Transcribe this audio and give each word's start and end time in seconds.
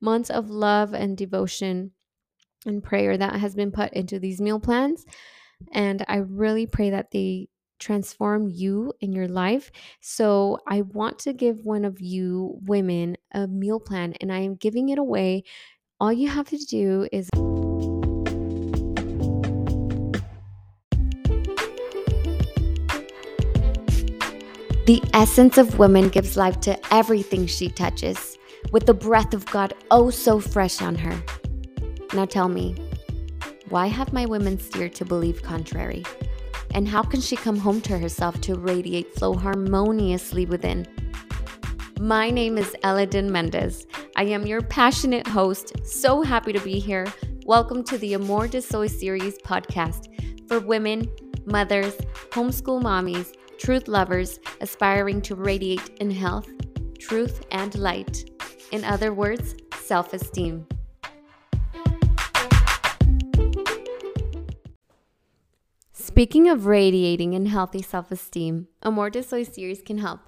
months 0.00 0.30
of 0.30 0.50
love 0.50 0.94
and 0.94 1.16
devotion 1.16 1.92
and 2.66 2.82
prayer 2.82 3.16
that 3.16 3.36
has 3.36 3.54
been 3.54 3.70
put 3.72 3.92
into 3.92 4.18
these 4.18 4.40
meal 4.40 4.60
plans. 4.60 5.04
And 5.72 6.04
I 6.08 6.16
really 6.16 6.66
pray 6.66 6.90
that 6.90 7.10
they 7.10 7.48
transform 7.78 8.48
you 8.48 8.92
in 9.00 9.12
your 9.12 9.28
life. 9.28 9.70
So 10.00 10.58
I 10.68 10.82
want 10.82 11.18
to 11.20 11.32
give 11.32 11.64
one 11.64 11.84
of 11.84 12.00
you 12.00 12.58
women 12.66 13.16
a 13.32 13.46
meal 13.46 13.80
plan 13.80 14.14
and 14.20 14.32
I 14.32 14.40
am 14.40 14.54
giving 14.54 14.90
it 14.90 14.98
away. 14.98 15.44
All 15.98 16.12
you 16.12 16.28
have 16.28 16.48
to 16.50 16.58
do 16.58 17.08
is 17.10 17.28
The 24.86 25.02
essence 25.14 25.56
of 25.56 25.78
woman 25.78 26.08
gives 26.08 26.36
life 26.36 26.58
to 26.62 26.76
everything 26.92 27.46
she 27.46 27.68
touches, 27.68 28.36
with 28.72 28.86
the 28.86 28.94
breath 28.94 29.34
of 29.34 29.46
God 29.46 29.74
oh 29.90 30.10
so 30.10 30.40
fresh 30.40 30.80
on 30.80 30.94
her. 30.96 31.22
Now 32.14 32.24
tell 32.24 32.48
me, 32.48 32.76
why 33.68 33.86
have 33.86 34.12
my 34.12 34.26
women 34.26 34.58
steered 34.58 34.94
to 34.96 35.04
believe 35.04 35.42
contrary? 35.42 36.04
And 36.72 36.88
how 36.88 37.02
can 37.02 37.20
she 37.20 37.36
come 37.36 37.56
home 37.56 37.80
to 37.82 37.98
herself 37.98 38.40
to 38.42 38.54
radiate 38.54 39.14
flow 39.14 39.34
harmoniously 39.34 40.46
within? 40.46 40.86
My 42.00 42.30
name 42.30 42.58
is 42.58 42.74
Eliden 42.82 43.30
Mendez. 43.30 43.86
I 44.16 44.24
am 44.24 44.46
your 44.46 44.62
passionate 44.62 45.26
host. 45.26 45.72
So 45.84 46.22
happy 46.22 46.52
to 46.52 46.60
be 46.60 46.78
here. 46.78 47.06
Welcome 47.44 47.84
to 47.84 47.98
the 47.98 48.14
Amour 48.14 48.48
de 48.48 48.62
Soi 48.62 48.86
series 48.86 49.36
podcast 49.38 50.06
for 50.48 50.60
women, 50.60 51.10
mothers, 51.44 51.96
homeschool 52.30 52.82
mommies, 52.82 53.34
truth 53.58 53.88
lovers 53.88 54.40
aspiring 54.60 55.20
to 55.22 55.34
radiate 55.34 55.88
in 56.00 56.10
health, 56.10 56.48
truth, 56.98 57.44
and 57.50 57.74
light. 57.76 58.30
In 58.70 58.84
other 58.84 59.12
words, 59.12 59.54
self 59.80 60.12
esteem. 60.12 60.66
Speaking 65.92 66.48
of 66.48 66.66
radiating 66.66 67.34
in 67.34 67.46
healthy 67.46 67.82
self 67.82 68.10
esteem, 68.10 68.68
de 68.82 69.22
Soi 69.22 69.42
series 69.42 69.80
can 69.82 69.98
help. 69.98 70.20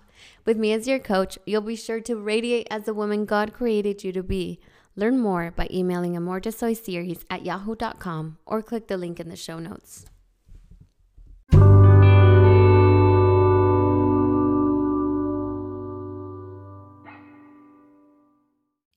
With 0.44 0.56
me 0.56 0.72
as 0.72 0.88
your 0.88 0.98
coach, 0.98 1.38
you'll 1.44 1.60
be 1.60 1.76
sure 1.76 2.00
to 2.00 2.16
radiate 2.16 2.66
as 2.70 2.84
the 2.84 2.94
woman 2.94 3.24
God 3.24 3.52
created 3.52 4.04
you 4.04 4.12
to 4.12 4.22
be. 4.22 4.60
Learn 4.94 5.18
more 5.18 5.50
by 5.50 5.68
emailing 5.70 6.16
Amour 6.16 6.40
de 6.40 6.52
Soi 6.52 6.74
series 6.74 7.24
at 7.30 7.44
yahoo.com 7.44 8.38
or 8.46 8.62
click 8.62 8.88
the 8.88 8.96
link 8.96 9.18
in 9.20 9.28
the 9.28 9.36
show 9.36 9.58
notes. 9.58 10.06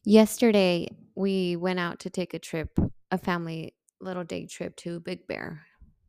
Yesterday, 0.07 0.87
we 1.15 1.55
went 1.55 1.79
out 1.79 2.01
to 2.01 2.11
take 2.11 2.35
a 2.35 2.39
trip, 2.39 2.77
a 3.09 3.17
family 3.17 3.73
little 3.99 4.23
day 4.23 4.45
trip 4.45 4.75
to 4.77 4.99
Big 4.99 5.25
Bear, 5.25 5.63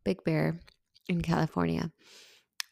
Big 0.04 0.22
Bear 0.22 0.60
in 1.08 1.22
California. 1.22 1.90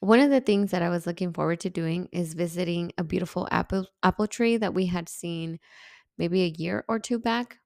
One 0.00 0.20
of 0.20 0.28
the 0.28 0.42
things 0.42 0.70
that 0.72 0.82
I 0.82 0.90
was 0.90 1.06
looking 1.06 1.32
forward 1.32 1.60
to 1.60 1.70
doing 1.70 2.10
is 2.12 2.34
visiting 2.34 2.92
a 2.98 3.04
beautiful 3.04 3.48
apple 3.50 3.86
apple 4.02 4.26
tree 4.26 4.58
that 4.58 4.74
we 4.74 4.84
had 4.84 5.08
seen 5.08 5.60
maybe 6.18 6.42
a 6.42 6.54
year 6.58 6.84
or 6.88 6.98
two 6.98 7.18
back. 7.18 7.56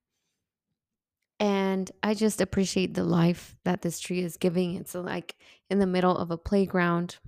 And 1.41 1.91
I 2.01 2.14
just 2.14 2.41
appreciate 2.41 2.95
the 2.95 3.03
life 3.03 3.56
that 3.64 3.83
this 3.83 3.98
tree 3.98 4.20
is 4.20 4.36
giving. 4.36 4.77
It's 4.77 4.95
like 4.95 5.34
in 5.69 5.81
the 5.81 5.86
middle 5.86 6.17
of 6.17 6.31
a 6.31 6.39
playground. 6.39 7.19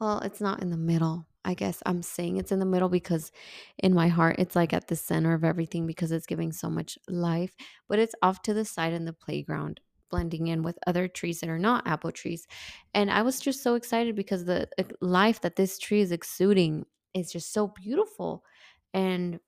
Well, 0.00 0.18
it's 0.18 0.40
not 0.40 0.62
in 0.62 0.70
the 0.70 0.76
middle. 0.76 1.26
I 1.46 1.54
guess 1.54 1.82
I'm 1.86 2.02
saying 2.02 2.36
it's 2.36 2.52
in 2.52 2.58
the 2.58 2.66
middle 2.66 2.88
because 2.88 3.30
in 3.78 3.94
my 3.94 4.08
heart 4.08 4.36
it's 4.38 4.56
like 4.56 4.72
at 4.72 4.88
the 4.88 4.96
center 4.96 5.32
of 5.32 5.44
everything 5.44 5.86
because 5.86 6.10
it's 6.10 6.26
giving 6.26 6.52
so 6.52 6.68
much 6.68 6.98
life, 7.08 7.54
but 7.88 8.00
it's 8.00 8.16
off 8.20 8.42
to 8.42 8.52
the 8.52 8.64
side 8.64 8.92
in 8.92 9.04
the 9.04 9.12
playground 9.12 9.80
blending 10.10 10.48
in 10.48 10.62
with 10.62 10.78
other 10.86 11.08
trees 11.08 11.40
that 11.40 11.48
are 11.48 11.58
not 11.58 11.86
apple 11.86 12.12
trees. 12.12 12.46
And 12.94 13.10
I 13.10 13.22
was 13.22 13.40
just 13.40 13.62
so 13.62 13.74
excited 13.74 14.16
because 14.16 14.44
the 14.44 14.68
life 15.00 15.40
that 15.42 15.56
this 15.56 15.78
tree 15.78 16.00
is 16.00 16.12
exuding 16.12 16.84
is 17.14 17.32
just 17.32 17.52
so 17.52 17.68
beautiful. 17.68 18.44
And 18.92 19.40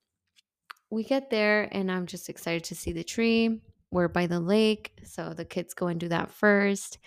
we 0.91 1.05
get 1.05 1.31
there, 1.31 1.69
and 1.73 1.91
I'm 1.91 2.07
just 2.07 2.29
excited 2.29 2.65
to 2.65 2.75
see 2.75 2.93
the 2.93 3.05
tree. 3.05 3.61
We're 3.91 4.09
by 4.09 4.27
the 4.27 4.41
lake, 4.41 4.93
so 5.05 5.35
the 5.35 5.45
kids 5.45 5.75
go 5.75 5.89
and 5.89 6.01
do 6.01 6.09
that 6.09 6.31
first. 6.31 6.99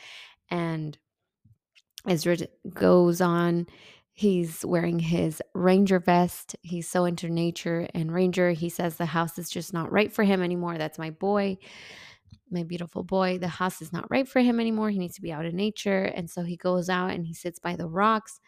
And 0.49 0.97
Ezra 2.07 2.37
goes 2.73 3.21
on. 3.21 3.67
He's 4.21 4.63
wearing 4.63 4.99
his 4.99 5.41
ranger 5.55 5.99
vest. 5.99 6.55
He's 6.61 6.87
so 6.87 7.05
into 7.05 7.27
nature 7.27 7.87
and 7.95 8.13
ranger. 8.13 8.51
He 8.51 8.69
says 8.69 8.95
the 8.95 9.07
house 9.07 9.39
is 9.39 9.49
just 9.49 9.73
not 9.73 9.91
right 9.91 10.13
for 10.13 10.23
him 10.23 10.43
anymore. 10.43 10.77
That's 10.77 10.99
my 10.99 11.09
boy 11.09 11.57
my 12.51 12.63
beautiful 12.63 13.03
boy, 13.03 13.37
the 13.37 13.47
house 13.47 13.81
is 13.81 13.91
not 13.91 14.11
right 14.11 14.27
for 14.27 14.41
him 14.41 14.59
anymore. 14.59 14.89
He 14.89 14.99
needs 14.99 15.15
to 15.15 15.21
be 15.21 15.31
out 15.31 15.45
in 15.45 15.55
nature. 15.55 16.03
And 16.03 16.29
so 16.29 16.43
he 16.43 16.57
goes 16.57 16.89
out 16.89 17.11
and 17.11 17.25
he 17.25 17.33
sits 17.33 17.57
by 17.59 17.75
the 17.75 17.87
rocks 17.87 18.39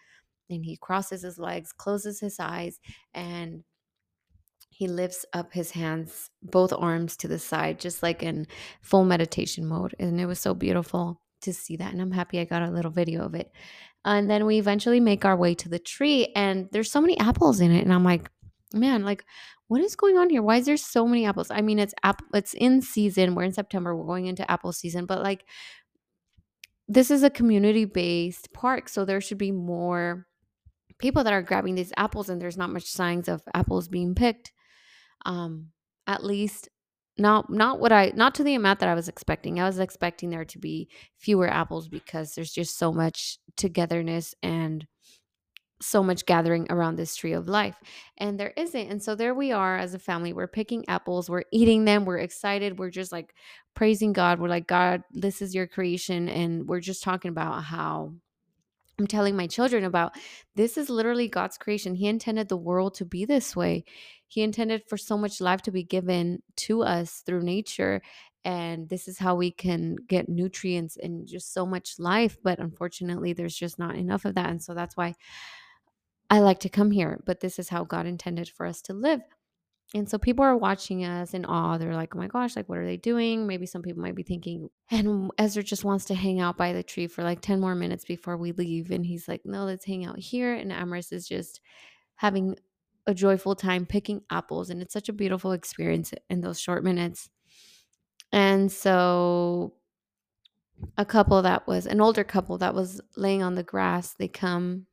and 0.49 0.63
he 0.63 0.77
crosses 0.77 1.23
his 1.23 1.39
legs, 1.39 1.71
closes 1.71 2.19
his 2.19 2.39
eyes, 2.39 2.79
and 3.13 3.63
he 4.69 4.87
lifts 4.87 5.25
up 5.33 5.53
his 5.53 5.71
hands, 5.71 6.29
both 6.43 6.73
arms 6.73 7.15
to 7.17 7.27
the 7.27 7.39
side, 7.39 7.79
just 7.79 8.03
like 8.03 8.21
in 8.21 8.45
full 8.81 9.05
meditation 9.05 9.65
mode. 9.65 9.95
And 9.99 10.19
it 10.19 10.25
was 10.25 10.39
so 10.39 10.53
beautiful 10.53 11.22
to 11.43 11.53
see 11.53 11.77
that. 11.77 11.91
And 11.91 12.01
I'm 12.01 12.11
happy 12.11 12.39
I 12.39 12.45
got 12.45 12.63
a 12.63 12.71
little 12.71 12.91
video 12.91 13.23
of 13.23 13.35
it. 13.35 13.51
And 14.05 14.29
then 14.29 14.45
we 14.45 14.57
eventually 14.57 14.99
make 14.99 15.23
our 15.23 15.37
way 15.37 15.55
to 15.55 15.69
the 15.69 15.79
tree, 15.79 16.27
and 16.35 16.67
there's 16.71 16.91
so 16.91 16.99
many 16.99 17.17
apples 17.19 17.61
in 17.61 17.71
it. 17.71 17.83
And 17.83 17.93
I'm 17.93 18.03
like, 18.03 18.29
man, 18.73 19.03
like 19.03 19.23
what 19.67 19.81
is 19.81 19.95
going 19.95 20.17
on 20.17 20.29
here? 20.29 20.41
Why 20.41 20.57
is 20.57 20.65
there 20.65 20.77
so 20.77 21.07
many 21.07 21.25
apples? 21.25 21.49
I 21.49 21.61
mean, 21.61 21.79
it's 21.79 21.93
apple 22.03 22.27
it's 22.33 22.53
in 22.53 22.81
season. 22.81 23.35
We're 23.35 23.43
in 23.43 23.53
September, 23.53 23.95
we're 23.95 24.05
going 24.05 24.25
into 24.25 24.49
apple 24.49 24.73
season, 24.73 25.05
but 25.05 25.23
like 25.23 25.45
this 26.87 27.09
is 27.09 27.23
a 27.23 27.29
community-based 27.29 28.51
park, 28.53 28.89
so 28.89 29.05
there 29.05 29.21
should 29.21 29.37
be 29.37 29.51
more 29.51 30.27
people 30.99 31.23
that 31.23 31.33
are 31.33 31.41
grabbing 31.41 31.75
these 31.75 31.93
apples 31.97 32.29
and 32.29 32.41
there's 32.41 32.57
not 32.57 32.69
much 32.69 32.85
signs 32.85 33.27
of 33.27 33.41
apples 33.53 33.87
being 33.87 34.15
picked. 34.15 34.51
Um 35.25 35.69
at 36.05 36.23
least 36.23 36.67
not 37.17 37.49
not 37.49 37.79
what 37.79 37.91
I 37.91 38.11
not 38.15 38.35
to 38.35 38.43
the 38.43 38.55
amount 38.55 38.79
that 38.79 38.89
I 38.89 38.95
was 38.95 39.07
expecting. 39.07 39.59
I 39.59 39.65
was 39.65 39.79
expecting 39.79 40.29
there 40.29 40.45
to 40.45 40.59
be 40.59 40.89
fewer 41.17 41.47
apples 41.47 41.87
because 41.87 42.33
there's 42.33 42.51
just 42.51 42.77
so 42.77 42.91
much 42.91 43.37
togetherness 43.55 44.33
and 44.41 44.87
so 45.81 46.01
much 46.01 46.25
gathering 46.25 46.65
around 46.69 46.95
this 46.95 47.15
tree 47.15 47.33
of 47.33 47.49
life 47.49 47.75
and 48.17 48.39
there 48.39 48.53
isn't 48.55 48.89
and 48.89 49.03
so 49.03 49.15
there 49.15 49.33
we 49.33 49.51
are 49.51 49.77
as 49.77 49.93
a 49.93 49.99
family 49.99 50.31
we're 50.31 50.47
picking 50.47 50.87
apples 50.87 51.29
we're 51.29 51.43
eating 51.51 51.83
them 51.83 52.05
we're 52.05 52.19
excited 52.19 52.79
we're 52.79 52.89
just 52.89 53.11
like 53.11 53.33
praising 53.75 54.13
god 54.13 54.39
we're 54.39 54.47
like 54.47 54.65
god 54.67 55.01
this 55.11 55.41
is 55.41 55.53
your 55.53 55.67
creation 55.67 56.29
and 56.29 56.67
we're 56.69 56.79
just 56.79 57.03
talking 57.03 57.29
about 57.29 57.63
how 57.63 58.13
I'm 58.99 59.07
telling 59.07 59.35
my 59.35 59.47
children 59.47 59.83
about 59.83 60.13
this 60.55 60.77
is 60.77 60.89
literally 60.89 61.27
God's 61.27 61.57
creation. 61.57 61.95
He 61.95 62.07
intended 62.07 62.47
the 62.47 62.57
world 62.57 62.93
to 62.95 63.05
be 63.05 63.25
this 63.25 63.55
way. 63.55 63.85
He 64.27 64.41
intended 64.41 64.83
for 64.87 64.97
so 64.97 65.17
much 65.17 65.41
life 65.41 65.61
to 65.63 65.71
be 65.71 65.83
given 65.83 66.43
to 66.57 66.83
us 66.83 67.23
through 67.25 67.43
nature. 67.43 68.01
And 68.45 68.89
this 68.89 69.07
is 69.07 69.17
how 69.17 69.35
we 69.35 69.51
can 69.51 69.95
get 70.07 70.29
nutrients 70.29 70.97
and 70.97 71.27
just 71.27 71.53
so 71.53 71.65
much 71.65 71.97
life. 71.97 72.37
But 72.43 72.59
unfortunately, 72.59 73.33
there's 73.33 73.55
just 73.55 73.79
not 73.79 73.95
enough 73.95 74.25
of 74.25 74.35
that. 74.35 74.49
And 74.49 74.61
so 74.61 74.73
that's 74.73 74.97
why 74.97 75.15
I 76.29 76.39
like 76.39 76.59
to 76.61 76.69
come 76.69 76.91
here, 76.91 77.21
but 77.25 77.39
this 77.39 77.59
is 77.59 77.69
how 77.69 77.83
God 77.83 78.05
intended 78.05 78.49
for 78.49 78.65
us 78.65 78.81
to 78.83 78.93
live. 78.93 79.21
And 79.95 80.09
so 80.09 80.17
people 80.17 80.43
are 80.43 80.57
watching 80.57 81.05
us 81.05 81.35
in 81.35 81.45
awe. 81.45 81.77
They're 81.77 81.95
like, 81.95 82.15
oh 82.15 82.19
my 82.19 82.27
gosh, 82.27 82.55
like, 82.55 82.67
what 82.67 82.79
are 82.79 82.85
they 82.85 82.97
doing? 82.97 83.45
Maybe 83.45 83.67
some 83.67 83.83
people 83.83 84.01
might 84.01 84.15
be 84.15 84.23
thinking, 84.23 84.69
and 84.89 85.29
Ezra 85.37 85.61
just 85.61 85.85
wants 85.85 86.05
to 86.05 86.15
hang 86.15 86.39
out 86.39 86.57
by 86.57 86.73
the 86.73 86.81
tree 86.81 87.05
for 87.05 87.23
like 87.23 87.41
10 87.41 87.59
more 87.59 87.75
minutes 87.75 88.03
before 88.03 88.35
we 88.35 88.53
leave. 88.53 88.89
And 88.89 89.05
he's 89.05 89.27
like, 89.27 89.41
no, 89.45 89.65
let's 89.65 89.85
hang 89.85 90.03
out 90.03 90.17
here. 90.17 90.55
And 90.55 90.71
Amaris 90.71 91.13
is 91.13 91.27
just 91.27 91.61
having 92.15 92.55
a 93.05 93.13
joyful 93.13 93.55
time 93.55 93.85
picking 93.85 94.21
apples. 94.31 94.71
And 94.71 94.81
it's 94.81 94.93
such 94.93 95.09
a 95.09 95.13
beautiful 95.13 95.51
experience 95.51 96.11
in 96.27 96.41
those 96.41 96.59
short 96.59 96.83
minutes. 96.83 97.29
And 98.31 98.71
so 98.71 99.75
a 100.97 101.05
couple 101.05 101.39
that 101.43 101.67
was 101.67 101.85
an 101.85 102.01
older 102.01 102.23
couple 102.23 102.57
that 102.57 102.73
was 102.73 102.99
laying 103.15 103.43
on 103.43 103.53
the 103.53 103.63
grass, 103.63 104.15
they 104.15 104.27
come 104.27 104.87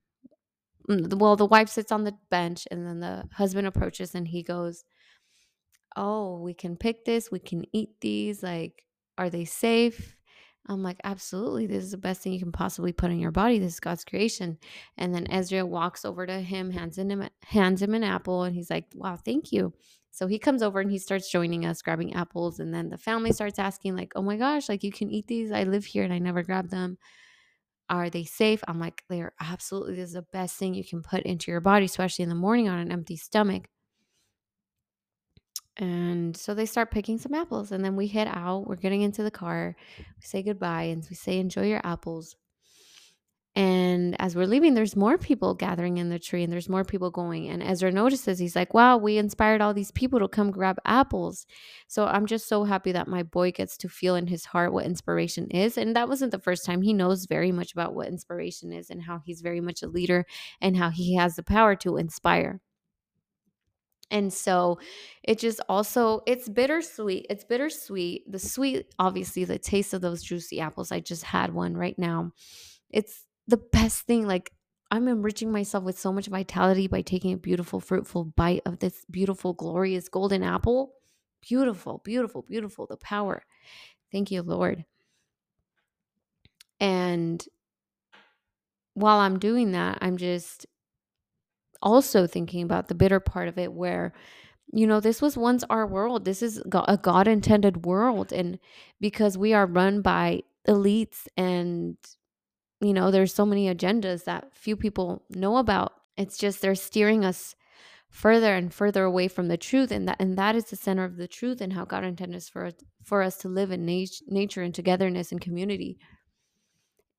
Mm, 0.90 1.14
well, 1.14 1.36
the 1.36 1.46
wife 1.46 1.68
sits 1.68 1.92
on 1.92 2.04
the 2.04 2.14
bench 2.30 2.66
and 2.70 2.86
then 2.86 3.00
the 3.00 3.24
husband 3.34 3.66
approaches 3.66 4.14
and 4.14 4.26
he 4.26 4.42
goes, 4.42 4.84
Oh, 5.96 6.40
we 6.40 6.54
can 6.54 6.76
pick 6.76 7.04
this. 7.04 7.30
We 7.30 7.40
can 7.40 7.64
eat 7.72 8.00
these. 8.00 8.42
Like, 8.42 8.84
are 9.18 9.30
they 9.30 9.44
safe? 9.44 10.16
I'm 10.66 10.82
like, 10.82 11.00
absolutely. 11.04 11.66
This 11.66 11.84
is 11.84 11.90
the 11.90 11.98
best 11.98 12.22
thing 12.22 12.32
you 12.32 12.38
can 12.38 12.52
possibly 12.52 12.92
put 12.92 13.10
in 13.10 13.18
your 13.18 13.30
body. 13.30 13.58
This 13.58 13.74
is 13.74 13.80
God's 13.80 14.04
creation. 14.04 14.58
And 14.98 15.14
then 15.14 15.26
Ezra 15.30 15.64
walks 15.66 16.04
over 16.04 16.26
to 16.26 16.40
him, 16.40 16.70
hands 16.70 16.98
him 16.98 17.28
hands 17.42 17.82
him 17.82 17.94
an 17.94 18.04
apple, 18.04 18.44
and 18.44 18.54
he's 18.54 18.70
like, 18.70 18.86
Wow, 18.94 19.16
thank 19.16 19.52
you. 19.52 19.72
So 20.12 20.26
he 20.26 20.38
comes 20.38 20.62
over 20.62 20.80
and 20.80 20.90
he 20.90 20.98
starts 20.98 21.30
joining 21.30 21.64
us, 21.64 21.82
grabbing 21.82 22.14
apples. 22.14 22.60
And 22.60 22.74
then 22.74 22.88
the 22.88 22.98
family 22.98 23.32
starts 23.32 23.58
asking, 23.58 23.96
like, 23.96 24.12
oh 24.16 24.22
my 24.22 24.36
gosh, 24.36 24.68
like 24.68 24.82
you 24.82 24.92
can 24.92 25.10
eat 25.10 25.26
these. 25.26 25.52
I 25.52 25.62
live 25.64 25.84
here 25.84 26.04
and 26.04 26.12
I 26.12 26.18
never 26.18 26.42
grab 26.42 26.68
them. 26.68 26.98
Are 27.88 28.10
they 28.10 28.24
safe? 28.24 28.62
I'm 28.68 28.78
like, 28.78 29.02
they're 29.08 29.32
absolutely, 29.40 29.96
this 29.96 30.08
is 30.08 30.14
the 30.14 30.22
best 30.32 30.56
thing 30.56 30.74
you 30.74 30.84
can 30.84 31.02
put 31.02 31.22
into 31.22 31.50
your 31.50 31.60
body, 31.60 31.86
especially 31.86 32.24
in 32.24 32.28
the 32.28 32.34
morning 32.34 32.68
on 32.68 32.78
an 32.78 32.92
empty 32.92 33.16
stomach. 33.16 33.68
And 35.80 36.36
so 36.36 36.52
they 36.52 36.66
start 36.66 36.90
picking 36.90 37.16
some 37.16 37.32
apples, 37.32 37.72
and 37.72 37.82
then 37.82 37.96
we 37.96 38.06
head 38.06 38.28
out. 38.30 38.66
We're 38.66 38.76
getting 38.76 39.00
into 39.00 39.22
the 39.22 39.30
car. 39.30 39.74
We 39.98 40.22
say 40.22 40.42
goodbye 40.42 40.84
and 40.84 41.04
we 41.08 41.16
say, 41.16 41.38
Enjoy 41.38 41.66
your 41.66 41.80
apples. 41.82 42.36
And 43.56 44.14
as 44.20 44.36
we're 44.36 44.46
leaving, 44.46 44.74
there's 44.74 44.94
more 44.94 45.18
people 45.18 45.54
gathering 45.54 45.98
in 45.98 46.08
the 46.08 46.20
tree 46.20 46.44
and 46.44 46.52
there's 46.52 46.68
more 46.68 46.84
people 46.84 47.10
going. 47.10 47.48
And 47.48 47.62
Ezra 47.62 47.90
notices, 47.90 48.38
he's 48.38 48.54
like, 48.54 48.74
wow, 48.74 48.96
we 48.96 49.18
inspired 49.18 49.60
all 49.60 49.74
these 49.74 49.90
people 49.90 50.20
to 50.20 50.28
come 50.28 50.52
grab 50.52 50.76
apples. 50.84 51.46
So 51.88 52.06
I'm 52.06 52.26
just 52.26 52.46
so 52.46 52.62
happy 52.62 52.92
that 52.92 53.08
my 53.08 53.24
boy 53.24 53.50
gets 53.50 53.76
to 53.78 53.88
feel 53.88 54.14
in 54.14 54.28
his 54.28 54.44
heart 54.44 54.72
what 54.72 54.86
inspiration 54.86 55.48
is. 55.50 55.76
And 55.76 55.96
that 55.96 56.08
wasn't 56.08 56.30
the 56.30 56.38
first 56.38 56.64
time. 56.64 56.82
He 56.82 56.92
knows 56.92 57.26
very 57.26 57.50
much 57.50 57.72
about 57.72 57.92
what 57.92 58.06
inspiration 58.06 58.72
is 58.72 58.88
and 58.88 59.02
how 59.02 59.20
he's 59.24 59.40
very 59.40 59.60
much 59.60 59.82
a 59.82 59.88
leader 59.88 60.26
and 60.60 60.76
how 60.76 60.90
he 60.90 61.16
has 61.16 61.34
the 61.34 61.42
power 61.42 61.74
to 61.76 61.96
inspire. 61.96 62.60
And 64.10 64.32
so 64.32 64.78
it 65.22 65.38
just 65.38 65.60
also 65.68 66.22
it's 66.26 66.48
bittersweet. 66.48 67.26
It's 67.30 67.44
bittersweet. 67.44 68.30
The 68.30 68.38
sweet, 68.38 68.86
obviously, 68.98 69.44
the 69.44 69.58
taste 69.58 69.94
of 69.94 70.00
those 70.00 70.22
juicy 70.22 70.60
apples. 70.60 70.90
I 70.90 71.00
just 71.00 71.22
had 71.22 71.54
one 71.54 71.76
right 71.76 71.98
now. 71.98 72.32
It's 72.90 73.24
the 73.46 73.56
best 73.56 74.06
thing. 74.06 74.26
Like 74.26 74.52
I'm 74.90 75.06
enriching 75.06 75.52
myself 75.52 75.84
with 75.84 75.98
so 75.98 76.12
much 76.12 76.26
vitality 76.26 76.88
by 76.88 77.02
taking 77.02 77.32
a 77.32 77.38
beautiful, 77.38 77.78
fruitful 77.78 78.24
bite 78.24 78.62
of 78.66 78.80
this 78.80 79.04
beautiful, 79.10 79.52
glorious 79.52 80.08
golden 80.08 80.42
apple. 80.42 80.94
Beautiful, 81.40 82.02
beautiful, 82.04 82.42
beautiful. 82.42 82.86
The 82.86 82.96
power. 82.96 83.44
Thank 84.10 84.30
you, 84.32 84.42
Lord. 84.42 84.84
And 86.80 87.44
while 88.94 89.18
I'm 89.18 89.38
doing 89.38 89.72
that, 89.72 89.98
I'm 90.00 90.16
just 90.16 90.66
also 91.82 92.26
thinking 92.26 92.62
about 92.62 92.88
the 92.88 92.94
bitter 92.94 93.20
part 93.20 93.48
of 93.48 93.58
it 93.58 93.72
where 93.72 94.12
you 94.72 94.86
know 94.86 95.00
this 95.00 95.20
was 95.20 95.36
once 95.36 95.64
our 95.70 95.86
world. 95.86 96.24
This 96.24 96.42
is 96.42 96.62
a 96.72 96.96
god 96.96 97.26
intended 97.28 97.84
world 97.84 98.32
and 98.32 98.58
because 99.00 99.36
we 99.36 99.52
are 99.52 99.66
run 99.66 100.02
by 100.02 100.42
elites 100.68 101.26
and 101.36 101.96
you 102.80 102.92
know 102.92 103.10
there's 103.10 103.34
so 103.34 103.46
many 103.46 103.72
agendas 103.72 104.24
that 104.24 104.54
few 104.54 104.76
people 104.76 105.24
know 105.30 105.56
about. 105.56 105.92
It's 106.16 106.38
just 106.38 106.60
they're 106.60 106.74
steering 106.74 107.24
us 107.24 107.54
further 108.10 108.54
and 108.54 108.74
further 108.74 109.04
away 109.04 109.28
from 109.28 109.48
the 109.48 109.56
truth 109.56 109.90
and 109.90 110.08
that 110.08 110.16
and 110.18 110.36
that 110.36 110.56
is 110.56 110.64
the 110.64 110.76
center 110.76 111.04
of 111.04 111.16
the 111.16 111.28
truth 111.28 111.60
and 111.60 111.72
how 111.72 111.84
god 111.84 112.04
intended 112.04 112.42
for 112.42 112.70
for 113.04 113.22
us 113.22 113.36
to 113.36 113.48
live 113.48 113.70
in 113.70 113.86
nat- 113.86 114.20
nature 114.26 114.62
and 114.62 114.74
togetherness 114.74 115.30
and 115.30 115.40
community 115.40 115.96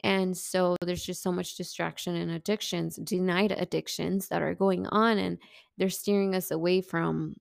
and 0.04 0.36
so 0.36 0.76
there's 0.82 1.04
just 1.04 1.22
so 1.22 1.32
much 1.32 1.56
distraction 1.56 2.16
and 2.16 2.32
addictions, 2.32 2.98
denied 2.98 3.52
addictions 3.52 4.28
that 4.30 4.42
are 4.42 4.56
going 4.56 4.88
on, 4.88 5.18
and 5.18 5.38
they're 5.78 5.90
steering 5.90 6.36
us 6.36 6.52
away 6.52 6.82
from 6.82 7.36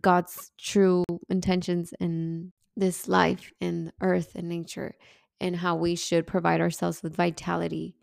God's 0.00 0.50
true 0.58 1.04
intentions 1.28 1.92
in 2.00 2.52
this 2.76 3.06
life 3.08 3.52
and 3.60 3.92
earth 4.00 4.32
and 4.34 4.48
nature, 4.48 4.96
and 5.40 5.56
how 5.56 5.76
we 5.76 5.94
should 5.94 6.26
provide 6.26 6.60
ourselves 6.60 7.02
with 7.02 7.16
vitality 7.16 7.96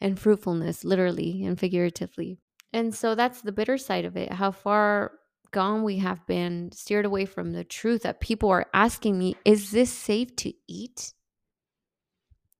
and 0.00 0.18
fruitfulness, 0.18 0.84
literally 0.84 1.44
and 1.44 1.58
figuratively. 1.58 2.38
And 2.72 2.94
so 2.94 3.14
that's 3.14 3.40
the 3.40 3.52
bitter 3.52 3.78
side 3.78 4.04
of 4.04 4.16
it. 4.16 4.32
How 4.32 4.50
far 4.50 5.12
gone 5.50 5.82
we 5.82 5.98
have 5.98 6.26
been 6.26 6.70
steered 6.72 7.06
away 7.06 7.24
from 7.24 7.52
the 7.52 7.64
truth 7.64 8.02
that 8.02 8.20
people 8.20 8.50
are 8.50 8.66
asking 8.74 9.18
me, 9.18 9.34
is 9.44 9.70
this 9.70 9.90
safe 9.90 10.36
to 10.36 10.52
eat? 10.68 11.14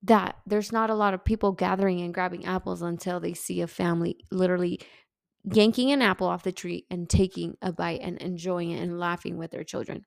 That 0.08 0.36
there's 0.46 0.72
not 0.72 0.90
a 0.90 0.94
lot 0.94 1.14
of 1.14 1.24
people 1.24 1.52
gathering 1.52 2.00
and 2.00 2.12
grabbing 2.12 2.44
apples 2.44 2.82
until 2.82 3.20
they 3.20 3.34
see 3.34 3.60
a 3.60 3.66
family 3.66 4.16
literally 4.30 4.80
yanking 5.44 5.92
an 5.92 6.02
apple 6.02 6.26
off 6.26 6.42
the 6.42 6.52
tree 6.52 6.84
and 6.90 7.08
taking 7.08 7.56
a 7.62 7.72
bite 7.72 8.00
and 8.02 8.18
enjoying 8.18 8.70
it 8.70 8.82
and 8.82 8.98
laughing 8.98 9.38
with 9.38 9.50
their 9.50 9.64
children. 9.64 10.04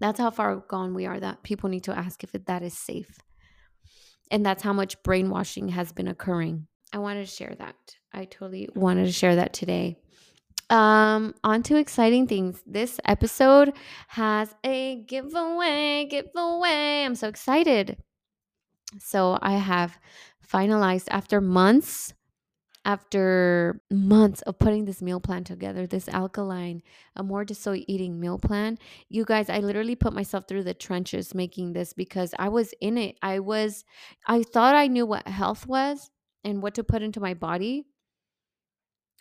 That's 0.00 0.20
how 0.20 0.30
far 0.30 0.56
gone 0.56 0.94
we 0.94 1.06
are 1.06 1.18
that 1.18 1.42
people 1.42 1.68
need 1.68 1.84
to 1.84 1.98
ask 1.98 2.22
if 2.22 2.32
that 2.32 2.62
is 2.62 2.74
safe. 2.74 3.18
And 4.30 4.44
that's 4.44 4.62
how 4.62 4.72
much 4.72 5.02
brainwashing 5.02 5.68
has 5.68 5.92
been 5.92 6.08
occurring. 6.08 6.68
I 6.92 6.98
wanted 6.98 7.26
to 7.26 7.34
share 7.34 7.54
that. 7.58 7.74
I 8.12 8.24
totally 8.24 8.68
wanted 8.74 9.06
to 9.06 9.12
share 9.12 9.36
that 9.36 9.52
today. 9.52 9.98
Um, 10.70 11.34
on 11.42 11.62
to 11.64 11.76
exciting 11.76 12.26
things. 12.26 12.62
This 12.66 13.00
episode 13.04 13.72
has 14.08 14.54
a 14.64 15.02
giveaway, 15.06 16.06
giveaway. 16.10 17.04
I'm 17.04 17.14
so 17.14 17.28
excited. 17.28 17.96
So 18.98 19.38
I 19.42 19.52
have 19.54 19.98
finalized 20.46 21.08
after 21.10 21.40
months, 21.40 22.14
after 22.84 23.82
months 23.90 24.40
of 24.42 24.58
putting 24.58 24.86
this 24.86 25.02
meal 25.02 25.20
plan 25.20 25.44
together, 25.44 25.86
this 25.86 26.08
alkaline, 26.08 26.82
Amour 27.16 27.44
de 27.44 27.54
Soi 27.54 27.84
eating 27.86 28.18
meal 28.18 28.38
plan. 28.38 28.78
You 29.08 29.24
guys, 29.24 29.50
I 29.50 29.58
literally 29.58 29.94
put 29.94 30.14
myself 30.14 30.48
through 30.48 30.64
the 30.64 30.74
trenches 30.74 31.34
making 31.34 31.74
this 31.74 31.92
because 31.92 32.34
I 32.38 32.48
was 32.48 32.72
in 32.80 32.96
it. 32.96 33.18
I 33.20 33.40
was, 33.40 33.84
I 34.26 34.42
thought 34.42 34.74
I 34.74 34.86
knew 34.86 35.04
what 35.04 35.28
health 35.28 35.66
was 35.66 36.10
and 36.44 36.62
what 36.62 36.74
to 36.76 36.84
put 36.84 37.02
into 37.02 37.20
my 37.20 37.34
body, 37.34 37.86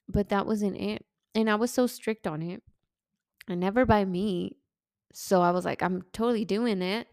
but 0.08 0.30
that 0.30 0.46
wasn't 0.46 0.78
it. 0.78 1.06
And 1.36 1.50
I 1.50 1.56
was 1.56 1.72
so 1.72 1.88
strict 1.88 2.26
on 2.26 2.42
it 2.42 2.64
and 3.50 3.60
never 3.60 3.86
by 3.86 4.06
me. 4.06 4.56
So 5.14 5.42
I 5.42 5.52
was 5.52 5.66
like, 5.66 5.84
I'm 5.84 6.04
totally 6.14 6.46
doing 6.46 6.82
it. 6.82 7.08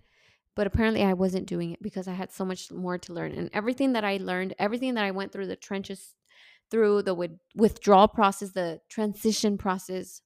But 0.57 0.67
apparently, 0.67 1.03
I 1.03 1.15
wasn't 1.15 1.47
doing 1.47 1.73
it 1.73 1.83
because 1.83 2.07
I 2.07 2.13
had 2.13 2.33
so 2.33 2.45
much 2.45 2.71
more 2.71 2.99
to 2.99 3.13
learn. 3.13 3.33
And 3.33 3.51
everything 3.53 3.93
that 3.95 4.05
I 4.05 4.19
learned, 4.19 4.55
everything 4.59 4.95
that 4.95 5.05
I 5.05 5.11
went 5.11 5.33
through 5.33 5.49
the 5.49 5.57
trenches, 5.57 6.15
through 6.71 7.03
the 7.03 7.15
with- 7.15 7.39
withdrawal 7.57 8.09
process, 8.09 8.53
the 8.53 8.81
transition 8.89 9.59
process, 9.59 10.23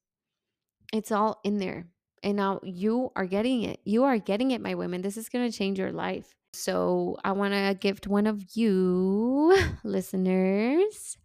it's 0.93 1.13
all 1.13 1.41
in 1.45 1.59
there. 1.59 1.87
And 2.23 2.37
now 2.37 2.61
you 2.63 3.11
are 3.17 3.27
getting 3.27 3.63
it. 3.63 3.81
You 3.85 4.05
are 4.05 4.19
getting 4.19 4.51
it, 4.51 4.61
my 4.61 4.75
women. 4.75 5.03
This 5.03 5.17
is 5.17 5.29
going 5.29 5.51
to 5.51 5.57
change 5.57 5.79
your 5.79 5.93
life. 5.93 6.35
So 6.53 7.17
I 7.25 7.33
want 7.33 7.55
to 7.55 7.77
gift 7.79 8.07
one 8.07 8.27
of 8.27 8.43
you 8.55 9.57
listeners 9.85 11.17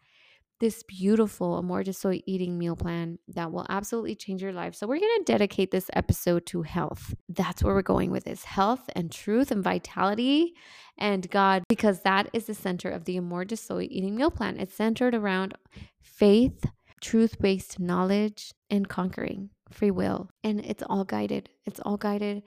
this 0.64 0.82
beautiful 0.84 1.58
Amour 1.58 1.84
de 1.84 1.92
Soi 1.92 2.22
eating 2.26 2.58
meal 2.58 2.78
plan 2.78 3.20
that 3.28 3.52
will 3.52 3.66
absolutely 3.68 4.16
change 4.16 4.42
your 4.42 4.54
life. 4.54 4.74
So, 4.74 4.88
we're 4.88 4.98
going 4.98 5.20
to 5.20 5.26
dedicate 5.26 5.72
this 5.72 5.90
episode 5.92 6.46
to 6.48 6.62
health. 6.62 7.14
That's 7.28 7.62
where 7.62 7.76
we're 7.76 7.82
going 7.82 8.12
with 8.12 8.24
this 8.24 8.46
health 8.46 8.90
and 8.96 9.12
truth 9.12 9.52
and 9.52 9.62
vitality 9.62 10.54
and 10.98 11.30
God, 11.30 11.64
because 11.68 12.04
that 12.04 12.30
is 12.32 12.46
the 12.46 12.54
center 12.54 12.90
of 12.90 13.04
the 13.04 13.18
Amour 13.18 13.44
de 13.44 13.58
Soi 13.58 13.90
eating 13.92 14.16
meal 14.16 14.32
plan. 14.32 14.58
It's 14.58 14.74
centered 14.74 15.14
around 15.14 15.54
faith, 16.02 16.64
truth 17.02 17.42
based 17.42 17.78
knowledge, 17.78 18.54
and 18.70 18.88
conquering 18.88 19.50
free 19.70 19.92
will. 19.92 20.30
And 20.46 20.62
it's 20.62 20.84
all 20.84 21.04
guided. 21.04 21.50
It's 21.66 21.82
all 21.82 21.98
guided. 21.98 22.42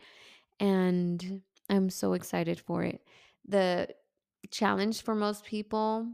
And 0.58 1.42
I'm 1.68 1.90
so 1.90 2.14
excited 2.14 2.60
for 2.60 2.82
it. 2.82 3.02
The 3.46 3.88
challenge 4.50 5.02
for 5.02 5.14
most 5.14 5.44
people 5.44 6.08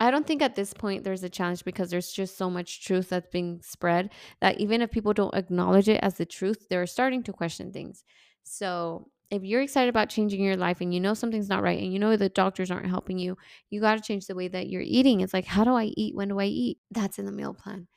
I 0.00 0.10
don't 0.12 0.26
think 0.26 0.42
at 0.42 0.54
this 0.54 0.72
point 0.72 1.02
there's 1.02 1.24
a 1.24 1.28
challenge 1.28 1.64
because 1.64 1.90
there's 1.90 2.12
just 2.12 2.36
so 2.38 2.48
much 2.48 2.84
truth 2.84 3.08
that's 3.08 3.28
being 3.30 3.60
spread 3.62 4.10
that 4.40 4.60
even 4.60 4.80
if 4.80 4.90
people 4.92 5.12
don't 5.12 5.34
acknowledge 5.34 5.88
it 5.88 6.00
as 6.02 6.14
the 6.14 6.26
truth, 6.26 6.66
they're 6.70 6.86
starting 6.86 7.22
to 7.24 7.32
question 7.32 7.72
things. 7.72 8.04
So, 8.44 9.10
if 9.30 9.44
you're 9.44 9.60
excited 9.60 9.90
about 9.90 10.08
changing 10.08 10.42
your 10.42 10.56
life 10.56 10.80
and 10.80 10.94
you 10.94 11.00
know 11.00 11.12
something's 11.12 11.50
not 11.50 11.62
right 11.62 11.78
and 11.82 11.92
you 11.92 11.98
know 11.98 12.16
the 12.16 12.30
doctors 12.30 12.70
aren't 12.70 12.86
helping 12.88 13.18
you, 13.18 13.36
you 13.68 13.80
got 13.80 13.96
to 13.96 14.02
change 14.02 14.26
the 14.26 14.34
way 14.34 14.48
that 14.48 14.68
you're 14.70 14.80
eating. 14.80 15.20
It's 15.20 15.34
like, 15.34 15.44
how 15.44 15.64
do 15.64 15.74
I 15.74 15.84
eat? 15.96 16.14
When 16.16 16.28
do 16.28 16.38
I 16.40 16.46
eat? 16.46 16.78
That's 16.90 17.18
in 17.18 17.26
the 17.26 17.32
meal 17.32 17.52
plan 17.52 17.88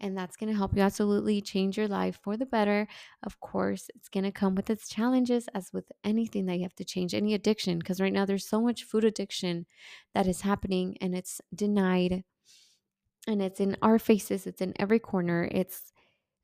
and 0.00 0.16
that's 0.16 0.36
going 0.36 0.50
to 0.50 0.56
help 0.56 0.76
you 0.76 0.82
absolutely 0.82 1.40
change 1.40 1.76
your 1.78 1.88
life 1.88 2.18
for 2.22 2.36
the 2.36 2.46
better. 2.46 2.86
Of 3.22 3.40
course, 3.40 3.88
it's 3.94 4.08
going 4.08 4.24
to 4.24 4.32
come 4.32 4.54
with 4.54 4.70
its 4.70 4.88
challenges, 4.88 5.48
as 5.54 5.72
with 5.72 5.90
anything 6.04 6.46
that 6.46 6.56
you 6.56 6.62
have 6.62 6.74
to 6.76 6.84
change, 6.84 7.14
any 7.14 7.34
addiction, 7.34 7.78
because 7.78 8.00
right 8.00 8.12
now 8.12 8.24
there's 8.24 8.46
so 8.48 8.60
much 8.60 8.84
food 8.84 9.04
addiction 9.04 9.66
that 10.14 10.26
is 10.26 10.42
happening 10.42 10.96
and 11.00 11.14
it's 11.14 11.40
denied. 11.54 12.24
And 13.26 13.42
it's 13.42 13.60
in 13.60 13.76
our 13.82 13.98
faces, 13.98 14.46
it's 14.46 14.60
in 14.60 14.72
every 14.78 14.98
corner. 14.98 15.48
It's 15.50 15.92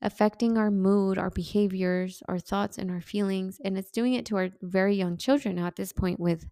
affecting 0.00 0.58
our 0.58 0.70
mood, 0.70 1.16
our 1.16 1.30
behaviors, 1.30 2.22
our 2.28 2.40
thoughts, 2.40 2.76
and 2.76 2.90
our 2.90 3.00
feelings. 3.00 3.60
And 3.64 3.78
it's 3.78 3.90
doing 3.90 4.14
it 4.14 4.26
to 4.26 4.36
our 4.36 4.48
very 4.60 4.96
young 4.96 5.16
children 5.16 5.56
now 5.56 5.66
at 5.66 5.76
this 5.76 5.92
point 5.92 6.18
with 6.18 6.48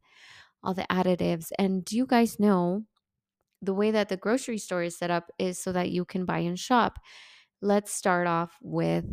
all 0.62 0.74
the 0.74 0.86
additives. 0.90 1.50
And 1.58 1.84
do 1.84 1.96
you 1.96 2.06
guys 2.06 2.38
know 2.38 2.84
the 3.62 3.74
way 3.74 3.90
that 3.90 4.08
the 4.08 4.16
grocery 4.16 4.58
store 4.58 4.82
is 4.82 4.96
set 4.96 5.10
up 5.10 5.30
is 5.38 5.62
so 5.62 5.72
that 5.72 5.90
you 5.90 6.04
can 6.04 6.24
buy 6.24 6.38
and 6.38 6.58
shop. 6.58 6.98
Let's 7.60 7.92
start 7.92 8.26
off 8.26 8.56
with 8.62 9.04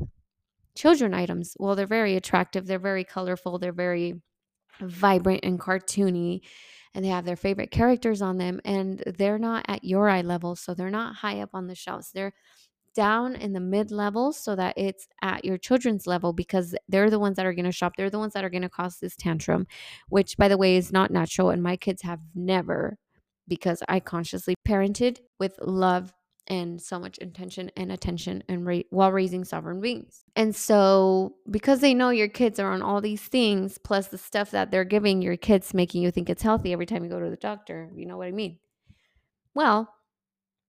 children 0.75 1.13
items. 1.13 1.55
Well, 1.59 1.75
they're 1.75 1.87
very 1.87 2.15
attractive, 2.15 2.65
they're 2.65 2.79
very 2.79 3.03
colorful, 3.03 3.59
they're 3.59 3.73
very 3.73 4.21
vibrant 4.79 5.41
and 5.43 5.59
cartoony 5.59 6.41
and 6.93 7.03
they 7.03 7.09
have 7.09 7.25
their 7.25 7.35
favorite 7.35 7.71
characters 7.71 8.21
on 8.21 8.37
them 8.37 8.59
and 8.65 9.03
they're 9.17 9.39
not 9.39 9.65
at 9.67 9.83
your 9.83 10.09
eye 10.09 10.21
level 10.21 10.55
so 10.55 10.73
they're 10.73 10.89
not 10.89 11.15
high 11.15 11.41
up 11.41 11.49
on 11.53 11.67
the 11.67 11.75
shelves 11.75 12.11
they're 12.13 12.33
down 12.95 13.35
in 13.35 13.53
the 13.53 13.59
mid 13.59 13.91
level 13.91 14.33
so 14.33 14.55
that 14.55 14.73
it's 14.75 15.07
at 15.21 15.45
your 15.45 15.57
children's 15.57 16.07
level 16.07 16.33
because 16.33 16.75
they're 16.89 17.11
the 17.11 17.19
ones 17.19 17.35
that 17.35 17.45
are 17.45 17.53
going 17.53 17.65
to 17.65 17.71
shop 17.71 17.93
they're 17.95 18.09
the 18.09 18.19
ones 18.19 18.33
that 18.33 18.43
are 18.43 18.49
going 18.49 18.63
to 18.63 18.69
cause 18.69 18.97
this 18.97 19.15
tantrum 19.15 19.67
which 20.09 20.35
by 20.37 20.47
the 20.47 20.57
way 20.57 20.75
is 20.75 20.91
not 20.91 21.11
natural 21.11 21.51
and 21.51 21.61
my 21.61 21.75
kids 21.77 22.01
have 22.01 22.19
never 22.33 22.97
because 23.47 23.81
I 23.87 23.99
consciously 23.99 24.55
parented 24.67 25.19
with 25.39 25.57
love 25.61 26.13
and 26.47 26.81
so 26.81 26.97
much 26.97 27.17
intention 27.17 27.69
and 27.75 27.91
attention 27.91 28.41
and 28.47 28.65
ra- 28.65 28.81
while 28.89 29.11
raising 29.11 29.43
sovereign 29.43 29.81
beings. 29.81 30.23
And 30.35 30.55
so 30.55 31.35
because 31.49 31.81
they 31.81 31.93
know 31.93 32.09
your 32.09 32.29
kids 32.29 32.59
are 32.59 32.71
on 32.71 32.81
all 32.81 33.01
these 33.01 33.21
things 33.21 33.77
plus 33.77 34.07
the 34.07 34.17
stuff 34.17 34.51
that 34.51 34.71
they're 34.71 34.85
giving 34.85 35.21
your 35.21 35.37
kids 35.37 35.73
making 35.73 36.03
you 36.03 36.11
think 36.11 36.29
it's 36.29 36.41
healthy 36.41 36.71
every 36.71 36.85
time 36.85 37.03
you 37.03 37.09
go 37.09 37.19
to 37.19 37.29
the 37.29 37.35
doctor, 37.35 37.89
you 37.93 38.05
know 38.05 38.17
what 38.17 38.27
I 38.27 38.31
mean? 38.31 38.59
Well, 39.53 39.93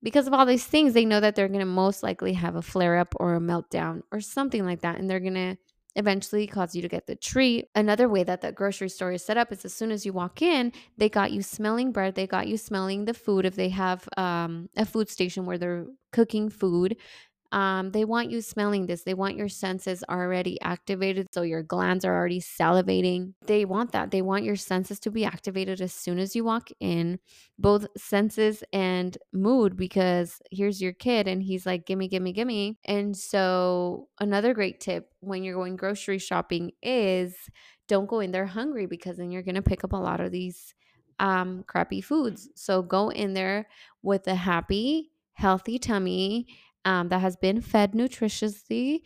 because 0.03 0.27
of 0.27 0.35
all 0.35 0.47
these 0.47 0.65
things, 0.65 0.95
they 0.95 1.05
know 1.05 1.21
that 1.21 1.35
they're 1.37 1.49
going 1.49 1.61
to 1.61 1.67
most 1.67 2.03
likely 2.03 2.33
have 2.33 2.57
a 2.57 2.63
flare 2.63 2.99
up 2.99 3.15
or 3.17 3.35
a 3.35 3.41
meltdown 3.41 4.03
or 4.11 4.21
something 4.21 4.65
like 4.65 4.81
that 4.81 4.99
and 4.99 5.09
they're 5.09 5.21
going 5.21 5.35
to 5.35 5.57
eventually 5.99 6.47
cause 6.47 6.75
you 6.75 6.81
to 6.81 6.89
get 6.89 7.07
the 7.07 7.17
treat. 7.17 7.69
Another 7.75 8.09
way 8.09 8.23
that 8.23 8.41
the 8.41 8.53
grocery 8.53 8.89
store 8.89 9.13
is 9.13 9.25
set 9.25 9.37
up 9.37 9.53
is 9.53 9.65
as 9.65 9.75
soon 9.75 9.91
as 9.91 10.07
you 10.07 10.13
walk 10.13 10.41
in, 10.41 10.73
they 10.97 11.09
got 11.09 11.33
you 11.33 11.43
smelling 11.43 11.93
bread, 11.93 12.15
they 12.15 12.27
got 12.27 12.47
you 12.47 12.57
smelling 12.57 13.05
the 13.05 13.13
food. 13.13 13.45
If 13.45 13.57
they 13.57 13.69
have 13.71 14.09
um, 14.17 14.71
a 14.77 14.87
food 14.87 15.11
station 15.11 15.45
where 15.45 15.59
they're 15.59 15.87
cooking 16.13 16.49
food, 16.49 16.97
um, 17.51 17.93
they 17.93 18.05
want 18.05 18.31
you 18.31 18.43
smelling 18.43 18.87
this. 18.87 19.05
They 19.05 19.15
want 19.15 19.37
your 19.37 19.49
senses 19.49 20.05
already 20.09 20.61
activated. 20.61 21.29
So 21.33 21.43
your 21.43 21.63
glands 21.63 22.05
are 22.05 22.15
already 22.15 22.41
salivating. 22.41 23.33
They 23.47 23.65
want 23.65 23.93
that. 23.93 24.11
They 24.11 24.21
want 24.21 24.45
your 24.45 24.57
senses 24.57 25.01
to 25.01 25.11
be 25.11 25.25
activated 25.25 25.81
as 25.81 25.95
soon 25.95 26.19
as 26.19 26.37
you 26.37 26.45
walk 26.45 26.69
in, 26.79 27.19
both 27.59 27.87
senses 27.97 28.63
and 28.73 29.17
mood, 29.33 29.77
because 29.77 30.43
here's 30.51 30.83
your 30.83 30.93
kid 30.93 31.27
and 31.27 31.43
he's 31.43 31.65
like, 31.65 31.87
gimme, 31.87 32.09
gimme, 32.09 32.33
gimme. 32.33 32.79
And 32.85 33.17
so, 33.17 34.09
another 34.21 34.53
great 34.53 34.81
tip 34.81 35.11
when 35.21 35.43
you're 35.43 35.57
going 35.57 35.77
grocery 35.77 36.19
shopping 36.19 36.73
is 36.83 37.35
don't 37.87 38.09
go 38.09 38.21
in 38.21 38.31
there 38.31 38.47
hungry 38.47 38.85
because 38.85 39.17
then 39.17 39.31
you're 39.31 39.43
going 39.43 39.55
to 39.55 39.63
pick 39.63 39.85
up 39.85 39.95
a 39.95 39.97
lot 39.97 40.21
of 40.21 40.31
these 40.31 40.75
um, 41.19 41.65
crappy 41.67 42.03
foods. 42.03 42.51
So, 42.55 42.83
go 42.83 43.09
in 43.09 43.33
there 43.33 43.69
with 44.03 44.27
a 44.27 44.35
happy, 44.35 45.13
healthy 45.33 45.79
tummy 45.79 46.47
um, 46.85 47.09
that 47.09 47.21
has 47.21 47.37
been 47.37 47.61
fed 47.61 47.93
nutritiously 47.93 49.01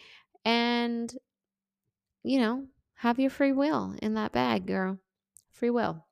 and 0.44 1.16
you 2.22 2.38
know 2.38 2.66
have 2.96 3.18
your 3.18 3.30
free 3.30 3.52
will 3.52 3.96
in 4.00 4.14
that 4.14 4.32
bag 4.32 4.66
girl. 4.66 4.98
Free 5.50 5.70
will. 5.70 6.06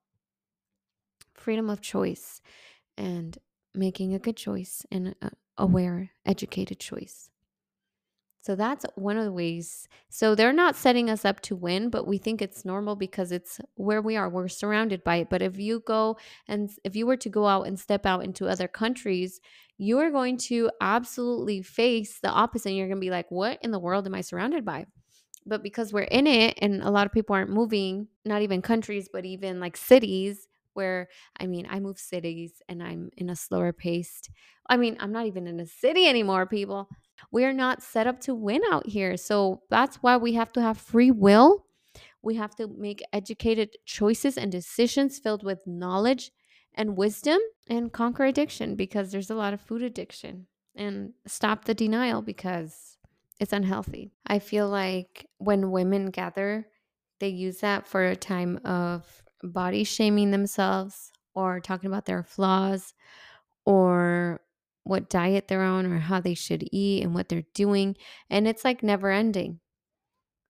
Freedom 1.34 1.70
of 1.70 1.80
choice 1.80 2.40
and 2.98 3.38
making 3.74 4.12
a 4.12 4.18
good 4.18 4.36
choice 4.36 4.84
and 4.90 5.14
a 5.22 5.30
aware 5.56 6.10
educated 6.26 6.80
choice 6.80 7.30
so 8.42 8.56
that's 8.56 8.86
one 8.94 9.18
of 9.18 9.24
the 9.24 9.32
ways. 9.32 9.86
So 10.08 10.34
they're 10.34 10.52
not 10.52 10.74
setting 10.74 11.10
us 11.10 11.24
up 11.24 11.40
to 11.42 11.56
win, 11.56 11.90
but 11.90 12.06
we 12.06 12.16
think 12.16 12.40
it's 12.40 12.64
normal 12.64 12.96
because 12.96 13.32
it's 13.32 13.60
where 13.74 14.00
we 14.00 14.16
are. 14.16 14.30
We're 14.30 14.48
surrounded 14.48 15.04
by 15.04 15.16
it. 15.16 15.30
But 15.30 15.42
if 15.42 15.58
you 15.58 15.80
go 15.80 16.16
and 16.48 16.70
if 16.82 16.96
you 16.96 17.06
were 17.06 17.18
to 17.18 17.28
go 17.28 17.46
out 17.46 17.66
and 17.66 17.78
step 17.78 18.06
out 18.06 18.24
into 18.24 18.48
other 18.48 18.66
countries, 18.66 19.40
you 19.76 19.98
are 19.98 20.10
going 20.10 20.38
to 20.38 20.70
absolutely 20.80 21.62
face 21.62 22.18
the 22.20 22.30
opposite. 22.30 22.72
You're 22.72 22.88
going 22.88 22.96
to 22.96 23.04
be 23.04 23.10
like, 23.10 23.30
what 23.30 23.58
in 23.62 23.72
the 23.72 23.78
world 23.78 24.06
am 24.06 24.14
I 24.14 24.22
surrounded 24.22 24.64
by? 24.64 24.86
But 25.46 25.62
because 25.62 25.92
we're 25.92 26.02
in 26.02 26.26
it 26.26 26.58
and 26.62 26.82
a 26.82 26.90
lot 26.90 27.06
of 27.06 27.12
people 27.12 27.34
aren't 27.34 27.50
moving, 27.50 28.08
not 28.24 28.42
even 28.42 28.62
countries, 28.62 29.08
but 29.12 29.24
even 29.26 29.60
like 29.60 29.76
cities, 29.76 30.48
where 30.74 31.08
I 31.38 31.46
mean, 31.46 31.66
I 31.68 31.80
move 31.80 31.98
cities 31.98 32.62
and 32.68 32.82
I'm 32.82 33.10
in 33.16 33.28
a 33.28 33.36
slower 33.36 33.72
paced. 33.72 34.30
I 34.68 34.76
mean, 34.76 34.96
I'm 35.00 35.12
not 35.12 35.26
even 35.26 35.46
in 35.46 35.60
a 35.60 35.66
city 35.66 36.06
anymore, 36.06 36.46
people. 36.46 36.88
We're 37.30 37.52
not 37.52 37.82
set 37.82 38.06
up 38.06 38.20
to 38.22 38.34
win 38.34 38.62
out 38.70 38.86
here. 38.86 39.16
So 39.16 39.62
that's 39.70 39.96
why 39.96 40.16
we 40.16 40.34
have 40.34 40.52
to 40.52 40.62
have 40.62 40.78
free 40.78 41.10
will. 41.10 41.66
We 42.22 42.36
have 42.36 42.54
to 42.56 42.68
make 42.68 43.02
educated 43.12 43.76
choices 43.86 44.36
and 44.36 44.52
decisions 44.52 45.18
filled 45.18 45.42
with 45.42 45.66
knowledge 45.66 46.30
and 46.74 46.96
wisdom 46.96 47.40
and 47.68 47.92
conquer 47.92 48.24
addiction 48.24 48.76
because 48.76 49.10
there's 49.10 49.30
a 49.30 49.34
lot 49.34 49.54
of 49.54 49.60
food 49.60 49.82
addiction 49.82 50.46
and 50.76 51.12
stop 51.26 51.64
the 51.64 51.74
denial 51.74 52.22
because 52.22 52.96
it's 53.40 53.52
unhealthy. 53.52 54.12
I 54.26 54.38
feel 54.38 54.68
like 54.68 55.26
when 55.38 55.70
women 55.70 56.10
gather, 56.10 56.66
they 57.18 57.28
use 57.28 57.58
that 57.60 57.86
for 57.86 58.04
a 58.04 58.16
time 58.16 58.60
of 58.64 59.22
body 59.42 59.84
shaming 59.84 60.30
themselves 60.30 61.10
or 61.34 61.60
talking 61.60 61.88
about 61.88 62.06
their 62.06 62.22
flaws 62.22 62.94
or 63.64 64.40
what 64.84 65.10
diet 65.10 65.48
they're 65.48 65.62
on 65.62 65.86
or 65.86 65.98
how 65.98 66.20
they 66.20 66.34
should 66.34 66.66
eat 66.72 67.02
and 67.02 67.14
what 67.14 67.28
they're 67.28 67.44
doing. 67.54 67.96
And 68.28 68.48
it's 68.48 68.64
like 68.64 68.82
never 68.82 69.10
ending. 69.10 69.60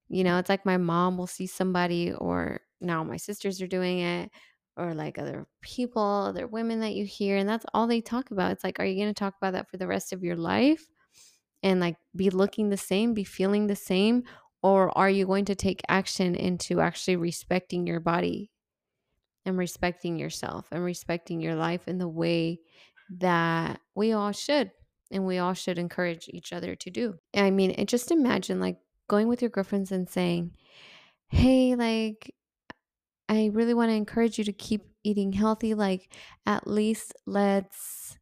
You 0.08 0.25
know, 0.25 0.38
it's 0.38 0.49
like 0.49 0.66
my 0.66 0.76
mom 0.76 1.16
will 1.18 1.26
see 1.28 1.46
somebody, 1.46 2.12
or 2.12 2.60
now 2.80 3.04
my 3.04 3.16
sisters 3.16 3.62
are 3.62 3.68
doing 3.68 4.00
it, 4.00 4.30
or 4.76 4.92
like 4.94 5.18
other 5.18 5.46
people, 5.62 6.02
other 6.02 6.46
women 6.46 6.80
that 6.80 6.94
you 6.94 7.04
hear, 7.04 7.37
and 7.37 7.49
that's 7.49 7.66
all 7.72 7.87
they 7.87 8.00
talk 8.00 8.30
about. 8.30 8.50
It's 8.50 8.64
like, 8.64 8.80
are 8.80 8.84
you 8.84 8.96
going 8.96 9.14
to 9.14 9.18
talk 9.18 9.34
about 9.40 9.52
that 9.52 9.68
for 9.68 9.76
the 9.76 9.87
rest 9.87 10.12
of 10.12 10.25
your 10.25 10.37
life 10.37 10.84
and 11.62 11.78
like 11.78 11.96
be 12.16 12.30
looking 12.30 12.70
the 12.70 12.76
same, 12.76 13.14
be 13.14 13.25
feeling 13.25 13.66
the 13.66 13.76
same? 13.76 14.25
Or 14.62 14.96
are 14.99 15.10
you 15.10 15.26
going 15.26 15.44
to 15.46 15.54
take 15.54 15.80
action 15.88 16.34
into 16.34 16.80
actually 16.80 17.16
respecting 17.16 17.87
your 17.87 18.00
body 18.00 18.50
and 19.46 19.56
respecting 19.56 20.18
yourself 20.18 20.66
and 20.70 20.84
respecting 20.84 21.40
your 21.40 21.54
life 21.54 21.88
in 21.88 21.99
the 21.99 22.08
way 22.08 22.60
that 23.18 23.80
we 23.94 24.12
all 24.12 24.32
should 24.32 24.70
and 25.10 25.26
we 25.26 25.38
all 25.38 25.54
should 25.54 25.78
encourage 25.78 26.28
each 26.28 26.52
other 26.52 26.74
to 26.76 26.90
do. 26.90 27.18
I 27.34 27.50
mean, 27.50 27.74
just 27.86 28.10
imagine 28.10 28.60
like 28.60 28.78
going 29.08 29.28
with 29.28 29.42
your 29.42 29.50
girlfriends 29.50 29.92
and 29.92 30.08
saying, 30.08 30.56
"Hey, 31.28 31.74
like 31.74 32.34
I 33.28 33.50
really 33.52 33.74
want 33.74 33.90
to 33.90 33.94
encourage 33.94 34.38
you 34.38 34.44
to 34.44 34.52
keep 34.52 34.82
eating 35.04 35.32
healthy. 35.32 35.74
Like 35.74 36.12
at 36.46 36.66
least 36.66 37.14
let's 37.26 38.18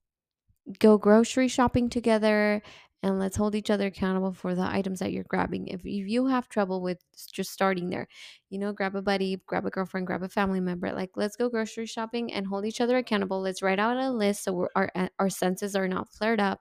go 0.78 0.99
grocery 0.99 1.49
shopping 1.49 1.88
together 1.88 2.62
and 3.02 3.19
let's 3.19 3.37
hold 3.37 3.55
each 3.55 3.71
other 3.71 3.87
accountable 3.87 4.33
for 4.33 4.55
the 4.55 4.62
items 4.62 4.99
that 4.99 5.12
you're 5.12 5.25
grabbing. 5.25 5.69
If 5.69 5.81
if 5.81 6.09
you 6.09 6.26
have 6.26 6.49
trouble 6.49 6.83
with 6.83 6.99
just 7.33 7.52
starting 7.52 7.90
there, 7.90 8.09
you 8.50 8.59
know, 8.59 8.73
grab 8.73 8.97
a 8.97 9.02
buddy, 9.02 9.40
grab 9.47 9.67
a 9.67 9.71
girlfriend, 9.71 10.07
grab 10.07 10.23
a 10.23 10.28
family 10.28 10.61
member. 10.61 10.93
Like, 10.93 11.11
let's 11.17 11.37
go 11.37 11.49
grocery 11.49 11.87
shopping 11.87 12.33
and 12.33 12.47
hold 12.47 12.67
each 12.67 12.81
other 12.81 12.97
accountable. 12.97 13.40
Let's 13.40 13.62
write 13.62 13.78
out 13.78 13.97
a 13.97 14.11
list 14.11 14.45
so 14.45 14.69
our 14.75 14.90
our 15.19 15.31
senses 15.31 15.76
are 15.76 15.88
not 15.88 16.09
flared 16.09 16.40
up, 16.40 16.61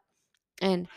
and 0.62 0.88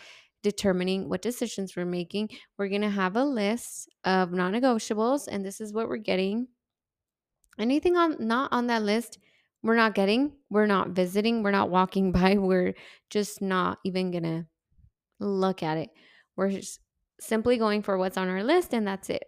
determining 0.42 1.09
what 1.09 1.23
decisions 1.23 1.76
we're 1.76 1.85
making. 1.87 2.30
We're 2.59 2.68
gonna 2.68 2.90
have 2.90 3.16
a 3.16 3.25
list 3.25 3.88
of 4.04 4.32
non-negotiables, 4.32 5.28
and 5.30 5.44
this 5.44 5.61
is 5.61 5.73
what 5.73 5.88
we're 5.88 5.99
getting. 5.99 6.49
Anything 7.59 7.97
on 7.97 8.16
not 8.20 8.52
on 8.52 8.66
that 8.68 8.82
list, 8.82 9.18
we're 9.62 9.76
not 9.76 9.94
getting. 9.94 10.32
We're 10.50 10.66
not 10.66 10.90
visiting. 10.90 11.42
We're 11.42 11.50
not 11.50 11.70
walking 11.70 12.12
by. 12.18 12.37
We're 12.37 12.75
just 13.11 13.42
not 13.42 13.78
even 13.85 14.11
gonna 14.11 14.47
look 15.21 15.62
at 15.62 15.79
it. 15.79 15.91
We're 16.37 16.50
just 16.50 16.81
simply 17.21 17.59
going 17.59 17.83
for 17.83 17.99
what's 17.99 18.17
on 18.17 18.29
our 18.29 18.43
list 18.43 18.73
and 18.73 18.87
that's 18.87 19.11
it. 19.11 19.25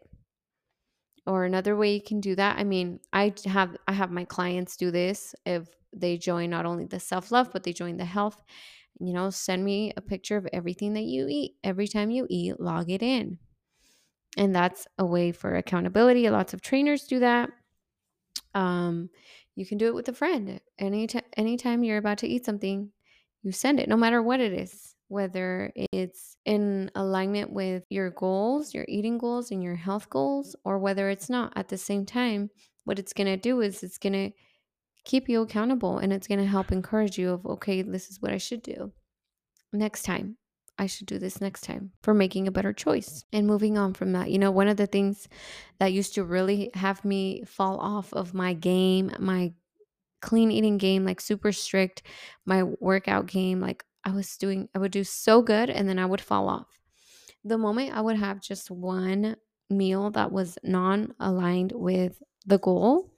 Or 1.26 1.44
another 1.44 1.76
way 1.76 1.94
you 1.94 2.02
can 2.02 2.20
do 2.20 2.34
that, 2.34 2.58
I 2.58 2.64
mean, 2.64 2.98
I 3.12 3.32
have 3.46 3.76
I 3.86 3.92
have 3.92 4.10
my 4.10 4.24
clients 4.24 4.76
do 4.76 4.90
this 4.90 5.34
if 5.46 5.68
they 5.94 6.16
join 6.18 6.50
not 6.50 6.66
only 6.66 6.86
the 6.86 6.98
self-love 6.98 7.50
but 7.52 7.62
they 7.62 7.72
join 7.72 7.96
the 7.96 8.04
health. 8.04 8.42
You 8.98 9.12
know, 9.12 9.30
send 9.30 9.64
me 9.64 9.92
a 9.96 10.00
picture 10.00 10.36
of 10.36 10.48
everything 10.52 10.94
that 10.94 11.04
you 11.04 11.26
eat. 11.28 11.54
Every 11.62 11.86
time 11.86 12.10
you 12.10 12.26
eat, 12.28 12.58
log 12.60 12.90
it 12.90 13.02
in. 13.02 13.38
And 14.36 14.54
that's 14.54 14.86
a 14.98 15.04
way 15.04 15.32
for 15.32 15.54
accountability. 15.54 16.28
Lots 16.28 16.54
of 16.54 16.60
trainers 16.60 17.04
do 17.04 17.20
that. 17.20 17.50
Um, 18.54 19.10
you 19.54 19.66
can 19.66 19.78
do 19.78 19.86
it 19.86 19.94
with 19.94 20.08
a 20.08 20.12
friend. 20.12 20.60
Anytime 20.78 21.22
anytime 21.36 21.84
you're 21.84 21.98
about 21.98 22.18
to 22.18 22.28
eat 22.28 22.44
something, 22.44 22.90
you 23.42 23.52
send 23.52 23.78
it, 23.78 23.88
no 23.88 23.96
matter 23.96 24.22
what 24.22 24.40
it 24.40 24.52
is 24.52 24.94
whether 25.12 25.70
it's 25.92 26.36
in 26.46 26.90
alignment 26.94 27.52
with 27.52 27.84
your 27.90 28.10
goals, 28.10 28.72
your 28.72 28.86
eating 28.88 29.18
goals, 29.18 29.50
and 29.50 29.62
your 29.62 29.74
health 29.76 30.08
goals, 30.08 30.56
or 30.64 30.78
whether 30.78 31.10
it's 31.10 31.28
not. 31.28 31.52
At 31.54 31.68
the 31.68 31.76
same 31.76 32.06
time, 32.06 32.50
what 32.84 32.98
it's 32.98 33.12
going 33.12 33.26
to 33.26 33.36
do 33.36 33.60
is 33.60 33.82
it's 33.82 33.98
going 33.98 34.14
to 34.14 34.30
keep 35.04 35.28
you 35.28 35.42
accountable 35.42 35.98
and 35.98 36.12
it's 36.12 36.28
going 36.28 36.40
to 36.40 36.46
help 36.46 36.72
encourage 36.72 37.18
you 37.18 37.30
of 37.30 37.44
okay 37.44 37.82
this 37.82 38.08
is 38.08 38.22
what 38.22 38.32
i 38.32 38.36
should 38.36 38.62
do 38.62 38.92
next 39.72 40.04
time 40.04 40.36
i 40.78 40.86
should 40.86 41.06
do 41.06 41.18
this 41.18 41.40
next 41.40 41.62
time 41.62 41.90
for 42.02 42.14
making 42.14 42.46
a 42.46 42.52
better 42.52 42.72
choice 42.72 43.24
and 43.32 43.46
moving 43.46 43.76
on 43.76 43.92
from 43.92 44.12
that 44.12 44.30
you 44.30 44.38
know 44.38 44.52
one 44.52 44.68
of 44.68 44.76
the 44.76 44.86
things 44.86 45.28
that 45.80 45.92
used 45.92 46.14
to 46.14 46.22
really 46.22 46.70
have 46.74 47.04
me 47.04 47.42
fall 47.44 47.78
off 47.80 48.12
of 48.12 48.32
my 48.32 48.54
game 48.54 49.10
my 49.18 49.52
clean 50.20 50.52
eating 50.52 50.78
game 50.78 51.04
like 51.04 51.20
super 51.20 51.50
strict 51.50 52.02
my 52.46 52.62
workout 52.62 53.26
game 53.26 53.60
like 53.60 53.84
I 54.04 54.10
was 54.10 54.36
doing, 54.36 54.68
I 54.74 54.78
would 54.78 54.92
do 54.92 55.04
so 55.04 55.42
good 55.42 55.70
and 55.70 55.88
then 55.88 55.98
I 55.98 56.06
would 56.06 56.20
fall 56.20 56.48
off. 56.48 56.78
The 57.44 57.58
moment 57.58 57.94
I 57.94 58.00
would 58.00 58.16
have 58.16 58.40
just 58.40 58.70
one 58.70 59.36
meal 59.70 60.10
that 60.10 60.32
was 60.32 60.58
non 60.62 61.14
aligned 61.18 61.72
with 61.72 62.22
the 62.46 62.58
goal, 62.58 63.12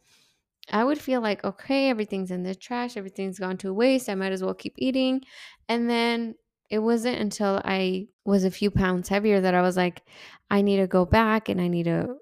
I 0.71 0.85
would 0.85 0.99
feel 0.99 1.21
like, 1.21 1.45
okay, 1.45 1.91
everything's 1.91 2.31
in 2.31 2.43
the 2.43 2.55
trash, 2.55 2.97
everything's 2.97 3.39
gone 3.39 3.59
to 3.59 3.75
waste. 3.75 4.09
I 4.09 4.15
might 4.15 4.33
as 4.33 4.43
well 4.43 4.55
keep 4.55 4.75
eating. 4.79 5.23
And 5.69 5.91
then 5.91 6.37
it 6.71 6.79
wasn't 6.79 7.19
until 7.19 7.61
I 7.65 8.09
was 8.25 8.45
a 8.45 8.51
few 8.51 8.71
pounds 8.71 9.09
heavier 9.09 9.41
that 9.41 9.55
I 9.55 9.63
was 9.63 9.77
like, 9.77 10.03
I 10.51 10.63
need 10.63 10.79
to 10.79 10.87
go 10.87 11.05
back 11.05 11.49
and 11.49 11.61
I 11.61 11.69
need 11.69 11.85
to 11.85 12.17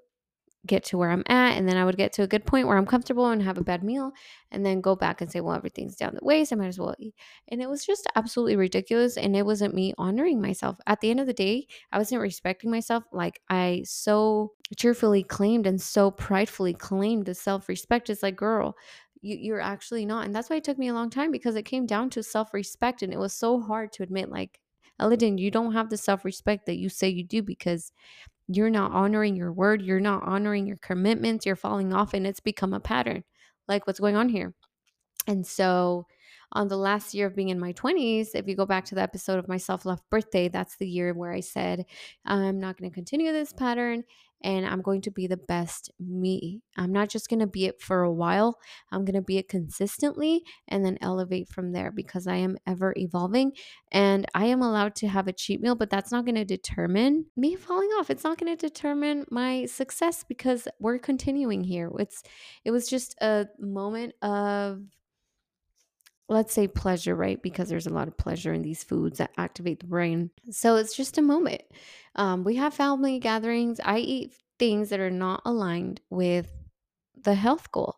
get 0.65 0.83
to 0.85 0.97
where 0.97 1.09
I'm 1.09 1.23
at. 1.27 1.57
And 1.57 1.67
then 1.67 1.77
I 1.77 1.85
would 1.85 1.97
get 1.97 2.13
to 2.13 2.23
a 2.23 2.27
good 2.27 2.45
point 2.45 2.67
where 2.67 2.77
I'm 2.77 2.85
comfortable 2.85 3.27
and 3.27 3.41
have 3.41 3.57
a 3.57 3.63
bad 3.63 3.83
meal 3.83 4.11
and 4.51 4.65
then 4.65 4.81
go 4.81 4.95
back 4.95 5.19
and 5.19 5.31
say, 5.31 5.41
well, 5.41 5.55
everything's 5.55 5.95
down 5.95 6.13
the 6.13 6.25
waist. 6.25 6.53
I 6.53 6.55
might 6.55 6.67
as 6.67 6.79
well 6.79 6.95
eat. 6.99 7.15
And 7.49 7.61
it 7.61 7.69
was 7.69 7.85
just 7.85 8.07
absolutely 8.15 8.55
ridiculous. 8.55 9.17
And 9.17 9.35
it 9.35 9.45
wasn't 9.45 9.73
me 9.73 9.93
honoring 9.97 10.41
myself. 10.41 10.77
At 10.87 11.01
the 11.01 11.09
end 11.09 11.19
of 11.19 11.27
the 11.27 11.33
day, 11.33 11.67
I 11.91 11.97
wasn't 11.97 12.21
respecting 12.21 12.71
myself 12.71 13.03
like 13.11 13.41
I 13.49 13.83
so 13.85 14.53
cheerfully 14.77 15.23
claimed 15.23 15.67
and 15.67 15.81
so 15.81 16.11
pridefully 16.11 16.73
claimed 16.73 17.25
the 17.25 17.35
self 17.35 17.67
respect. 17.67 18.09
It's 18.09 18.23
like, 18.23 18.37
girl, 18.37 18.75
you, 19.21 19.37
you're 19.37 19.61
actually 19.61 20.05
not. 20.05 20.25
And 20.25 20.33
that's 20.33 20.49
why 20.49 20.57
it 20.57 20.63
took 20.63 20.77
me 20.77 20.87
a 20.87 20.93
long 20.93 21.09
time 21.09 21.31
because 21.31 21.55
it 21.55 21.63
came 21.63 21.85
down 21.85 22.09
to 22.11 22.23
self 22.23 22.53
respect. 22.53 23.01
And 23.01 23.11
it 23.11 23.19
was 23.19 23.33
so 23.33 23.59
hard 23.59 23.91
to 23.93 24.03
admit, 24.03 24.29
like, 24.29 24.59
Eliden, 25.01 25.39
you 25.39 25.51
don't 25.51 25.73
have 25.73 25.89
the 25.89 25.97
self 25.97 26.23
respect 26.23 26.65
that 26.67 26.77
you 26.77 26.89
say 26.89 27.09
you 27.09 27.23
do 27.23 27.41
because 27.41 27.91
you're 28.47 28.69
not 28.69 28.91
honoring 28.91 29.35
your 29.35 29.51
word, 29.51 29.81
you're 29.81 29.99
not 29.99 30.23
honoring 30.23 30.67
your 30.67 30.77
commitments, 30.77 31.45
you're 31.45 31.55
falling 31.55 31.93
off, 31.93 32.13
and 32.13 32.27
it's 32.27 32.39
become 32.39 32.73
a 32.73 32.79
pattern, 32.79 33.23
like 33.67 33.87
what's 33.87 33.99
going 33.99 34.15
on 34.15 34.29
here. 34.29 34.53
And 35.27 35.45
so, 35.45 36.05
on 36.51 36.67
the 36.67 36.77
last 36.77 37.13
year 37.13 37.27
of 37.27 37.35
being 37.35 37.49
in 37.49 37.59
my 37.59 37.73
20s, 37.73 38.29
if 38.35 38.47
you 38.47 38.55
go 38.55 38.65
back 38.65 38.85
to 38.85 38.95
the 38.95 39.01
episode 39.01 39.39
of 39.39 39.47
my 39.47 39.57
self 39.57 39.85
love 39.85 40.01
birthday, 40.11 40.49
that's 40.49 40.77
the 40.77 40.87
year 40.87 41.13
where 41.13 41.31
I 41.31 41.39
said, 41.39 41.85
I'm 42.25 42.59
not 42.59 42.77
going 42.77 42.91
to 42.91 42.93
continue 42.93 43.31
this 43.31 43.53
pattern 43.53 44.03
and 44.43 44.65
I'm 44.65 44.81
going 44.81 45.01
to 45.01 45.11
be 45.11 45.27
the 45.27 45.37
best 45.37 45.91
me. 45.99 46.61
I'm 46.77 46.91
not 46.91 47.09
just 47.09 47.29
going 47.29 47.39
to 47.39 47.47
be 47.47 47.65
it 47.65 47.81
for 47.81 48.01
a 48.01 48.13
while, 48.13 48.57
I'm 48.91 49.05
going 49.05 49.15
to 49.15 49.21
be 49.21 49.37
it 49.37 49.49
consistently 49.49 50.43
and 50.67 50.85
then 50.85 50.97
elevate 51.01 51.49
from 51.49 51.71
there 51.71 51.91
because 51.91 52.27
I 52.27 52.35
am 52.35 52.57
ever 52.67 52.93
evolving 52.97 53.53
and 53.91 54.25
I 54.33 54.45
am 54.45 54.61
allowed 54.61 54.95
to 54.95 55.07
have 55.07 55.27
a 55.27 55.33
cheat 55.33 55.61
meal, 55.61 55.75
but 55.75 55.89
that's 55.89 56.11
not 56.11 56.25
going 56.25 56.35
to 56.35 56.45
determine 56.45 57.25
me 57.37 57.55
falling 57.55 57.89
off. 57.89 58.09
It's 58.09 58.23
not 58.23 58.37
going 58.37 58.55
to 58.55 58.67
determine 58.67 59.25
my 59.29 59.65
success 59.65 60.23
because 60.27 60.67
we're 60.79 60.99
continuing 60.99 61.63
here. 61.63 61.91
It's 61.99 62.23
it 62.65 62.71
was 62.71 62.87
just 62.87 63.15
a 63.21 63.47
moment 63.59 64.13
of 64.21 64.81
let's 66.29 66.53
say 66.53 66.67
pleasure, 66.67 67.15
right? 67.15 67.41
Because 67.41 67.69
there's 67.69 67.87
a 67.87 67.93
lot 67.93 68.07
of 68.07 68.17
pleasure 68.17 68.53
in 68.53 68.61
these 68.61 68.83
foods 68.83 69.17
that 69.17 69.31
activate 69.37 69.79
the 69.79 69.87
brain. 69.87 70.31
So 70.51 70.77
it's 70.77 70.95
just 70.95 71.17
a 71.17 71.21
moment. 71.21 71.61
Um, 72.15 72.43
we 72.43 72.55
have 72.55 72.73
family 72.73 73.19
gatherings. 73.19 73.79
I 73.83 73.99
eat 73.99 74.33
things 74.59 74.89
that 74.89 74.99
are 74.99 75.11
not 75.11 75.41
aligned 75.45 76.01
with 76.09 76.47
the 77.21 77.35
health 77.35 77.71
goal. 77.71 77.97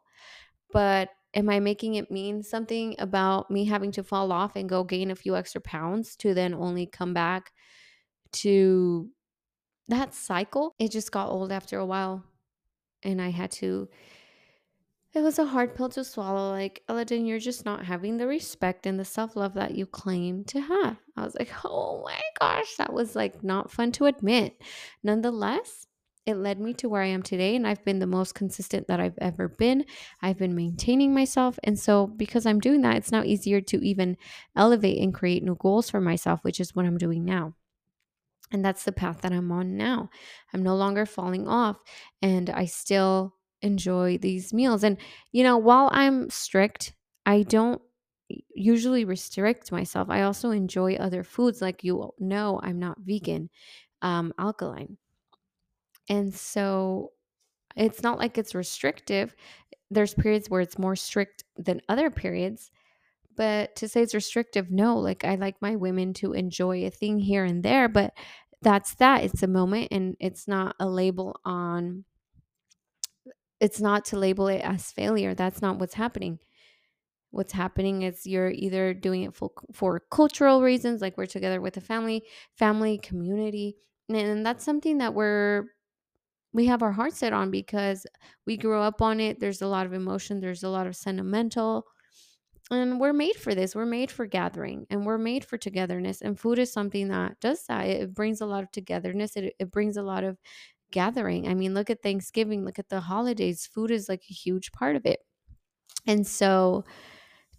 But 0.71 1.09
am 1.33 1.49
I 1.49 1.59
making 1.59 1.95
it 1.95 2.11
mean 2.11 2.41
something 2.43 2.95
about 2.97 3.51
me 3.51 3.65
having 3.65 3.91
to 3.93 4.03
fall 4.03 4.31
off 4.31 4.55
and 4.55 4.69
go 4.69 4.83
gain 4.83 5.11
a 5.11 5.15
few 5.15 5.35
extra 5.35 5.61
pounds 5.61 6.15
to 6.17 6.33
then 6.33 6.53
only 6.53 6.85
come 6.87 7.13
back 7.13 7.51
to 8.33 9.09
that 9.87 10.13
cycle? 10.13 10.73
It 10.79 10.91
just 10.91 11.11
got 11.11 11.29
old 11.29 11.51
after 11.51 11.77
a 11.77 11.85
while. 11.85 12.23
And 13.03 13.21
I 13.21 13.29
had 13.29 13.51
to 13.51 13.87
it 15.15 15.21
was 15.21 15.39
a 15.39 15.45
hard 15.45 15.73
pill 15.73 15.87
to 15.89 16.03
swallow. 16.03 16.51
Like, 16.51 16.83
Eliden, 16.89 17.25
you're 17.25 17.39
just 17.39 17.63
not 17.63 17.85
having 17.85 18.17
the 18.17 18.27
respect 18.27 18.85
and 18.85 18.99
the 18.99 19.05
self 19.05 19.37
love 19.37 19.53
that 19.53 19.73
you 19.73 19.85
claim 19.85 20.43
to 20.45 20.59
have. 20.59 20.97
I 21.15 21.23
was 21.23 21.35
like, 21.39 21.49
oh 21.63 22.03
my 22.03 22.19
gosh, 22.41 22.75
that 22.75 22.91
was 22.91 23.15
like 23.15 23.41
not 23.41 23.71
fun 23.71 23.93
to 23.93 24.07
admit. 24.07 24.61
Nonetheless, 25.03 25.87
it 26.25 26.35
led 26.35 26.59
me 26.59 26.73
to 26.73 26.89
where 26.89 27.01
I 27.01 27.07
am 27.07 27.21
today, 27.23 27.55
and 27.55 27.65
I've 27.65 27.85
been 27.85 27.99
the 27.99 28.07
most 28.07 28.35
consistent 28.35 28.87
that 28.87 28.99
I've 28.99 29.17
ever 29.19 29.47
been. 29.47 29.85
I've 30.21 30.37
been 30.37 30.53
maintaining 30.53 31.13
myself. 31.13 31.57
And 31.63 31.79
so, 31.79 32.07
because 32.07 32.45
I'm 32.45 32.59
doing 32.59 32.81
that, 32.81 32.97
it's 32.97 33.11
now 33.11 33.23
easier 33.23 33.61
to 33.61 33.85
even 33.85 34.17
elevate 34.53 35.01
and 35.01 35.13
create 35.13 35.43
new 35.43 35.55
goals 35.55 35.89
for 35.89 36.01
myself, 36.01 36.43
which 36.43 36.59
is 36.59 36.75
what 36.75 36.85
I'm 36.85 36.97
doing 36.97 37.23
now. 37.23 37.53
And 38.51 38.65
that's 38.65 38.83
the 38.83 38.91
path 38.91 39.21
that 39.21 39.31
I'm 39.31 39.51
on 39.51 39.77
now. 39.77 40.09
I'm 40.53 40.61
no 40.61 40.75
longer 40.75 41.05
falling 41.05 41.47
off, 41.47 41.77
and 42.21 42.49
I 42.49 42.65
still 42.65 43.35
enjoy 43.65 44.17
these 44.17 44.53
meals. 44.53 44.83
And, 44.83 44.97
you 45.31 45.43
know, 45.43 45.57
while 45.57 45.89
I'm 45.91 46.29
strict, 46.29 46.93
I 47.25 47.43
don't 47.43 47.81
usually 48.53 49.05
restrict 49.05 49.71
myself. 49.71 50.09
I 50.09 50.23
also 50.23 50.51
enjoy 50.51 50.95
other 50.95 51.23
foods. 51.23 51.61
Like 51.61 51.83
you 51.83 52.13
know, 52.19 52.59
I'm 52.63 52.79
not 52.79 52.99
vegan, 53.01 53.49
um, 54.01 54.33
alkaline. 54.39 54.97
And 56.09 56.33
so 56.33 57.11
it's 57.75 58.03
not 58.03 58.19
like 58.19 58.37
it's 58.37 58.55
restrictive. 58.55 59.35
There's 59.91 60.13
periods 60.13 60.49
where 60.49 60.61
it's 60.61 60.79
more 60.79 60.95
strict 60.95 61.43
than 61.57 61.81
other 61.89 62.09
periods. 62.09 62.71
But 63.35 63.75
to 63.77 63.87
say 63.89 64.01
it's 64.01 64.13
restrictive, 64.13 64.71
no. 64.71 64.97
Like 64.97 65.25
I 65.25 65.35
like 65.35 65.55
my 65.61 65.75
women 65.75 66.13
to 66.15 66.33
enjoy 66.33 66.85
a 66.85 66.89
thing 66.89 67.19
here 67.19 67.43
and 67.43 67.63
there, 67.63 67.89
but 67.89 68.13
that's 68.61 68.95
that. 68.95 69.23
It's 69.23 69.43
a 69.43 69.47
moment 69.47 69.89
and 69.91 70.15
it's 70.19 70.47
not 70.47 70.75
a 70.79 70.87
label 70.87 71.39
on 71.43 72.05
it's 73.59 73.79
not 73.79 74.05
to 74.05 74.19
label 74.19 74.47
it 74.47 74.61
as 74.61 74.91
failure. 74.91 75.33
That's 75.33 75.61
not 75.61 75.79
what's 75.79 75.93
happening. 75.93 76.39
What's 77.31 77.53
happening 77.53 78.03
is 78.03 78.25
you're 78.25 78.51
either 78.51 78.93
doing 78.93 79.23
it 79.23 79.35
for, 79.35 79.51
for 79.73 80.01
cultural 80.11 80.61
reasons, 80.61 81.01
like 81.01 81.17
we're 81.17 81.25
together 81.25 81.59
with 81.59 81.75
a 81.77 81.81
family, 81.81 82.23
family, 82.55 82.97
community. 82.97 83.77
And 84.07 84.45
that's 84.45 84.63
something 84.63 84.99
that 84.99 85.13
we're 85.13 85.65
we 86.53 86.67
have 86.67 86.81
our 86.81 86.93
heart 86.93 87.11
set 87.11 87.33
on 87.33 87.51
because 87.51 88.07
we 88.45 88.55
grew 88.55 88.79
up 88.79 89.01
on 89.01 89.19
it. 89.19 89.41
There's 89.41 89.61
a 89.61 89.67
lot 89.67 89.85
of 89.85 89.93
emotion, 89.93 90.39
there's 90.39 90.63
a 90.63 90.69
lot 90.69 90.87
of 90.87 90.95
sentimental. 90.95 91.85
And 92.71 92.99
we're 92.99 93.13
made 93.13 93.35
for 93.35 93.53
this. 93.53 93.75
We're 93.75 93.85
made 93.85 94.09
for 94.09 94.25
gathering 94.25 94.87
and 94.89 95.05
we're 95.05 95.19
made 95.19 95.45
for 95.45 95.57
togetherness. 95.57 96.21
And 96.21 96.39
food 96.39 96.57
is 96.57 96.73
something 96.73 97.09
that 97.09 97.39
does 97.39 97.63
that. 97.67 97.85
It 97.87 98.15
brings 98.15 98.41
a 98.41 98.45
lot 98.45 98.63
of 98.63 98.71
togetherness. 98.71 99.35
It, 99.35 99.53
it 99.59 99.69
brings 99.69 99.97
a 99.97 100.01
lot 100.01 100.23
of 100.23 100.37
gathering. 100.91 101.47
I 101.47 101.53
mean, 101.53 101.73
look 101.73 101.89
at 101.89 102.03
Thanksgiving, 102.03 102.65
look 102.65 102.79
at 102.79 102.89
the 102.89 103.01
holidays. 103.01 103.65
Food 103.65 103.91
is 103.91 104.09
like 104.09 104.23
a 104.29 104.33
huge 104.33 104.71
part 104.71 104.95
of 104.95 105.05
it. 105.05 105.19
And 106.07 106.25
so 106.25 106.83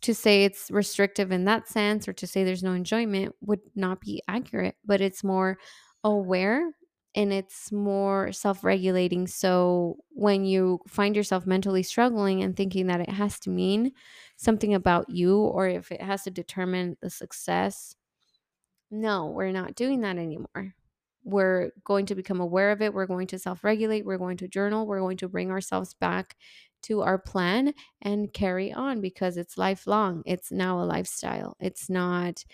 to 0.02 0.14
say 0.14 0.44
it's 0.44 0.70
restrictive 0.70 1.32
in 1.32 1.44
that 1.44 1.68
sense 1.68 2.06
or 2.06 2.12
to 2.14 2.26
say 2.26 2.44
there's 2.44 2.62
no 2.62 2.72
enjoyment 2.72 3.34
would 3.40 3.60
not 3.74 4.00
be 4.00 4.22
accurate, 4.28 4.76
but 4.84 5.00
it's 5.00 5.24
more 5.24 5.58
aware 6.04 6.72
and 7.14 7.32
it's 7.32 7.72
more 7.72 8.30
self 8.32 8.62
regulating. 8.62 9.26
So 9.26 9.96
when 10.10 10.44
you 10.44 10.80
find 10.86 11.16
yourself 11.16 11.46
mentally 11.46 11.82
struggling 11.82 12.42
and 12.42 12.54
thinking 12.54 12.88
that 12.88 13.00
it 13.00 13.10
has 13.10 13.40
to 13.40 13.50
mean 13.50 13.92
something 14.36 14.74
about 14.74 15.08
you 15.08 15.38
or 15.38 15.66
if 15.66 15.90
it 15.90 16.02
has 16.02 16.24
to 16.24 16.30
determine 16.30 16.96
the 17.00 17.10
success, 17.10 17.96
no, 18.90 19.26
we're 19.26 19.50
not 19.50 19.74
doing 19.74 20.02
that 20.02 20.18
anymore 20.18 20.74
we're 21.26 21.70
going 21.84 22.06
to 22.06 22.14
become 22.14 22.40
aware 22.40 22.70
of 22.70 22.80
it. 22.80 22.94
We're 22.94 23.06
going 23.06 23.26
to 23.28 23.38
self 23.38 23.64
regulate. 23.64 24.06
We're 24.06 24.16
going 24.16 24.36
to 24.38 24.48
journal. 24.48 24.86
We're 24.86 25.00
going 25.00 25.16
to 25.18 25.28
bring 25.28 25.50
ourselves 25.50 25.92
back 25.92 26.36
to 26.84 27.02
our 27.02 27.18
plan 27.18 27.74
and 28.00 28.32
carry 28.32 28.72
on 28.72 29.00
because 29.00 29.36
it's 29.36 29.58
lifelong. 29.58 30.22
It's 30.24 30.52
now 30.52 30.80
a 30.80 30.84
lifestyle. 30.84 31.56
It's 31.58 31.90
not 31.90 32.44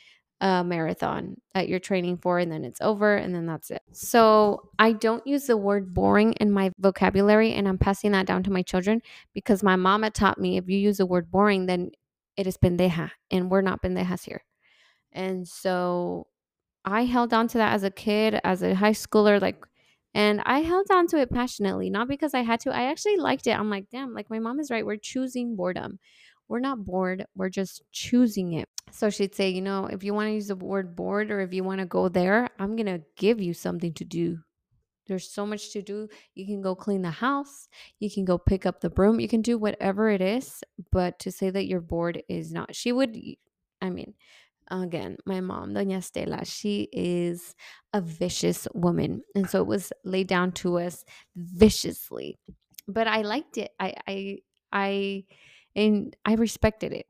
a 0.40 0.64
marathon 0.64 1.36
that 1.54 1.68
you're 1.68 1.78
training 1.78 2.16
for 2.16 2.38
and 2.38 2.50
then 2.50 2.64
it's 2.64 2.80
over 2.80 3.14
and 3.14 3.34
then 3.34 3.44
that's 3.44 3.70
it. 3.70 3.82
So 3.92 4.70
I 4.78 4.92
don't 4.92 5.24
use 5.26 5.46
the 5.46 5.56
word 5.56 5.92
boring 5.92 6.32
in 6.34 6.50
my 6.50 6.72
vocabulary 6.78 7.52
and 7.52 7.68
I'm 7.68 7.78
passing 7.78 8.12
that 8.12 8.26
down 8.26 8.42
to 8.44 8.50
my 8.50 8.62
children 8.62 9.02
because 9.34 9.62
my 9.62 9.76
mama 9.76 10.10
taught 10.10 10.40
me 10.40 10.56
if 10.56 10.68
you 10.68 10.78
use 10.78 10.96
the 10.96 11.06
word 11.06 11.30
boring, 11.30 11.66
then 11.66 11.90
it 12.38 12.46
is 12.46 12.56
pendeja 12.56 13.10
and 13.30 13.50
we're 13.50 13.60
not 13.60 13.82
pendejas 13.82 14.24
here. 14.24 14.42
And 15.12 15.46
so 15.46 16.26
I 16.84 17.04
held 17.04 17.32
on 17.32 17.48
to 17.48 17.58
that 17.58 17.74
as 17.74 17.84
a 17.84 17.90
kid, 17.90 18.40
as 18.44 18.62
a 18.62 18.74
high 18.74 18.92
schooler, 18.92 19.40
like, 19.40 19.64
and 20.14 20.42
I 20.44 20.60
held 20.60 20.90
on 20.90 21.06
to 21.08 21.18
it 21.18 21.30
passionately, 21.30 21.88
not 21.88 22.08
because 22.08 22.34
I 22.34 22.40
had 22.42 22.60
to. 22.60 22.74
I 22.74 22.84
actually 22.90 23.16
liked 23.16 23.46
it. 23.46 23.58
I'm 23.58 23.70
like, 23.70 23.88
damn, 23.90 24.12
like 24.12 24.28
my 24.28 24.38
mom 24.38 24.60
is 24.60 24.70
right. 24.70 24.84
We're 24.84 24.96
choosing 24.96 25.56
boredom. 25.56 25.98
We're 26.48 26.60
not 26.60 26.84
bored. 26.84 27.24
We're 27.34 27.48
just 27.48 27.82
choosing 27.92 28.54
it. 28.54 28.68
So 28.90 29.08
she'd 29.08 29.34
say, 29.34 29.48
you 29.48 29.62
know, 29.62 29.86
if 29.86 30.04
you 30.04 30.12
want 30.12 30.28
to 30.28 30.34
use 30.34 30.48
the 30.48 30.56
word 30.56 30.94
bored 30.94 31.30
or 31.30 31.40
if 31.40 31.54
you 31.54 31.64
want 31.64 31.80
to 31.80 31.86
go 31.86 32.08
there, 32.08 32.50
I'm 32.58 32.76
going 32.76 32.86
to 32.86 33.00
give 33.16 33.40
you 33.40 33.54
something 33.54 33.94
to 33.94 34.04
do. 34.04 34.38
There's 35.06 35.30
so 35.30 35.46
much 35.46 35.72
to 35.72 35.82
do. 35.82 36.08
You 36.34 36.46
can 36.46 36.60
go 36.60 36.74
clean 36.74 37.02
the 37.02 37.10
house. 37.10 37.68
You 38.00 38.10
can 38.10 38.24
go 38.24 38.38
pick 38.38 38.66
up 38.66 38.80
the 38.80 38.90
broom. 38.90 39.18
You 39.18 39.28
can 39.28 39.40
do 39.40 39.56
whatever 39.56 40.10
it 40.10 40.20
is. 40.20 40.62
But 40.90 41.18
to 41.20 41.32
say 41.32 41.48
that 41.50 41.66
you're 41.66 41.80
bored 41.80 42.22
is 42.28 42.52
not. 42.52 42.74
She 42.74 42.92
would, 42.92 43.16
I 43.80 43.90
mean, 43.90 44.14
again, 44.70 45.16
my 45.26 45.40
mom, 45.40 45.72
Doña 45.74 46.02
Stella, 46.02 46.44
she 46.44 46.88
is 46.92 47.54
a 47.92 48.00
vicious 48.00 48.66
woman. 48.74 49.22
And 49.34 49.48
so 49.48 49.60
it 49.60 49.66
was 49.66 49.92
laid 50.04 50.28
down 50.28 50.52
to 50.52 50.78
us 50.78 51.04
viciously. 51.36 52.38
But 52.88 53.06
I 53.06 53.22
liked 53.22 53.58
it. 53.58 53.70
I 53.78 53.94
I 54.06 54.38
I 54.72 55.24
and 55.76 56.14
I 56.24 56.34
respected 56.34 56.92
it 56.92 57.06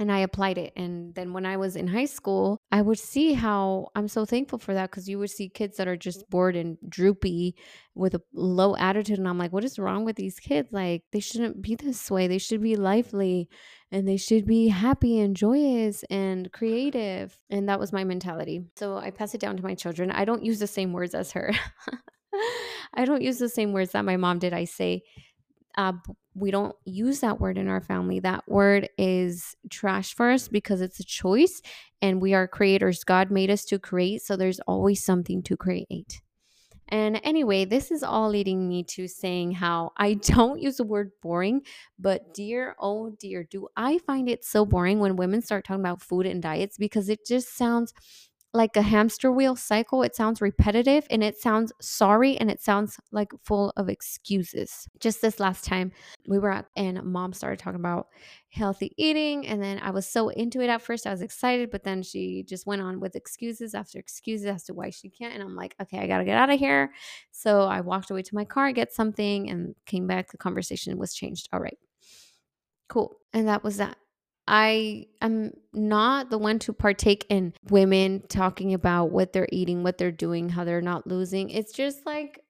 and 0.00 0.10
I 0.10 0.20
applied 0.20 0.56
it. 0.56 0.72
And 0.76 1.14
then 1.14 1.34
when 1.34 1.44
I 1.44 1.58
was 1.58 1.76
in 1.76 1.86
high 1.86 2.06
school, 2.06 2.58
I 2.72 2.80
would 2.80 2.98
see 2.98 3.34
how 3.34 3.88
I'm 3.94 4.08
so 4.08 4.24
thankful 4.24 4.58
for 4.58 4.72
that 4.72 4.90
because 4.90 5.06
you 5.10 5.18
would 5.18 5.28
see 5.28 5.50
kids 5.50 5.76
that 5.76 5.86
are 5.86 5.96
just 5.96 6.28
bored 6.30 6.56
and 6.56 6.78
droopy 6.88 7.54
with 7.94 8.14
a 8.14 8.22
low 8.32 8.74
attitude. 8.76 9.18
And 9.18 9.28
I'm 9.28 9.36
like, 9.36 9.52
what 9.52 9.62
is 9.62 9.78
wrong 9.78 10.06
with 10.06 10.16
these 10.16 10.40
kids? 10.40 10.70
Like, 10.72 11.02
they 11.12 11.20
shouldn't 11.20 11.60
be 11.60 11.74
this 11.74 12.10
way. 12.10 12.28
They 12.28 12.38
should 12.38 12.62
be 12.62 12.76
lively 12.76 13.50
and 13.92 14.08
they 14.08 14.16
should 14.16 14.46
be 14.46 14.68
happy 14.68 15.20
and 15.20 15.36
joyous 15.36 16.02
and 16.08 16.50
creative. 16.50 17.36
And 17.50 17.68
that 17.68 17.78
was 17.78 17.92
my 17.92 18.02
mentality. 18.02 18.62
So 18.76 18.96
I 18.96 19.10
pass 19.10 19.34
it 19.34 19.40
down 19.42 19.58
to 19.58 19.62
my 19.62 19.74
children. 19.74 20.10
I 20.10 20.24
don't 20.24 20.44
use 20.44 20.60
the 20.60 20.66
same 20.66 20.94
words 20.94 21.14
as 21.14 21.32
her. 21.32 21.52
I 22.94 23.04
don't 23.04 23.22
use 23.22 23.38
the 23.38 23.50
same 23.50 23.72
words 23.74 23.92
that 23.92 24.06
my 24.06 24.16
mom 24.16 24.38
did. 24.38 24.54
I 24.54 24.64
say, 24.64 25.02
uh, 25.76 25.92
we 26.34 26.50
don't 26.50 26.76
use 26.84 27.20
that 27.20 27.40
word 27.40 27.58
in 27.58 27.68
our 27.68 27.80
family. 27.80 28.20
That 28.20 28.48
word 28.48 28.88
is 28.96 29.56
trash 29.68 30.14
for 30.14 30.30
us 30.30 30.48
because 30.48 30.80
it's 30.80 31.00
a 31.00 31.04
choice 31.04 31.60
and 32.00 32.22
we 32.22 32.34
are 32.34 32.46
creators. 32.46 33.04
God 33.04 33.30
made 33.30 33.50
us 33.50 33.64
to 33.66 33.78
create, 33.78 34.22
so 34.22 34.36
there's 34.36 34.60
always 34.60 35.04
something 35.04 35.42
to 35.44 35.56
create. 35.56 36.22
And 36.90 37.20
anyway, 37.22 37.64
this 37.64 37.92
is 37.92 38.02
all 38.02 38.30
leading 38.30 38.68
me 38.68 38.82
to 38.84 39.06
saying 39.06 39.52
how 39.52 39.92
I 39.96 40.14
don't 40.22 40.60
use 40.60 40.76
the 40.76 40.84
word 40.84 41.12
boring, 41.22 41.62
but 41.98 42.34
dear, 42.34 42.74
oh 42.80 43.10
dear, 43.10 43.44
do 43.44 43.68
I 43.76 43.98
find 43.98 44.28
it 44.28 44.44
so 44.44 44.64
boring 44.64 44.98
when 44.98 45.16
women 45.16 45.42
start 45.42 45.64
talking 45.64 45.80
about 45.80 46.02
food 46.02 46.26
and 46.26 46.42
diets 46.42 46.76
because 46.78 47.08
it 47.08 47.20
just 47.26 47.56
sounds 47.56 47.94
like 48.52 48.76
a 48.76 48.82
hamster 48.82 49.30
wheel 49.30 49.54
cycle. 49.54 50.02
It 50.02 50.16
sounds 50.16 50.40
repetitive 50.40 51.06
and 51.10 51.22
it 51.22 51.38
sounds 51.38 51.72
sorry 51.80 52.36
and 52.38 52.50
it 52.50 52.60
sounds 52.60 52.98
like 53.12 53.30
full 53.44 53.72
of 53.76 53.88
excuses. 53.88 54.88
Just 54.98 55.22
this 55.22 55.38
last 55.38 55.64
time 55.64 55.92
we 56.26 56.38
were 56.38 56.50
at 56.50 56.66
and 56.76 57.02
mom 57.04 57.32
started 57.32 57.58
talking 57.60 57.78
about 57.78 58.08
healthy 58.48 58.92
eating 58.96 59.46
and 59.46 59.62
then 59.62 59.78
I 59.80 59.90
was 59.90 60.06
so 60.06 60.28
into 60.30 60.60
it 60.60 60.68
at 60.68 60.82
first. 60.82 61.06
I 61.06 61.10
was 61.12 61.22
excited, 61.22 61.70
but 61.70 61.84
then 61.84 62.02
she 62.02 62.42
just 62.42 62.66
went 62.66 62.82
on 62.82 62.98
with 62.98 63.14
excuses 63.14 63.74
after 63.74 63.98
excuses 63.98 64.46
as 64.46 64.64
to 64.64 64.74
why 64.74 64.90
she 64.90 65.08
can't 65.10 65.34
and 65.34 65.42
I'm 65.42 65.54
like, 65.54 65.76
"Okay, 65.80 65.98
I 65.98 66.06
got 66.08 66.18
to 66.18 66.24
get 66.24 66.36
out 66.36 66.50
of 66.50 66.58
here." 66.58 66.92
So 67.30 67.62
I 67.62 67.80
walked 67.82 68.10
away 68.10 68.22
to 68.22 68.34
my 68.34 68.44
car, 68.44 68.72
get 68.72 68.92
something 68.92 69.48
and 69.48 69.74
came 69.86 70.06
back. 70.06 70.30
The 70.32 70.38
conversation 70.38 70.98
was 70.98 71.14
changed. 71.14 71.48
All 71.52 71.60
right. 71.60 71.78
Cool. 72.88 73.16
And 73.32 73.48
that 73.48 73.62
was 73.64 73.76
that. 73.78 73.96
I 74.52 75.06
am 75.22 75.52
not 75.72 76.30
the 76.30 76.36
one 76.36 76.58
to 76.60 76.72
partake 76.72 77.24
in 77.28 77.54
women 77.70 78.24
talking 78.28 78.74
about 78.74 79.12
what 79.12 79.32
they're 79.32 79.48
eating, 79.52 79.84
what 79.84 79.96
they're 79.96 80.10
doing, 80.10 80.48
how 80.48 80.64
they're 80.64 80.82
not 80.82 81.06
losing. 81.06 81.50
It's 81.50 81.72
just 81.72 82.04
like, 82.04 82.40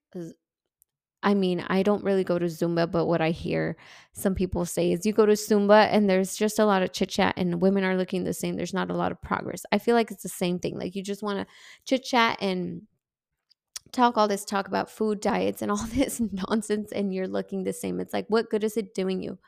I 1.23 1.35
mean, 1.35 1.63
I 1.69 1.83
don't 1.83 2.03
really 2.03 2.25
go 2.25 2.39
to 2.39 2.47
Zumba, 2.47 2.91
but 2.91 3.05
what 3.05 3.21
I 3.21 3.33
hear 3.33 3.77
some 4.15 4.35
people 4.35 4.65
say 4.65 4.93
is 4.93 5.05
you 5.05 5.13
go 5.13 5.27
to 5.27 5.35
Zumba 5.35 5.89
and 5.93 6.09
there's 6.09 6.37
just 6.37 6.59
a 6.59 6.65
lot 6.65 6.83
of 6.83 6.95
chit 6.95 7.11
chat 7.11 7.35
and 7.37 7.61
women 7.61 7.85
are 7.85 7.99
looking 7.99 8.25
the 8.25 8.33
same. 8.33 8.57
There's 8.57 8.73
not 8.73 8.91
a 8.91 8.97
lot 8.97 9.13
of 9.13 9.21
progress. 9.21 9.67
I 9.71 9.77
feel 9.77 9.95
like 9.95 10.11
it's 10.11 10.23
the 10.23 10.31
same 10.31 10.59
thing. 10.59 10.79
Like 10.79 10.97
you 10.97 11.03
just 11.03 11.23
want 11.23 11.41
to 11.41 11.47
chit 11.85 12.03
chat 12.03 12.39
and 12.41 12.85
talk 13.93 14.17
all 14.17 14.27
this 14.27 14.47
talk 14.47 14.69
about 14.69 14.91
food 14.91 15.21
diets 15.21 15.61
and 15.61 15.71
all 15.71 15.85
this 15.93 16.19
nonsense 16.19 16.93
and 16.93 17.13
you're 17.13 17.29
looking 17.29 17.65
the 17.65 17.75
same. 17.75 18.01
It's 18.01 18.15
like, 18.15 18.25
what 18.29 18.49
good 18.49 18.65
is 18.65 18.79
it 18.79 18.95
doing 18.95 19.23
you? 19.23 19.39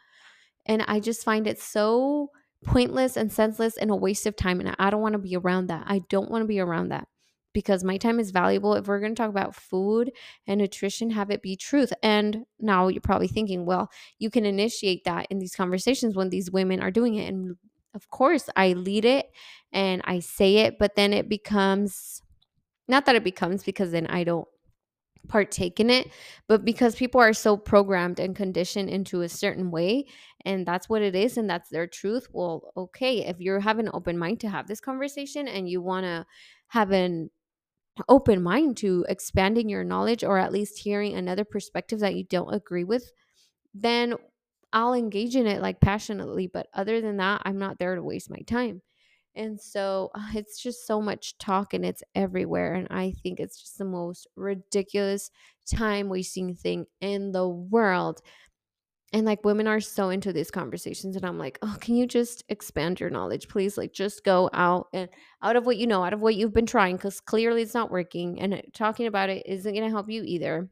And 0.66 0.82
I 0.82 1.00
just 1.00 1.24
find 1.24 1.46
it 1.46 1.58
so 1.58 2.30
pointless 2.64 3.16
and 3.16 3.32
senseless 3.32 3.76
and 3.76 3.90
a 3.90 3.96
waste 3.96 4.26
of 4.26 4.36
time. 4.36 4.60
And 4.60 4.74
I 4.78 4.90
don't 4.90 5.02
want 5.02 5.14
to 5.14 5.18
be 5.18 5.36
around 5.36 5.66
that. 5.68 5.84
I 5.86 6.00
don't 6.08 6.30
want 6.30 6.42
to 6.42 6.48
be 6.48 6.60
around 6.60 6.88
that 6.88 7.08
because 7.52 7.84
my 7.84 7.96
time 7.96 8.18
is 8.18 8.30
valuable. 8.30 8.74
If 8.74 8.86
we're 8.86 9.00
going 9.00 9.14
to 9.14 9.20
talk 9.20 9.30
about 9.30 9.54
food 9.54 10.10
and 10.46 10.60
nutrition, 10.60 11.10
have 11.10 11.30
it 11.30 11.42
be 11.42 11.56
truth. 11.56 11.92
And 12.02 12.44
now 12.58 12.88
you're 12.88 13.00
probably 13.00 13.28
thinking, 13.28 13.66
well, 13.66 13.90
you 14.18 14.30
can 14.30 14.44
initiate 14.44 15.04
that 15.04 15.26
in 15.30 15.38
these 15.38 15.54
conversations 15.54 16.16
when 16.16 16.30
these 16.30 16.50
women 16.50 16.80
are 16.80 16.90
doing 16.90 17.14
it. 17.16 17.28
And 17.28 17.56
of 17.94 18.08
course, 18.10 18.48
I 18.56 18.72
lead 18.72 19.04
it 19.04 19.26
and 19.72 20.00
I 20.04 20.20
say 20.20 20.58
it, 20.58 20.78
but 20.78 20.96
then 20.96 21.12
it 21.12 21.28
becomes 21.28 22.22
not 22.88 23.06
that 23.06 23.14
it 23.14 23.24
becomes 23.24 23.62
because 23.62 23.92
then 23.92 24.06
I 24.06 24.24
don't 24.24 24.48
partake 25.28 25.80
in 25.80 25.90
it, 25.90 26.08
but 26.48 26.64
because 26.64 26.94
people 26.94 27.20
are 27.20 27.32
so 27.32 27.56
programmed 27.56 28.18
and 28.18 28.34
conditioned 28.36 28.88
into 28.90 29.22
a 29.22 29.28
certain 29.28 29.70
way, 29.70 30.06
and 30.44 30.66
that's 30.66 30.88
what 30.88 31.02
it 31.02 31.14
is, 31.14 31.36
and 31.36 31.48
that's 31.48 31.70
their 31.70 31.86
truth. 31.86 32.28
Well, 32.32 32.72
okay, 32.76 33.24
if 33.24 33.40
you 33.40 33.58
have 33.60 33.78
an 33.78 33.90
open 33.94 34.18
mind 34.18 34.40
to 34.40 34.48
have 34.48 34.66
this 34.66 34.80
conversation 34.80 35.48
and 35.48 35.68
you 35.68 35.80
want 35.80 36.04
to 36.04 36.26
have 36.68 36.90
an 36.90 37.30
open 38.08 38.42
mind 38.42 38.76
to 38.78 39.04
expanding 39.08 39.68
your 39.68 39.84
knowledge 39.84 40.24
or 40.24 40.38
at 40.38 40.52
least 40.52 40.78
hearing 40.78 41.14
another 41.14 41.44
perspective 41.44 42.00
that 42.00 42.14
you 42.14 42.24
don't 42.24 42.54
agree 42.54 42.84
with, 42.84 43.12
then 43.74 44.14
I'll 44.72 44.94
engage 44.94 45.36
in 45.36 45.46
it 45.46 45.60
like 45.60 45.80
passionately. 45.80 46.46
But 46.46 46.68
other 46.74 47.00
than 47.00 47.18
that, 47.18 47.42
I'm 47.44 47.58
not 47.58 47.78
there 47.78 47.94
to 47.94 48.02
waste 48.02 48.30
my 48.30 48.40
time. 48.46 48.82
And 49.34 49.60
so 49.60 50.10
uh, 50.14 50.28
it's 50.34 50.60
just 50.60 50.86
so 50.86 51.00
much 51.00 51.38
talk 51.38 51.74
and 51.74 51.84
it's 51.84 52.02
everywhere. 52.14 52.74
And 52.74 52.88
I 52.90 53.14
think 53.22 53.40
it's 53.40 53.60
just 53.60 53.78
the 53.78 53.84
most 53.84 54.26
ridiculous 54.36 55.30
time 55.72 56.08
wasting 56.08 56.54
thing 56.54 56.86
in 57.00 57.32
the 57.32 57.48
world. 57.48 58.20
And 59.14 59.26
like 59.26 59.44
women 59.44 59.68
are 59.68 59.80
so 59.80 60.08
into 60.08 60.32
these 60.32 60.50
conversations. 60.50 61.16
And 61.16 61.26
I'm 61.26 61.38
like, 61.38 61.58
oh, 61.60 61.76
can 61.80 61.96
you 61.96 62.06
just 62.06 62.44
expand 62.48 62.98
your 62.98 63.10
knowledge, 63.10 63.46
please? 63.46 63.76
Like 63.76 63.92
just 63.92 64.24
go 64.24 64.48
out 64.54 64.88
and 64.94 65.08
out 65.42 65.56
of 65.56 65.66
what 65.66 65.76
you 65.76 65.86
know, 65.86 66.02
out 66.02 66.14
of 66.14 66.22
what 66.22 66.34
you've 66.34 66.54
been 66.54 66.64
trying, 66.64 66.96
because 66.96 67.20
clearly 67.20 67.60
it's 67.60 67.74
not 67.74 67.90
working. 67.90 68.40
And 68.40 68.62
talking 68.72 69.06
about 69.06 69.28
it 69.28 69.46
isn't 69.46 69.74
going 69.74 69.84
to 69.84 69.90
help 69.90 70.08
you 70.08 70.22
either. 70.24 70.70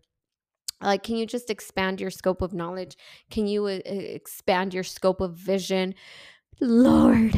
Like, 0.83 1.03
can 1.03 1.17
you 1.17 1.27
just 1.27 1.51
expand 1.51 2.01
your 2.01 2.11
scope 2.11 2.41
of 2.41 2.55
knowledge? 2.55 2.97
Can 3.31 3.47
you 3.47 3.67
uh, 3.67 3.81
expand 3.85 4.73
your 4.73 4.85
scope 4.85 5.21
of 5.21 5.35
vision? 5.35 5.95
Lord, 6.61 7.35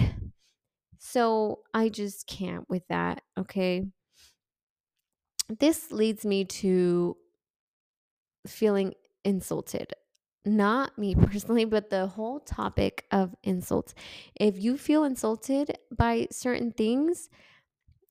so 1.05 1.59
I 1.75 1.89
just 1.89 2.29
can't 2.29 2.71
with 2.71 2.87
that. 2.89 3.23
Okay. 3.37 3.83
This 5.59 5.91
leads 5.91 6.25
me 6.25 6.45
to 6.45 7.17
feeling 8.47 8.95
insulted. 9.25 9.95
Not 10.45 10.97
me 10.97 11.15
personally, 11.21 11.65
but 11.65 11.91
the 11.91 12.07
whole 12.07 12.39
topic 12.39 13.05
of 13.11 13.35
insults. 13.43 13.95
If 14.37 14.63
you 14.63 14.79
feel 14.79 15.03
insulted 15.03 15.77
by 15.91 16.29
certain 16.31 16.71
things 16.71 17.29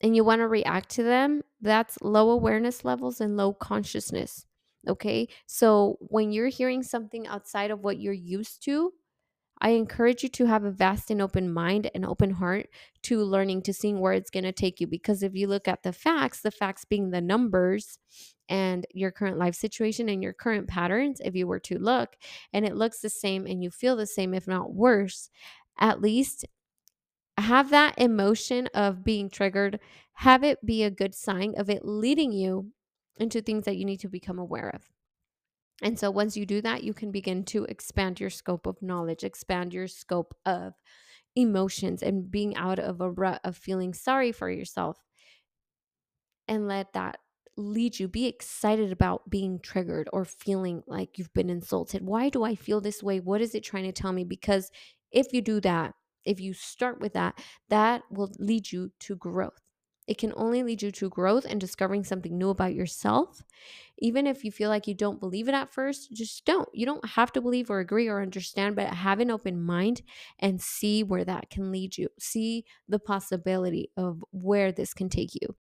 and 0.02 0.14
you 0.14 0.26
want 0.26 0.40
to 0.42 0.48
react 0.50 0.90
to 0.96 1.04
them, 1.04 1.44
that's 1.62 1.98
low 2.02 2.30
awareness 2.30 2.84
levels 2.84 3.22
and 3.22 3.38
low 3.38 3.54
consciousness. 3.54 4.46
Okay. 4.86 5.30
So 5.46 5.96
when 6.02 6.34
you're 6.34 6.50
hearing 6.50 6.84
something 6.84 7.26
outside 7.26 7.72
of 7.72 7.86
what 7.86 8.02
you're 8.02 8.12
used 8.12 8.66
to, 8.66 8.92
I 9.62 9.70
encourage 9.72 10.24
you 10.24 10.30
to 10.30 10.46
have 10.48 10.64
a 10.64 10.72
vast 10.72 11.12
and 11.12 11.22
open 11.22 11.54
mind 11.54 11.90
and 11.94 12.04
open 12.04 12.32
heart 12.32 12.68
to 13.04 13.24
learning 13.24 13.62
to 13.64 13.74
seeing 13.74 14.00
where 14.00 14.14
it's 14.14 14.32
going 14.32 14.44
to 14.44 14.52
take 14.52 14.82
you. 14.82 14.88
Because 14.88 15.22
if 15.22 15.36
you 15.36 15.48
look 15.48 15.68
at 15.68 15.84
the 15.84 15.94
facts, 15.94 16.42
the 16.42 16.50
facts 16.50 16.84
being 16.84 17.12
the 17.12 17.22
numbers 17.22 18.00
and 18.50 18.88
your 18.92 19.12
current 19.12 19.38
life 19.38 19.54
situation 19.54 20.10
and 20.10 20.24
your 20.24 20.34
current 20.34 20.68
patterns, 20.68 21.22
if 21.24 21.36
you 21.36 21.46
were 21.46 21.60
to 21.60 21.78
look 21.78 22.16
and 22.52 22.66
it 22.66 22.76
looks 22.76 23.00
the 23.02 23.10
same 23.10 23.46
and 23.46 23.64
you 23.64 23.70
feel 23.70 23.96
the 23.96 24.08
same, 24.08 24.34
if 24.34 24.48
not 24.48 24.74
worse, 24.74 25.30
at 25.80 26.02
least 26.02 26.46
have 27.38 27.70
that 27.70 27.96
emotion 27.98 28.68
of 28.74 29.04
being 29.04 29.30
triggered, 29.30 29.80
have 30.14 30.44
it 30.44 30.66
be 30.66 30.84
a 30.84 30.92
good 30.92 31.14
sign 31.16 31.54
of 31.58 31.70
it 31.70 31.86
leading 31.86 32.32
you 32.32 32.72
into 33.20 33.42
things 33.42 33.66
that 33.66 33.78
you 33.78 33.86
need 33.86 34.00
to 34.00 34.10
become 34.10 34.40
aware 34.40 34.70
of. 34.70 34.90
And 35.82 35.98
so 35.98 36.12
once 36.12 36.38
you 36.38 36.46
do 36.46 36.62
that, 36.62 36.84
you 36.84 36.94
can 36.94 37.12
begin 37.12 37.44
to 37.46 37.66
expand 37.66 38.20
your 38.20 38.30
scope 38.30 38.68
of 38.68 38.82
knowledge, 38.82 39.24
expand 39.24 39.74
your 39.74 39.88
scope 39.88 40.36
of 40.46 40.74
emotions, 41.36 42.04
and 42.04 42.30
being 42.30 42.56
out 42.56 42.80
of 42.80 43.02
a 43.02 43.10
rut 43.10 43.42
of 43.44 43.58
feeling 43.58 43.94
sorry 43.94 44.32
for 44.32 44.50
yourself. 44.50 44.98
And 46.48 46.68
let 46.68 46.94
that 46.94 47.18
lead 47.58 48.00
you. 48.00 48.08
Be 48.08 48.28
excited 48.28 48.92
about 48.92 49.30
being 49.30 49.60
triggered 49.60 50.10
or 50.14 50.26
feeling 50.26 50.84
like 50.88 51.18
you've 51.18 51.34
been 51.34 51.50
insulted. 51.50 52.06
Why 52.06 52.30
do 52.30 52.44
I 52.44 52.56
feel 52.56 52.82
this 52.82 53.02
way? 53.02 53.20
What 53.20 53.42
is 53.42 53.56
it 53.56 53.64
trying 53.64 53.86
to 53.86 53.92
tell 53.92 54.12
me? 54.12 54.24
Because 54.24 54.72
if 55.12 55.34
you 55.34 55.42
do 55.42 55.60
that, 55.62 55.94
if 56.26 56.40
you 56.40 56.54
start 56.54 57.02
with 57.02 57.14
that, 57.14 57.42
that 57.70 58.04
will 58.12 58.32
lead 58.38 58.72
you 58.72 58.92
to 59.02 59.16
growth. 59.16 59.62
It 60.08 60.18
can 60.18 60.34
only 60.36 60.64
lead 60.64 60.82
you 60.82 60.92
to 60.92 61.10
growth 61.10 61.46
and 61.46 61.62
discovering 61.62 62.04
something 62.04 62.38
new 62.38 62.50
about 62.50 62.74
yourself. 62.74 63.44
Even 64.00 64.28
if 64.28 64.44
you 64.44 64.52
feel 64.52 64.70
like 64.70 64.88
you 64.88 64.94
don't 64.94 65.20
believe 65.20 65.48
it 65.48 65.54
at 65.54 65.72
first, 65.72 66.12
just 66.12 66.44
don't. 66.44 66.68
You 66.74 66.86
don't 66.86 67.06
have 67.06 67.32
to 67.34 67.42
believe 67.42 67.70
or 67.70 67.80
agree 67.80 68.08
or 68.08 68.22
understand, 68.22 68.76
but 68.76 68.88
have 68.88 69.20
an 69.20 69.32
open 69.32 69.62
mind 69.62 70.02
and 70.40 70.62
see 70.62 71.04
where 71.04 71.24
that 71.24 71.50
can 71.50 71.72
lead 71.72 71.98
you. 71.98 72.10
See 72.20 72.66
the 72.90 73.00
possibility 73.00 73.92
of 73.96 74.24
where 74.32 74.72
this 74.72 74.94
can 74.94 75.08
take 75.08 75.36
you. 75.36 75.56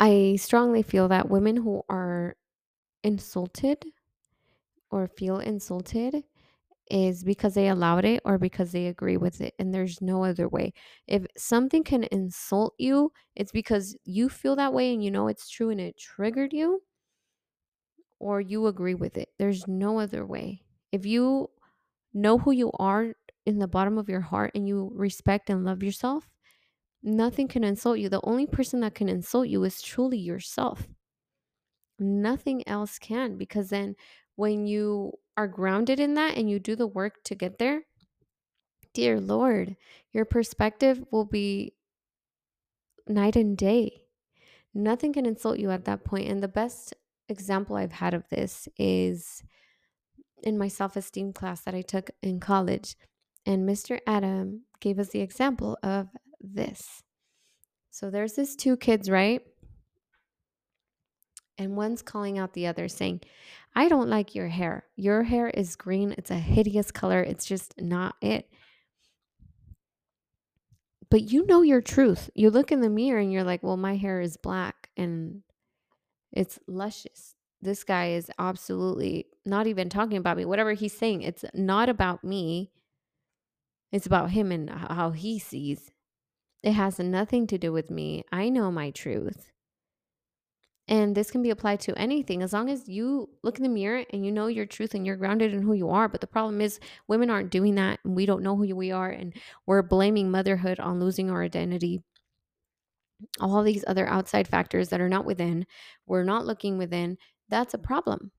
I 0.00 0.36
strongly 0.38 0.82
feel 0.82 1.08
that 1.08 1.28
women 1.28 1.56
who 1.56 1.82
are 1.88 2.36
insulted 3.02 3.84
or 4.90 5.08
feel 5.08 5.38
insulted 5.38 6.24
is 6.90 7.24
because 7.24 7.54
they 7.54 7.68
allowed 7.68 8.04
it 8.04 8.20
or 8.24 8.38
because 8.38 8.72
they 8.72 8.86
agree 8.86 9.16
with 9.16 9.40
it. 9.40 9.54
And 9.58 9.72
there's 9.74 10.00
no 10.00 10.24
other 10.24 10.48
way. 10.48 10.72
If 11.06 11.26
something 11.36 11.84
can 11.84 12.04
insult 12.12 12.74
you, 12.78 13.12
it's 13.36 13.52
because 13.52 13.96
you 14.04 14.28
feel 14.28 14.56
that 14.56 14.72
way 14.72 14.92
and 14.92 15.02
you 15.04 15.10
know 15.10 15.28
it's 15.28 15.48
true 15.50 15.70
and 15.70 15.80
it 15.80 15.98
triggered 15.98 16.52
you 16.52 16.82
or 18.18 18.40
you 18.40 18.66
agree 18.66 18.94
with 18.94 19.16
it. 19.16 19.30
There's 19.38 19.66
no 19.68 19.98
other 19.98 20.26
way. 20.26 20.62
If 20.92 21.06
you 21.06 21.50
know 22.14 22.38
who 22.38 22.52
you 22.52 22.72
are 22.78 23.14
in 23.46 23.58
the 23.58 23.68
bottom 23.68 23.98
of 23.98 24.08
your 24.08 24.20
heart 24.22 24.52
and 24.54 24.68
you 24.68 24.90
respect 24.94 25.50
and 25.50 25.64
love 25.64 25.82
yourself, 25.82 26.28
nothing 27.02 27.48
can 27.48 27.64
insult 27.64 27.98
you. 28.00 28.08
The 28.08 28.20
only 28.24 28.46
person 28.46 28.80
that 28.80 28.94
can 28.94 29.08
insult 29.08 29.48
you 29.48 29.64
is 29.64 29.82
truly 29.82 30.18
yourself. 30.18 30.88
Nothing 31.98 32.66
else 32.68 32.98
can 32.98 33.36
because 33.36 33.70
then 33.70 33.96
when 34.36 34.66
you 34.66 35.12
are 35.36 35.48
grounded 35.48 35.98
in 35.98 36.14
that 36.14 36.36
and 36.36 36.48
you 36.48 36.58
do 36.58 36.76
the 36.76 36.86
work 36.86 37.22
to 37.24 37.34
get 37.34 37.58
there, 37.58 37.82
dear 38.94 39.20
Lord, 39.20 39.76
your 40.12 40.24
perspective 40.24 41.04
will 41.10 41.24
be 41.24 41.74
night 43.06 43.36
and 43.36 43.56
day. 43.56 44.02
Nothing 44.74 45.12
can 45.12 45.26
insult 45.26 45.58
you 45.58 45.70
at 45.70 45.84
that 45.86 46.04
point. 46.04 46.28
And 46.28 46.42
the 46.42 46.48
best 46.48 46.94
example 47.28 47.76
I've 47.76 47.92
had 47.92 48.14
of 48.14 48.28
this 48.28 48.68
is 48.78 49.42
in 50.42 50.58
my 50.58 50.68
self 50.68 50.96
esteem 50.96 51.32
class 51.32 51.62
that 51.62 51.74
I 51.74 51.82
took 51.82 52.10
in 52.22 52.40
college. 52.40 52.96
And 53.46 53.68
Mr. 53.68 53.98
Adam 54.06 54.62
gave 54.80 54.98
us 54.98 55.08
the 55.08 55.20
example 55.20 55.78
of 55.82 56.08
this. 56.40 57.02
So 57.90 58.10
there's 58.10 58.34
this 58.34 58.54
two 58.54 58.76
kids, 58.76 59.10
right? 59.10 59.42
And 61.58 61.76
one's 61.76 62.02
calling 62.02 62.38
out 62.38 62.52
the 62.52 62.68
other 62.68 62.86
saying, 62.88 63.20
I 63.74 63.88
don't 63.88 64.08
like 64.08 64.34
your 64.34 64.48
hair. 64.48 64.84
Your 64.96 65.24
hair 65.24 65.48
is 65.48 65.74
green. 65.76 66.14
It's 66.16 66.30
a 66.30 66.38
hideous 66.38 66.90
color. 66.92 67.20
It's 67.20 67.44
just 67.44 67.80
not 67.80 68.14
it. 68.20 68.48
But 71.10 71.32
you 71.32 71.46
know 71.46 71.62
your 71.62 71.80
truth. 71.80 72.30
You 72.34 72.50
look 72.50 72.70
in 72.70 72.80
the 72.80 72.90
mirror 72.90 73.18
and 73.18 73.32
you're 73.32 73.44
like, 73.44 73.62
well, 73.62 73.76
my 73.76 73.96
hair 73.96 74.20
is 74.20 74.36
black 74.36 74.90
and 74.96 75.42
it's 76.32 76.58
luscious. 76.68 77.34
This 77.60 77.82
guy 77.82 78.10
is 78.10 78.30
absolutely 78.38 79.26
not 79.44 79.66
even 79.66 79.88
talking 79.88 80.18
about 80.18 80.36
me. 80.36 80.44
Whatever 80.44 80.74
he's 80.74 80.96
saying, 80.96 81.22
it's 81.22 81.44
not 81.54 81.88
about 81.88 82.22
me. 82.22 82.70
It's 83.90 84.06
about 84.06 84.30
him 84.30 84.52
and 84.52 84.70
how 84.70 85.10
he 85.10 85.38
sees. 85.38 85.90
It 86.62 86.72
has 86.72 86.98
nothing 86.98 87.46
to 87.48 87.58
do 87.58 87.72
with 87.72 87.90
me. 87.90 88.24
I 88.30 88.48
know 88.48 88.70
my 88.70 88.90
truth. 88.90 89.50
And 90.88 91.14
this 91.14 91.30
can 91.30 91.42
be 91.42 91.50
applied 91.50 91.80
to 91.80 91.98
anything 91.98 92.42
as 92.42 92.54
long 92.54 92.70
as 92.70 92.88
you 92.88 93.28
look 93.42 93.58
in 93.58 93.62
the 93.62 93.68
mirror 93.68 94.04
and 94.10 94.24
you 94.24 94.32
know 94.32 94.46
your 94.46 94.64
truth 94.64 94.94
and 94.94 95.06
you're 95.06 95.16
grounded 95.16 95.52
in 95.52 95.60
who 95.60 95.74
you 95.74 95.90
are. 95.90 96.08
But 96.08 96.22
the 96.22 96.26
problem 96.26 96.62
is, 96.62 96.80
women 97.06 97.28
aren't 97.28 97.50
doing 97.50 97.74
that 97.74 98.00
and 98.04 98.16
we 98.16 98.24
don't 98.24 98.42
know 98.42 98.56
who 98.56 98.74
we 98.74 98.90
are. 98.90 99.10
And 99.10 99.34
we're 99.66 99.82
blaming 99.82 100.30
motherhood 100.30 100.80
on 100.80 100.98
losing 100.98 101.30
our 101.30 101.42
identity. 101.42 102.02
All 103.40 103.62
these 103.62 103.84
other 103.86 104.06
outside 104.06 104.48
factors 104.48 104.88
that 104.88 105.00
are 105.00 105.08
not 105.08 105.26
within, 105.26 105.66
we're 106.06 106.24
not 106.24 106.46
looking 106.46 106.78
within. 106.78 107.18
That's 107.50 107.74
a 107.74 107.78
problem. 107.78 108.30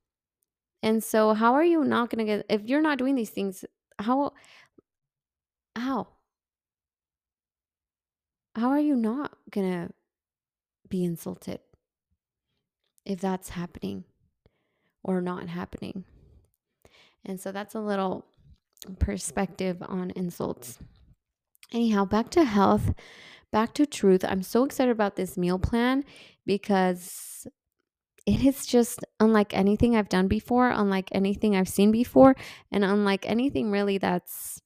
And 0.81 1.03
so, 1.03 1.33
how 1.33 1.53
are 1.53 1.63
you 1.63 1.83
not 1.83 2.09
going 2.09 2.25
to 2.25 2.37
get, 2.37 2.45
if 2.49 2.63
you're 2.63 2.81
not 2.81 2.97
doing 2.97 3.15
these 3.15 3.29
things, 3.29 3.65
how, 3.99 4.31
how? 5.75 6.07
How 8.55 8.69
are 8.69 8.79
you 8.79 8.95
not 8.95 9.37
going 9.51 9.71
to 9.71 9.93
be 10.89 11.03
insulted? 11.03 11.59
If 13.09 13.19
that's 13.19 13.49
happening 13.49 14.03
or 15.03 15.19
not 15.19 15.49
happening. 15.49 16.05
And 17.25 17.41
so 17.41 17.51
that's 17.51 17.73
a 17.73 17.79
little 17.79 18.25
perspective 18.99 19.77
on 19.81 20.11
insults. 20.11 20.77
Anyhow, 21.73 22.05
back 22.05 22.29
to 22.31 22.43
health, 22.43 22.93
back 23.51 23.73
to 23.73 23.85
truth. 23.85 24.23
I'm 24.23 24.43
so 24.43 24.63
excited 24.63 24.91
about 24.91 25.15
this 25.15 25.37
meal 25.37 25.57
plan 25.57 26.05
because 26.45 27.47
it 28.27 28.45
is 28.45 28.67
just 28.67 28.99
unlike 29.19 29.57
anything 29.57 29.95
I've 29.95 30.09
done 30.09 30.27
before, 30.27 30.69
unlike 30.69 31.09
anything 31.11 31.55
I've 31.55 31.67
seen 31.67 31.91
before, 31.91 32.35
and 32.71 32.85
unlike 32.85 33.27
anything 33.27 33.71
really 33.71 33.97
that's 33.97 34.61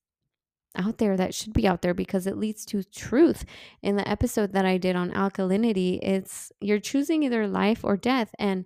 out 0.75 0.97
there 0.97 1.15
that 1.17 1.35
should 1.35 1.53
be 1.53 1.67
out 1.67 1.81
there 1.81 1.93
because 1.93 2.27
it 2.27 2.37
leads 2.37 2.65
to 2.65 2.83
truth. 2.83 3.45
In 3.81 3.95
the 3.95 4.07
episode 4.07 4.53
that 4.53 4.65
I 4.65 4.77
did 4.77 4.95
on 4.95 5.11
alkalinity, 5.11 5.99
it's 6.01 6.51
you're 6.59 6.79
choosing 6.79 7.23
either 7.23 7.47
life 7.47 7.83
or 7.83 7.97
death. 7.97 8.33
And 8.39 8.65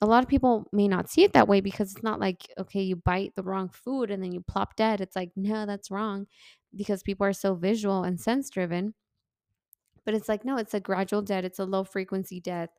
a 0.00 0.06
lot 0.06 0.22
of 0.22 0.28
people 0.28 0.66
may 0.72 0.88
not 0.88 1.10
see 1.10 1.24
it 1.24 1.32
that 1.32 1.48
way 1.48 1.60
because 1.60 1.92
it's 1.92 2.02
not 2.02 2.20
like, 2.20 2.46
okay, 2.58 2.82
you 2.82 2.96
bite 2.96 3.34
the 3.36 3.42
wrong 3.42 3.68
food 3.68 4.10
and 4.10 4.22
then 4.22 4.32
you 4.32 4.40
plop 4.40 4.76
dead. 4.76 5.00
It's 5.00 5.16
like, 5.16 5.30
no, 5.36 5.66
that's 5.66 5.90
wrong 5.90 6.26
because 6.74 7.02
people 7.02 7.26
are 7.26 7.32
so 7.32 7.54
visual 7.54 8.04
and 8.04 8.20
sense 8.20 8.50
driven. 8.50 8.94
But 10.04 10.14
it's 10.14 10.28
like, 10.28 10.44
no, 10.44 10.56
it's 10.56 10.74
a 10.74 10.80
gradual 10.80 11.22
death. 11.22 11.44
It's 11.44 11.58
a 11.58 11.64
low 11.64 11.84
frequency 11.84 12.40
death. 12.40 12.70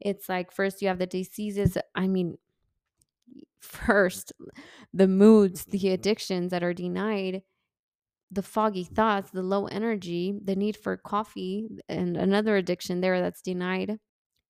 It's 0.00 0.28
like, 0.28 0.52
first 0.52 0.82
you 0.82 0.88
have 0.88 0.98
the 0.98 1.06
diseases. 1.06 1.78
I 1.94 2.08
mean, 2.08 2.36
first, 3.60 4.32
the 4.92 5.08
moods, 5.08 5.64
the 5.64 5.90
addictions 5.90 6.50
that 6.50 6.64
are 6.64 6.74
denied 6.74 7.42
the 8.30 8.42
foggy 8.42 8.84
thoughts, 8.84 9.30
the 9.30 9.42
low 9.42 9.66
energy, 9.66 10.38
the 10.42 10.56
need 10.56 10.76
for 10.76 10.96
coffee, 10.96 11.68
and 11.88 12.16
another 12.16 12.56
addiction 12.56 13.00
there 13.00 13.20
that's 13.20 13.42
denied. 13.42 13.98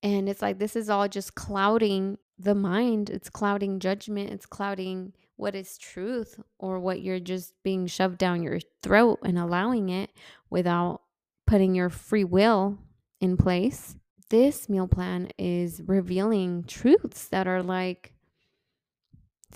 And 0.02 0.28
it's 0.28 0.42
like 0.42 0.58
this 0.58 0.76
is 0.76 0.90
all 0.90 1.08
just 1.08 1.34
clouding 1.34 2.18
the 2.38 2.54
mind. 2.54 3.10
It's 3.10 3.30
clouding 3.30 3.80
judgment. 3.80 4.30
It's 4.30 4.46
clouding 4.46 5.12
what 5.36 5.54
is 5.54 5.78
truth 5.78 6.40
or 6.58 6.78
what 6.78 7.02
you're 7.02 7.20
just 7.20 7.54
being 7.62 7.86
shoved 7.86 8.18
down 8.18 8.42
your 8.42 8.60
throat 8.82 9.20
and 9.24 9.38
allowing 9.38 9.88
it 9.88 10.10
without 10.50 11.02
putting 11.46 11.74
your 11.74 11.90
free 11.90 12.24
will 12.24 12.78
in 13.20 13.36
place. 13.36 13.96
This 14.30 14.68
meal 14.68 14.88
plan 14.88 15.28
is 15.38 15.82
revealing 15.86 16.64
truths 16.64 17.28
that 17.28 17.46
are 17.46 17.62
like 17.62 18.13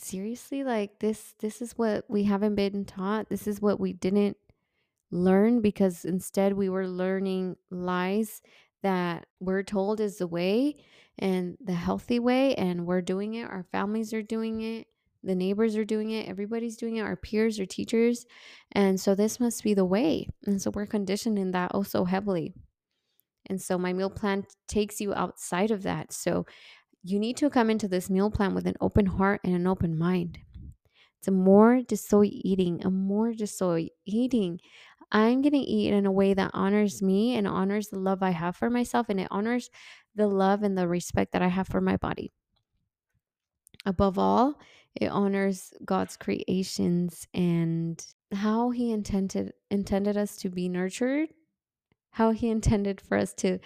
seriously 0.01 0.65
like 0.65 0.99
this 0.99 1.35
this 1.41 1.63
is 1.63 1.73
what 1.77 2.05
we 2.09 2.25
haven't 2.25 2.55
been 2.55 2.85
taught. 2.85 3.29
This 3.29 3.47
is 3.47 3.61
what 3.61 3.81
we 3.81 3.93
didn't 3.93 4.37
learn 5.11 5.61
because 5.61 6.05
instead 6.05 6.53
we 6.53 6.69
were 6.69 6.87
learning 6.87 7.57
lies 7.71 8.43
that 8.83 9.27
we're 9.41 9.63
told 9.63 10.01
is 10.01 10.19
the 10.19 10.27
way 10.27 10.77
and 11.19 11.57
the 11.61 11.75
healthy 11.75 12.19
way 12.19 12.55
and 12.55 12.87
we're 12.87 13.03
doing 13.03 13.35
it. 13.35 13.45
Our 13.45 13.65
families 13.73 14.13
are 14.13 14.23
doing 14.23 14.61
it. 14.61 14.87
The 15.25 15.35
neighbors 15.35 15.77
are 15.77 15.85
doing 15.85 16.11
it. 16.11 16.29
Everybody's 16.29 16.77
doing 16.77 16.97
it. 16.97 17.03
Our 17.03 17.17
peers 17.17 17.59
or 17.59 17.67
teachers. 17.67 18.25
And 18.73 19.01
so 19.01 19.15
this 19.15 19.41
must 19.41 19.65
be 19.65 19.75
the 19.75 19.85
way. 19.85 20.29
And 20.47 20.63
so 20.63 20.71
we're 20.71 20.87
conditioned 20.87 21.39
in 21.39 21.51
that 21.53 21.73
oh 21.75 21.83
so 21.83 22.05
heavily. 22.05 22.55
And 23.51 23.61
so 23.61 23.79
my 23.79 23.93
meal 23.93 24.11
plan 24.11 24.45
takes 24.69 25.01
you 25.01 25.15
outside 25.15 25.71
of 25.71 25.83
that. 25.83 26.13
So 26.13 26.47
you 27.03 27.19
need 27.19 27.37
to 27.39 27.51
come 27.51 27.71
into 27.71 27.89
this 27.89 28.11
meal 28.11 28.31
plan 28.31 28.55
with 28.55 28.67
an 28.67 28.77
open 28.81 29.07
heart 29.07 29.41
and 29.45 29.55
an 29.55 29.67
open 29.67 29.97
mind. 29.97 30.39
It's 31.19 31.29
a 31.29 31.33
more 31.33 31.83
soy 31.95 32.29
eating, 32.31 32.85
a 32.85 32.91
more 32.91 33.35
soy 33.35 33.89
eating. 34.07 34.61
I'm 35.11 35.43
going 35.43 35.53
to 35.53 35.59
eat 35.59 35.93
in 35.93 36.07
a 36.07 36.13
way 36.13 36.35
that 36.35 36.51
honors 36.53 37.03
me 37.03 37.35
and 37.35 37.49
honors 37.49 37.89
the 37.89 37.99
love 37.99 38.23
I 38.23 38.31
have 38.31 38.57
for 38.57 38.69
myself 38.69 39.07
and 39.09 39.19
it 39.19 39.29
honors 39.31 39.71
the 40.15 40.29
love 40.29 40.63
and 40.63 40.77
the 40.77 40.87
respect 40.87 41.33
that 41.33 41.43
I 41.43 41.49
have 41.49 41.67
for 41.67 41.81
my 41.81 41.97
body. 41.97 42.33
Above 43.87 44.19
all, 44.19 44.61
it 44.95 45.09
honors 45.09 45.73
God's 45.85 46.17
creations 46.17 47.27
and 47.33 48.05
how 48.33 48.71
he 48.71 48.91
intended 48.91 49.53
intended 49.71 50.17
us 50.17 50.37
to 50.39 50.51
be 50.51 50.69
nurtured 50.69 51.31
how 52.13 52.31
he 52.33 52.49
intended 52.49 53.01
for 53.01 53.17
us 53.17 53.33
to 53.35 53.59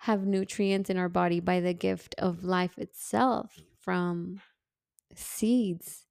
have 0.00 0.26
nutrients 0.26 0.90
in 0.90 0.96
our 0.96 1.08
body 1.08 1.40
by 1.40 1.60
the 1.60 1.74
gift 1.74 2.14
of 2.18 2.44
life 2.44 2.78
itself 2.78 3.60
from 3.80 4.40
seeds 5.14 6.06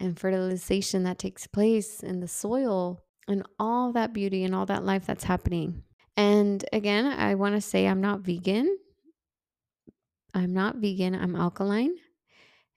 and 0.00 0.18
fertilization 0.18 1.02
that 1.04 1.18
takes 1.18 1.46
place 1.46 2.02
in 2.02 2.20
the 2.20 2.28
soil 2.28 3.02
and 3.26 3.42
all 3.58 3.92
that 3.92 4.12
beauty 4.12 4.44
and 4.44 4.54
all 4.54 4.66
that 4.66 4.84
life 4.84 5.06
that's 5.06 5.24
happening. 5.24 5.82
And 6.16 6.64
again, 6.72 7.06
I 7.06 7.34
want 7.34 7.54
to 7.54 7.60
say 7.60 7.86
I'm 7.86 8.00
not 8.00 8.20
vegan. 8.20 8.76
I'm 10.34 10.52
not 10.52 10.76
vegan, 10.76 11.14
I'm 11.14 11.34
alkaline. 11.34 11.94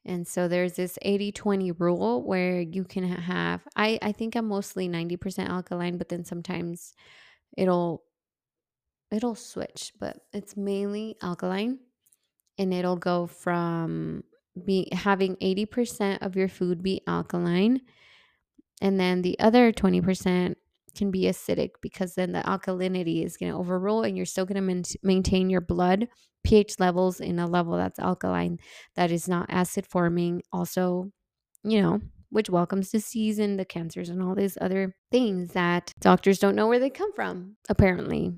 And 0.04 0.28
so 0.28 0.48
there's 0.48 0.74
this 0.74 0.98
80 1.02 1.32
20 1.32 1.72
rule 1.74 2.24
where 2.24 2.60
you 2.60 2.84
can 2.84 3.04
have, 3.04 3.62
I, 3.76 4.00
I 4.02 4.12
think 4.12 4.36
I'm 4.36 4.48
mostly 4.48 4.90
90% 4.90 5.48
alkaline, 5.48 5.98
but 5.98 6.10
then 6.10 6.26
sometimes 6.26 6.94
it'll 7.58 8.04
it'll 9.12 9.36
switch, 9.36 9.94
but 10.00 10.18
it's 10.34 10.56
mainly 10.56 11.18
alkaline 11.22 11.80
and 12.58 12.74
it'll 12.74 12.98
go 12.98 13.28
from 13.28 14.24
be 14.66 14.88
having 14.92 15.36
80% 15.38 16.20
of 16.22 16.36
your 16.36 16.50
food 16.50 16.84
be 16.84 17.02
alkaline 17.08 17.82
and 18.82 19.00
then 19.00 19.22
the 19.22 19.40
other 19.40 19.72
20% 19.72 20.56
can 20.96 21.12
be 21.12 21.24
acidic 21.24 21.72
because 21.82 22.16
then 22.16 22.34
the 22.34 22.42
alkalinity 22.42 23.24
is 23.24 23.38
going 23.38 23.52
to 23.52 23.58
overrule 23.58 24.04
and 24.04 24.18
you're 24.18 24.26
still 24.26 24.46
going 24.46 24.56
to 24.56 24.62
man- 24.62 24.84
maintain 25.04 25.50
your 25.50 25.62
blood 25.62 26.08
pH 26.44 26.80
levels 26.80 27.22
in 27.22 27.40
a 27.40 27.48
level 27.48 27.78
that's 27.78 28.00
alkaline 28.00 28.60
that 28.96 29.12
is 29.12 29.28
not 29.30 29.46
acid 29.50 29.86
forming 29.88 30.42
also 30.52 31.10
you 31.64 31.82
know 31.82 32.02
which 32.32 32.50
welcomes 32.50 32.90
disease 32.90 33.38
and 33.38 33.60
the 33.60 33.66
cancers 33.66 34.10
and 34.10 34.22
all 34.24 34.34
these 34.34 34.58
other 34.60 34.96
things 35.12 35.52
that 35.54 35.92
doctors 36.00 36.40
don't 36.40 36.56
know 36.56 36.68
where 36.68 36.80
they 36.80 36.90
come 36.90 37.14
from, 37.14 37.56
apparently. 37.70 38.34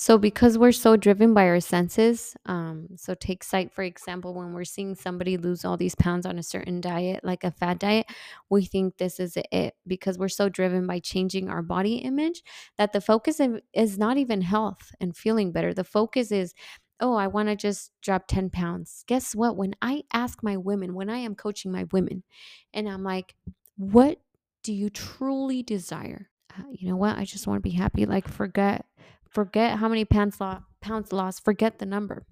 So, 0.00 0.16
because 0.16 0.56
we're 0.56 0.70
so 0.70 0.96
driven 0.96 1.34
by 1.34 1.48
our 1.48 1.58
senses, 1.58 2.36
um, 2.46 2.86
so 2.94 3.14
take 3.14 3.42
sight, 3.42 3.72
for 3.72 3.82
example, 3.82 4.32
when 4.32 4.52
we're 4.52 4.62
seeing 4.62 4.94
somebody 4.94 5.36
lose 5.36 5.64
all 5.64 5.76
these 5.76 5.96
pounds 5.96 6.24
on 6.24 6.38
a 6.38 6.42
certain 6.44 6.80
diet, 6.80 7.24
like 7.24 7.42
a 7.42 7.50
fat 7.50 7.80
diet, 7.80 8.06
we 8.48 8.64
think 8.64 8.98
this 8.98 9.18
is 9.18 9.36
it 9.50 9.74
because 9.88 10.16
we're 10.16 10.28
so 10.28 10.48
driven 10.48 10.86
by 10.86 11.00
changing 11.00 11.48
our 11.48 11.62
body 11.62 11.96
image 11.96 12.44
that 12.76 12.92
the 12.92 13.00
focus 13.00 13.40
is 13.74 13.98
not 13.98 14.18
even 14.18 14.40
health 14.42 14.92
and 15.00 15.16
feeling 15.16 15.50
better. 15.50 15.74
The 15.74 15.82
focus 15.82 16.30
is 16.30 16.54
oh, 17.00 17.14
I 17.14 17.26
want 17.26 17.48
to 17.48 17.56
just 17.56 17.92
drop 18.02 18.24
10 18.26 18.50
pounds. 18.50 19.04
Guess 19.06 19.34
what? 19.34 19.56
When 19.56 19.74
I 19.80 20.04
ask 20.12 20.42
my 20.42 20.56
women, 20.56 20.94
when 20.94 21.08
I 21.10 21.18
am 21.18 21.34
coaching 21.34 21.70
my 21.70 21.86
women, 21.92 22.24
and 22.72 22.88
I'm 22.88 23.04
like, 23.04 23.34
what 23.76 24.20
do 24.62 24.72
you 24.72 24.90
truly 24.90 25.62
desire? 25.62 26.28
Uh, 26.56 26.64
you 26.72 26.88
know 26.88 26.96
what? 26.96 27.16
I 27.16 27.24
just 27.24 27.46
want 27.46 27.58
to 27.62 27.68
be 27.68 27.76
happy. 27.76 28.04
Like, 28.06 28.26
forget, 28.26 28.84
forget 29.28 29.78
how 29.78 29.88
many 29.88 30.04
pounds 30.04 30.40
lost. 30.40 30.62
pounds 30.80 31.12
lost, 31.12 31.44
forget 31.44 31.78
the 31.78 31.86
number. 31.86 32.26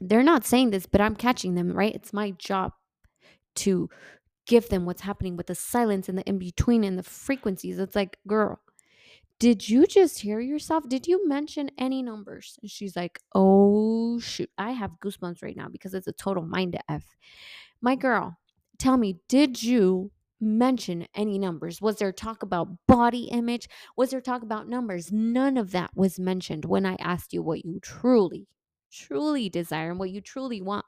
They're 0.00 0.22
not 0.22 0.44
saying 0.44 0.70
this, 0.70 0.86
but 0.86 1.00
I'm 1.00 1.14
catching 1.14 1.54
them, 1.54 1.72
right? 1.72 1.94
It's 1.94 2.12
my 2.12 2.32
job 2.32 2.72
to 3.56 3.90
give 4.46 4.68
them 4.68 4.86
what's 4.86 5.02
happening 5.02 5.36
with 5.36 5.46
the 5.46 5.54
silence 5.54 6.08
and 6.08 6.18
the 6.18 6.28
in 6.28 6.38
between 6.38 6.82
and 6.82 6.98
the 6.98 7.02
frequencies. 7.02 7.78
It's 7.78 7.94
like, 7.94 8.18
girl, 8.26 8.60
did 9.40 9.66
you 9.70 9.86
just 9.86 10.20
hear 10.20 10.38
yourself? 10.38 10.86
Did 10.86 11.08
you 11.08 11.26
mention 11.26 11.70
any 11.78 12.02
numbers? 12.02 12.58
And 12.60 12.70
she's 12.70 12.94
like, 12.94 13.18
oh, 13.34 14.20
shoot. 14.20 14.50
I 14.58 14.72
have 14.72 15.00
goosebumps 15.02 15.42
right 15.42 15.56
now 15.56 15.68
because 15.68 15.94
it's 15.94 16.06
a 16.06 16.12
total 16.12 16.44
mind 16.44 16.78
F. 16.90 17.16
My 17.80 17.96
girl, 17.96 18.36
tell 18.78 18.98
me, 18.98 19.18
did 19.28 19.62
you 19.62 20.12
mention 20.42 21.06
any 21.14 21.38
numbers? 21.38 21.80
Was 21.80 21.96
there 21.96 22.12
talk 22.12 22.42
about 22.42 22.68
body 22.86 23.24
image? 23.32 23.66
Was 23.96 24.10
there 24.10 24.20
talk 24.20 24.42
about 24.42 24.68
numbers? 24.68 25.10
None 25.10 25.56
of 25.56 25.70
that 25.72 25.96
was 25.96 26.20
mentioned 26.20 26.66
when 26.66 26.84
I 26.84 26.96
asked 27.00 27.32
you 27.32 27.42
what 27.42 27.64
you 27.64 27.80
truly, 27.80 28.46
truly 28.92 29.48
desire 29.48 29.90
and 29.90 29.98
what 29.98 30.10
you 30.10 30.20
truly 30.20 30.60
want. 30.60 30.84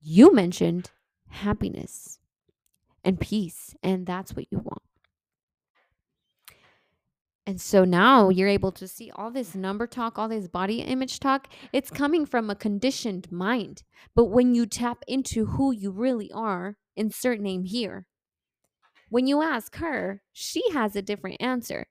You 0.00 0.32
mentioned 0.32 0.90
happiness 1.28 2.18
and 3.04 3.20
peace, 3.20 3.74
and 3.82 4.06
that's 4.06 4.34
what 4.34 4.46
you 4.50 4.58
want. 4.58 4.82
And 7.46 7.60
so 7.60 7.84
now 7.84 8.28
you're 8.28 8.48
able 8.48 8.70
to 8.72 8.86
see 8.86 9.10
all 9.16 9.30
this 9.30 9.54
number 9.54 9.86
talk, 9.86 10.16
all 10.16 10.28
this 10.28 10.46
body 10.46 10.80
image 10.80 11.18
talk. 11.18 11.48
It's 11.72 11.90
coming 11.90 12.24
from 12.24 12.48
a 12.48 12.54
conditioned 12.54 13.30
mind. 13.32 13.82
But 14.14 14.26
when 14.26 14.54
you 14.54 14.64
tap 14.64 15.02
into 15.08 15.46
who 15.46 15.72
you 15.72 15.90
really 15.90 16.30
are, 16.32 16.76
insert 16.94 17.40
name 17.40 17.64
here, 17.64 18.06
when 19.08 19.26
you 19.26 19.42
ask 19.42 19.76
her, 19.76 20.22
she 20.32 20.62
has 20.72 20.94
a 20.94 21.02
different 21.02 21.42
answer. 21.42 21.86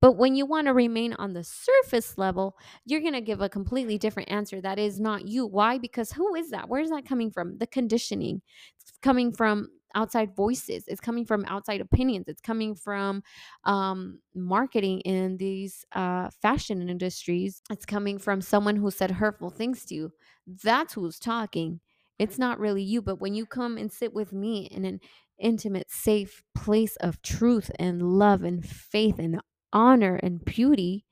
But 0.00 0.12
when 0.12 0.36
you 0.36 0.46
want 0.46 0.68
to 0.68 0.72
remain 0.72 1.14
on 1.14 1.32
the 1.32 1.42
surface 1.42 2.16
level, 2.16 2.56
you're 2.84 3.00
going 3.00 3.14
to 3.14 3.20
give 3.20 3.40
a 3.40 3.48
completely 3.48 3.98
different 3.98 4.30
answer 4.30 4.60
that 4.60 4.78
is 4.78 5.00
not 5.00 5.26
you. 5.26 5.46
Why? 5.46 5.78
Because 5.78 6.12
who 6.12 6.36
is 6.36 6.50
that? 6.50 6.68
Where 6.68 6.80
is 6.80 6.90
that 6.90 7.06
coming 7.06 7.32
from? 7.32 7.58
The 7.58 7.66
conditioning. 7.66 8.42
It's 8.80 8.92
coming 9.02 9.32
from 9.32 9.68
outside 9.98 10.34
voices. 10.36 10.84
It's 10.86 11.00
coming 11.00 11.24
from 11.26 11.44
outside 11.46 11.80
opinions. 11.80 12.28
It's 12.28 12.40
coming 12.40 12.74
from 12.76 13.22
um, 13.64 14.20
marketing 14.34 15.00
in 15.00 15.36
these 15.38 15.84
uh, 15.92 16.30
fashion 16.40 16.88
industries. 16.88 17.60
It's 17.70 17.84
coming 17.84 18.18
from 18.18 18.40
someone 18.40 18.76
who 18.76 18.90
said 18.90 19.10
hurtful 19.10 19.50
things 19.50 19.84
to 19.86 19.94
you. 19.94 20.12
That's 20.46 20.94
who's 20.94 21.18
talking. 21.18 21.80
It's 22.18 22.38
not 22.38 22.60
really 22.60 22.82
you. 22.82 23.02
But 23.02 23.20
when 23.20 23.34
you 23.34 23.44
come 23.44 23.76
and 23.76 23.92
sit 23.92 24.14
with 24.14 24.32
me 24.32 24.66
in 24.66 24.84
an 24.84 25.00
intimate, 25.38 25.90
safe 25.90 26.42
place 26.54 26.96
of 26.96 27.20
truth 27.22 27.70
and 27.78 28.00
love 28.02 28.44
and 28.44 28.64
faith 28.64 29.18
and 29.18 29.40
honor 29.72 30.14
and 30.22 30.44
beauty, 30.44 31.04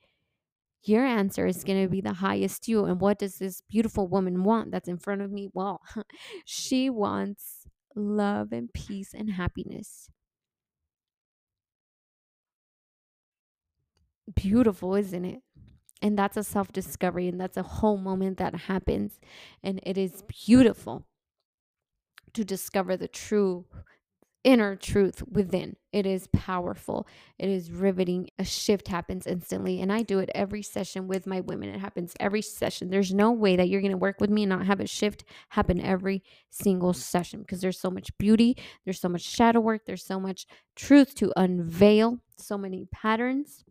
your 0.83 1.05
answer 1.05 1.45
is 1.45 1.63
going 1.63 1.83
to 1.83 1.89
be 1.89 2.01
the 2.01 2.13
highest 2.13 2.67
you. 2.67 2.85
And 2.85 3.01
what 3.01 3.19
does 3.19 3.37
this 3.37 3.61
beautiful 3.61 4.07
woman 4.07 4.43
want 4.43 4.71
that's 4.71 4.87
in 4.87 4.97
front 4.97 5.21
of 5.21 5.31
me? 5.31 5.49
Well, 5.53 5.81
she 6.45 6.89
wants 6.89 7.56
love 7.97 8.51
and 8.51 8.71
peace 8.73 9.13
and 9.13 9.31
happiness. 9.31 10.09
Beautiful, 14.35 14.95
isn't 14.95 15.25
it? 15.25 15.41
And 16.01 16.17
that's 16.17 16.37
a 16.37 16.43
self 16.43 16.71
discovery, 16.71 17.27
and 17.27 17.39
that's 17.39 17.57
a 17.57 17.63
whole 17.63 17.97
moment 17.97 18.37
that 18.37 18.55
happens. 18.55 19.19
And 19.63 19.79
it 19.83 19.97
is 19.97 20.23
beautiful 20.27 21.05
to 22.33 22.43
discover 22.43 22.95
the 22.97 23.07
true 23.07 23.65
inner 24.47 24.77
truth 24.77 25.21
within. 25.29 25.75
It 25.91 26.05
is 26.05 26.27
powerful. 26.27 27.05
It 27.37 27.49
is 27.49 27.69
riveting. 27.69 28.29
A 28.39 28.45
shift 28.45 28.87
happens 28.87 29.27
instantly. 29.27 29.81
And 29.81 29.91
I 29.91 30.03
do 30.03 30.19
it 30.19 30.29
every 30.33 30.63
session 30.63 31.05
with 31.09 31.27
my 31.27 31.41
women. 31.41 31.67
It 31.67 31.81
happens 31.81 32.13
every 32.17 32.41
session. 32.41 32.89
There's 32.89 33.13
no 33.13 33.33
way 33.33 33.57
that 33.57 33.67
you're 33.67 33.81
going 33.81 33.91
to 33.91 33.97
work 33.97 34.21
with 34.21 34.29
me 34.29 34.43
and 34.43 34.49
not 34.49 34.65
have 34.65 34.79
a 34.79 34.87
shift 34.87 35.25
happen 35.49 35.81
every 35.81 36.23
single 36.49 36.93
session 36.93 37.41
because 37.41 37.59
there's 37.59 37.77
so 37.77 37.91
much 37.91 38.17
beauty. 38.17 38.55
There's 38.85 39.01
so 39.01 39.09
much 39.09 39.23
shadow 39.23 39.59
work. 39.59 39.81
There's 39.85 40.05
so 40.05 40.17
much 40.17 40.47
truth 40.77 41.13
to 41.15 41.33
unveil, 41.35 42.19
so 42.37 42.57
many 42.57 42.85
patterns, 42.89 43.65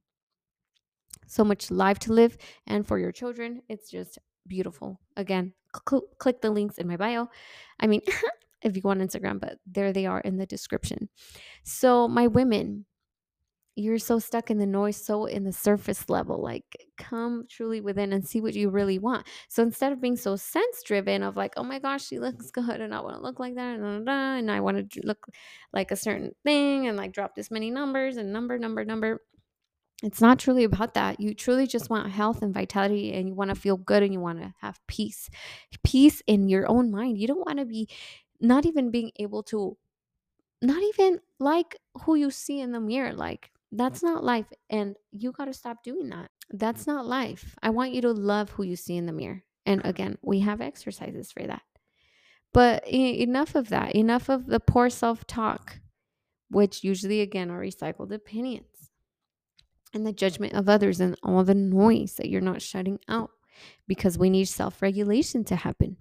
so 1.27 1.43
much 1.43 1.71
life 1.71 1.99
to 2.01 2.13
live. 2.13 2.37
And 2.67 2.87
for 2.87 2.99
your 2.99 3.13
children, 3.13 3.63
it's 3.71 3.91
just 3.91 4.19
beautiful. 4.47 5.01
Again, 5.17 5.55
cl- 5.89 6.05
click 6.19 6.43
the 6.43 6.51
links 6.51 6.77
in 6.77 6.87
my 6.87 6.99
bio. 6.99 7.31
I 7.81 7.87
mean, 7.87 8.03
if 8.67 8.77
you 8.77 8.83
go 8.83 8.91
on 8.91 9.01
Instagram, 9.01 9.41
but 9.41 9.59
there 9.67 9.93
they 9.93 10.07
are 10.07 10.21
in 10.21 10.37
the 10.37 10.47
description. 10.47 11.09
So, 11.65 12.09
my 12.09 12.27
women, 12.27 12.85
you're 13.77 13.99
so 13.99 14.19
stuck 14.19 14.51
in 14.51 14.59
the 14.59 14.67
noise, 14.67 14.97
so 14.97 15.27
in 15.27 15.45
the 15.45 15.53
surface 15.53 16.09
level. 16.09 16.43
Like, 16.43 16.65
come 16.99 17.45
truly 17.49 17.81
within 17.81 18.13
and 18.13 18.27
see 18.27 18.41
what 18.41 18.55
you 18.55 18.71
really 18.71 18.99
want. 18.99 19.27
So, 19.49 19.63
instead 19.63 19.93
of 19.93 20.01
being 20.01 20.17
so 20.17 20.37
sense 20.37 20.83
driven, 20.85 21.23
of 21.23 21.37
like, 21.37 21.55
oh 21.57 21.65
my 21.65 21.79
gosh, 21.79 22.07
she 22.07 22.19
looks 22.19 22.51
good 22.53 22.81
and 22.81 22.95
I 22.95 23.01
want 23.01 23.17
to 23.17 23.23
look 23.23 23.39
like 23.39 23.55
that, 23.55 23.79
and 23.79 24.51
I 24.51 24.61
want 24.61 24.91
to 24.93 25.01
look 25.07 25.27
like 25.73 25.91
a 25.91 25.97
certain 25.97 26.33
thing 26.45 26.89
and 26.89 26.97
like 26.97 27.13
drop 27.13 27.35
this 27.35 27.51
many 27.51 27.71
numbers 27.71 28.17
and 28.17 28.33
number, 28.33 28.59
number, 28.59 28.85
number. 28.85 29.21
It's 30.03 30.21
not 30.21 30.39
truly 30.39 30.65
about 30.65 30.93
that. 30.95 31.21
You 31.21 31.33
truly 31.35 31.67
just 31.67 31.89
want 31.89 32.11
health 32.11 32.43
and 32.43 32.53
vitality 32.53 33.15
and 33.15 33.27
you 33.27 33.35
want 33.35 33.49
to 33.49 33.55
feel 33.55 33.79
good 33.79 34.03
and 34.03 34.13
you 34.13 34.21
want 34.21 34.41
to 34.41 34.53
have 34.61 34.79
peace. 34.87 35.31
Peace 35.85 36.23
in 36.27 36.49
your 36.49 36.69
own 36.69 36.91
mind. 36.91 37.17
You 37.19 37.27
don't 37.27 37.47
want 37.47 37.61
to 37.61 37.65
be 37.65 37.89
not 38.41 38.67
even 38.67 38.91
being 38.91 39.11
able 39.19 39.43
to 39.43 39.77
not 40.63 40.83
even 40.83 41.21
like 41.39 41.77
who 42.03 42.15
you 42.15 42.31
see 42.31 42.61
in 42.61 42.73
the 42.73 42.81
mirror 42.81 43.13
like 43.13 43.51
that's 43.73 44.03
not 44.03 44.25
life 44.25 44.47
and 44.71 44.97
you 45.13 45.33
got 45.33 45.47
to 45.47 45.53
stop 45.53 45.83
doing 45.83 46.09
that. 46.11 46.31
That's 46.51 46.87
not 46.87 47.05
life. 47.05 47.57
I 47.63 47.71
want 47.71 47.93
you 47.93 48.01
to 48.03 48.13
love 48.13 48.51
who 48.51 48.63
you 48.63 48.77
see 48.77 48.97
in 48.97 49.07
the 49.07 49.13
mirror 49.13 49.43
and 49.67 49.85
again 49.85 50.19
we 50.23 50.41
have 50.41 50.61
exercises 50.61 51.33
for 51.33 51.47
that. 51.47 51.63
But 52.53 52.89
enough 52.89 53.55
of 53.55 53.69
that 53.69 53.95
enough 53.95 54.29
of 54.29 54.47
the 54.47 54.61
poor 54.61 54.89
self-talk 54.89 55.81
which 56.49 56.85
usually 56.85 57.21
again 57.21 57.51
are 57.51 57.61
recycled 57.61 58.13
opinions 58.13 58.91
and 59.93 60.07
the 60.07 60.13
judgment 60.13 60.55
of 60.55 60.69
others 60.69 61.01
and 61.01 61.17
all 61.23 61.43
the 61.43 61.55
noise 61.55 62.15
that 62.15 62.29
you're 62.29 62.41
not 62.41 62.63
shutting 62.63 62.99
out 63.09 63.31
because 63.89 64.17
we 64.17 64.31
need 64.31 64.47
self-regulation 64.47 65.45
to 65.45 65.57
happen 65.57 65.97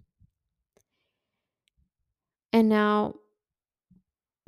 and 2.56 2.70
now 2.70 3.15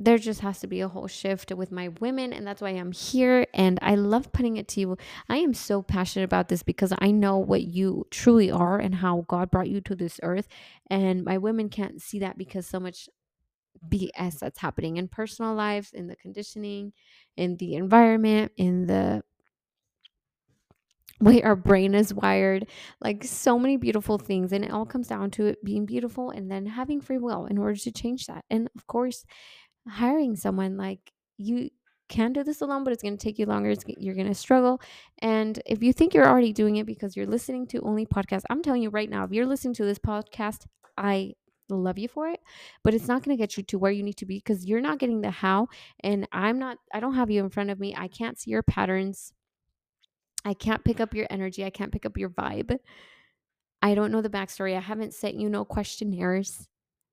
there 0.00 0.16
just 0.16 0.40
has 0.40 0.60
to 0.60 0.66
be 0.66 0.80
a 0.80 0.88
whole 0.88 1.08
shift 1.08 1.52
with 1.52 1.70
my 1.70 1.88
women 2.00 2.32
and 2.32 2.46
that's 2.46 2.62
why 2.62 2.70
I'm 2.70 2.92
here 2.92 3.46
and 3.52 3.78
I 3.82 3.96
love 3.96 4.32
putting 4.32 4.56
it 4.56 4.66
to 4.68 4.80
you. 4.80 4.96
I 5.28 5.38
am 5.38 5.52
so 5.52 5.82
passionate 5.82 6.24
about 6.24 6.48
this 6.48 6.62
because 6.62 6.94
I 7.00 7.10
know 7.10 7.36
what 7.36 7.64
you 7.64 8.06
truly 8.10 8.50
are 8.50 8.78
and 8.78 8.94
how 8.94 9.26
God 9.28 9.50
brought 9.50 9.68
you 9.68 9.82
to 9.82 9.94
this 9.94 10.18
earth 10.22 10.48
and 10.88 11.22
my 11.22 11.36
women 11.36 11.68
can't 11.68 12.00
see 12.00 12.18
that 12.20 12.38
because 12.38 12.66
so 12.66 12.80
much 12.80 13.10
BS 13.86 14.38
that's 14.38 14.60
happening 14.60 14.96
in 14.96 15.08
personal 15.08 15.54
lives, 15.54 15.92
in 15.92 16.06
the 16.06 16.16
conditioning, 16.16 16.94
in 17.36 17.58
the 17.58 17.74
environment, 17.74 18.52
in 18.56 18.86
the 18.86 19.22
way 21.20 21.42
our 21.42 21.56
brain 21.56 21.94
is 21.94 22.14
wired, 22.14 22.66
like 23.00 23.24
so 23.24 23.58
many 23.58 23.76
beautiful 23.76 24.18
things. 24.18 24.52
And 24.52 24.64
it 24.64 24.70
all 24.70 24.86
comes 24.86 25.08
down 25.08 25.30
to 25.32 25.46
it 25.46 25.64
being 25.64 25.86
beautiful 25.86 26.30
and 26.30 26.50
then 26.50 26.66
having 26.66 27.00
free 27.00 27.18
will 27.18 27.46
in 27.46 27.58
order 27.58 27.76
to 27.76 27.92
change 27.92 28.26
that. 28.26 28.44
And 28.50 28.68
of 28.76 28.86
course, 28.86 29.24
hiring 29.88 30.36
someone 30.36 30.76
like 30.76 31.12
you 31.36 31.70
can 32.08 32.32
do 32.32 32.42
this 32.42 32.60
alone, 32.60 32.84
but 32.84 32.92
it's 32.92 33.02
going 33.02 33.16
to 33.16 33.22
take 33.22 33.38
you 33.38 33.46
longer. 33.46 33.70
It's, 33.70 33.84
you're 33.86 34.14
going 34.14 34.28
to 34.28 34.34
struggle. 34.34 34.80
And 35.20 35.60
if 35.66 35.82
you 35.82 35.92
think 35.92 36.14
you're 36.14 36.28
already 36.28 36.52
doing 36.52 36.76
it 36.76 36.86
because 36.86 37.16
you're 37.16 37.26
listening 37.26 37.66
to 37.68 37.80
only 37.80 38.06
podcasts, 38.06 38.44
I'm 38.48 38.62
telling 38.62 38.82
you 38.82 38.90
right 38.90 39.10
now, 39.10 39.24
if 39.24 39.32
you're 39.32 39.46
listening 39.46 39.74
to 39.74 39.84
this 39.84 39.98
podcast, 39.98 40.66
I 40.96 41.34
love 41.68 41.98
you 41.98 42.08
for 42.08 42.28
it, 42.28 42.40
but 42.82 42.94
it's 42.94 43.08
not 43.08 43.22
going 43.22 43.36
to 43.36 43.40
get 43.40 43.56
you 43.56 43.62
to 43.64 43.78
where 43.78 43.92
you 43.92 44.02
need 44.02 44.16
to 44.16 44.26
be 44.26 44.38
because 44.38 44.64
you're 44.64 44.80
not 44.80 44.98
getting 44.98 45.20
the 45.20 45.30
how. 45.30 45.68
And 46.00 46.26
I'm 46.32 46.58
not, 46.58 46.78
I 46.94 47.00
don't 47.00 47.14
have 47.14 47.30
you 47.30 47.44
in 47.44 47.50
front 47.50 47.70
of 47.70 47.78
me. 47.78 47.94
I 47.96 48.08
can't 48.08 48.38
see 48.38 48.50
your 48.50 48.62
patterns. 48.62 49.32
I 50.44 50.54
can't 50.54 50.84
pick 50.84 51.00
up 51.00 51.14
your 51.14 51.26
energy. 51.30 51.64
I 51.64 51.70
can't 51.70 51.92
pick 51.92 52.06
up 52.06 52.16
your 52.16 52.30
vibe. 52.30 52.78
I 53.82 53.94
don't 53.94 54.12
know 54.12 54.22
the 54.22 54.30
backstory. 54.30 54.76
I 54.76 54.80
haven't 54.80 55.14
sent 55.14 55.36
you 55.36 55.48
no 55.48 55.64
questionnaires. 55.64 56.68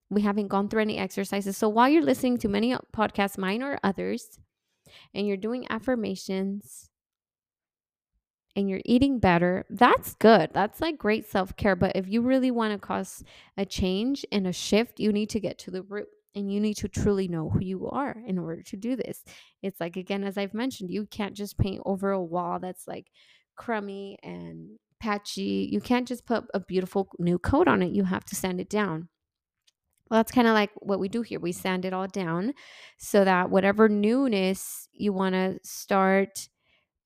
We 0.10 0.22
haven't 0.22 0.48
gone 0.48 0.70
through 0.70 0.82
any 0.82 0.98
exercises. 0.98 1.58
So 1.58 1.70
while 1.70 1.90
you're 1.90 2.04
listening 2.04 2.38
to 2.40 2.48
many 2.48 2.76
podcasts, 2.96 3.38
mine 3.38 3.62
or 3.62 3.80
others, 3.84 4.40
and 5.14 5.28
you're 5.28 5.38
doing 5.38 5.66
affirmations 5.70 6.90
and 8.56 8.70
you're 8.70 8.82
eating 8.86 9.20
better, 9.20 9.66
that's 9.70 10.14
good. 10.16 10.52
That's 10.54 10.80
like 10.80 10.98
great 10.98 11.26
self 11.26 11.56
care. 11.56 11.76
But 11.76 11.96
if 11.96 12.08
you 12.08 12.22
really 12.22 12.52
want 12.52 12.74
to 12.74 12.80
cause 12.80 13.24
a 13.58 13.66
change 13.66 14.26
and 14.32 14.48
a 14.48 14.54
shift, 14.54 15.00
you 15.00 15.12
need 15.12 15.30
to 15.32 15.40
get 15.40 15.58
to 15.60 15.72
the 15.72 15.82
root 15.82 16.08
and 16.36 16.52
you 16.52 16.60
need 16.60 16.76
to 16.76 16.90
truly 16.90 17.28
know 17.28 17.50
who 17.50 17.62
you 17.62 17.90
are 17.90 18.16
in 18.28 18.38
order 18.38 18.62
to 18.62 18.78
do 18.78 18.96
this. 18.96 19.24
It's 19.64 19.80
like, 19.80 19.96
again, 19.96 20.24
as 20.24 20.38
I've 20.38 20.54
mentioned, 20.54 20.92
you 20.92 21.06
can't 21.06 21.34
just 21.36 21.58
paint 21.58 21.82
over 21.86 22.12
a 22.12 22.22
wall 22.22 22.60
that's 22.60 22.88
like 22.88 23.08
crummy 23.56 24.18
and 24.22 24.78
patchy. 25.00 25.70
You 25.72 25.80
can't 25.80 26.08
just 26.08 26.26
put 26.26 26.46
a 26.54 26.60
beautiful 26.60 27.08
new 27.20 27.40
coat 27.40 27.68
on 27.68 27.82
it. 27.82 27.94
You 27.94 28.04
have 28.04 28.26
to 28.26 28.36
sand 28.36 28.60
it 28.60 28.70
down. 28.70 29.08
Well, 30.10 30.20
that's 30.20 30.32
kind 30.32 30.48
of 30.48 30.54
like 30.54 30.70
what 30.76 31.00
we 31.00 31.10
do 31.10 31.22
here. 31.22 31.40
We 31.40 31.52
sand 31.52 31.86
it 31.86 31.94
all 31.94 32.08
down 32.08 32.54
so 32.98 33.24
that 33.24 33.50
whatever 33.50 33.90
newness 33.90 34.88
you 34.92 35.14
want 35.14 35.34
to 35.34 35.60
start 35.64 36.48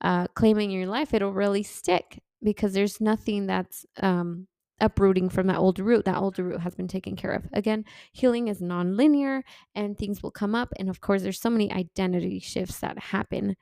uh, 0.02 0.28
claiming 0.34 0.72
in 0.72 0.78
your 0.78 0.88
life, 0.88 1.14
it'll 1.14 1.32
really 1.34 1.64
stick 1.64 2.20
because 2.44 2.74
there's 2.74 3.00
nothing 3.00 3.48
that's 3.48 3.86
um, 4.02 4.48
uprooting 4.82 5.30
from 5.30 5.48
that 5.48 5.58
old 5.58 5.80
root. 5.80 6.06
That 6.06 6.18
old 6.18 6.40
root 6.40 6.62
has 6.62 6.76
been 6.76 6.88
taken 6.88 7.16
care 7.16 7.32
of. 7.32 7.46
Again, 7.54 7.86
healing 8.12 8.48
is 8.48 8.62
non-linear 8.62 9.44
and 9.76 9.98
things 9.98 10.24
will 10.24 10.32
come 10.32 10.56
up. 10.56 10.70
And 10.78 10.90
of 10.90 11.02
course, 11.02 11.22
there's 11.22 11.42
so 11.42 11.50
many 11.50 11.72
identity 11.72 12.40
shifts 12.40 12.80
that 12.80 12.98
happen 13.00 13.56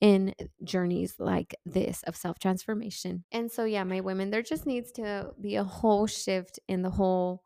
in 0.00 0.34
journeys 0.64 1.16
like 1.18 1.54
this 1.64 2.02
of 2.04 2.16
self 2.16 2.38
transformation. 2.38 3.24
And 3.32 3.50
so, 3.50 3.64
yeah, 3.64 3.84
my 3.84 4.00
women, 4.00 4.30
there 4.30 4.42
just 4.42 4.66
needs 4.66 4.92
to 4.92 5.30
be 5.40 5.56
a 5.56 5.64
whole 5.64 6.06
shift 6.06 6.58
in 6.68 6.82
the 6.82 6.90
whole 6.90 7.42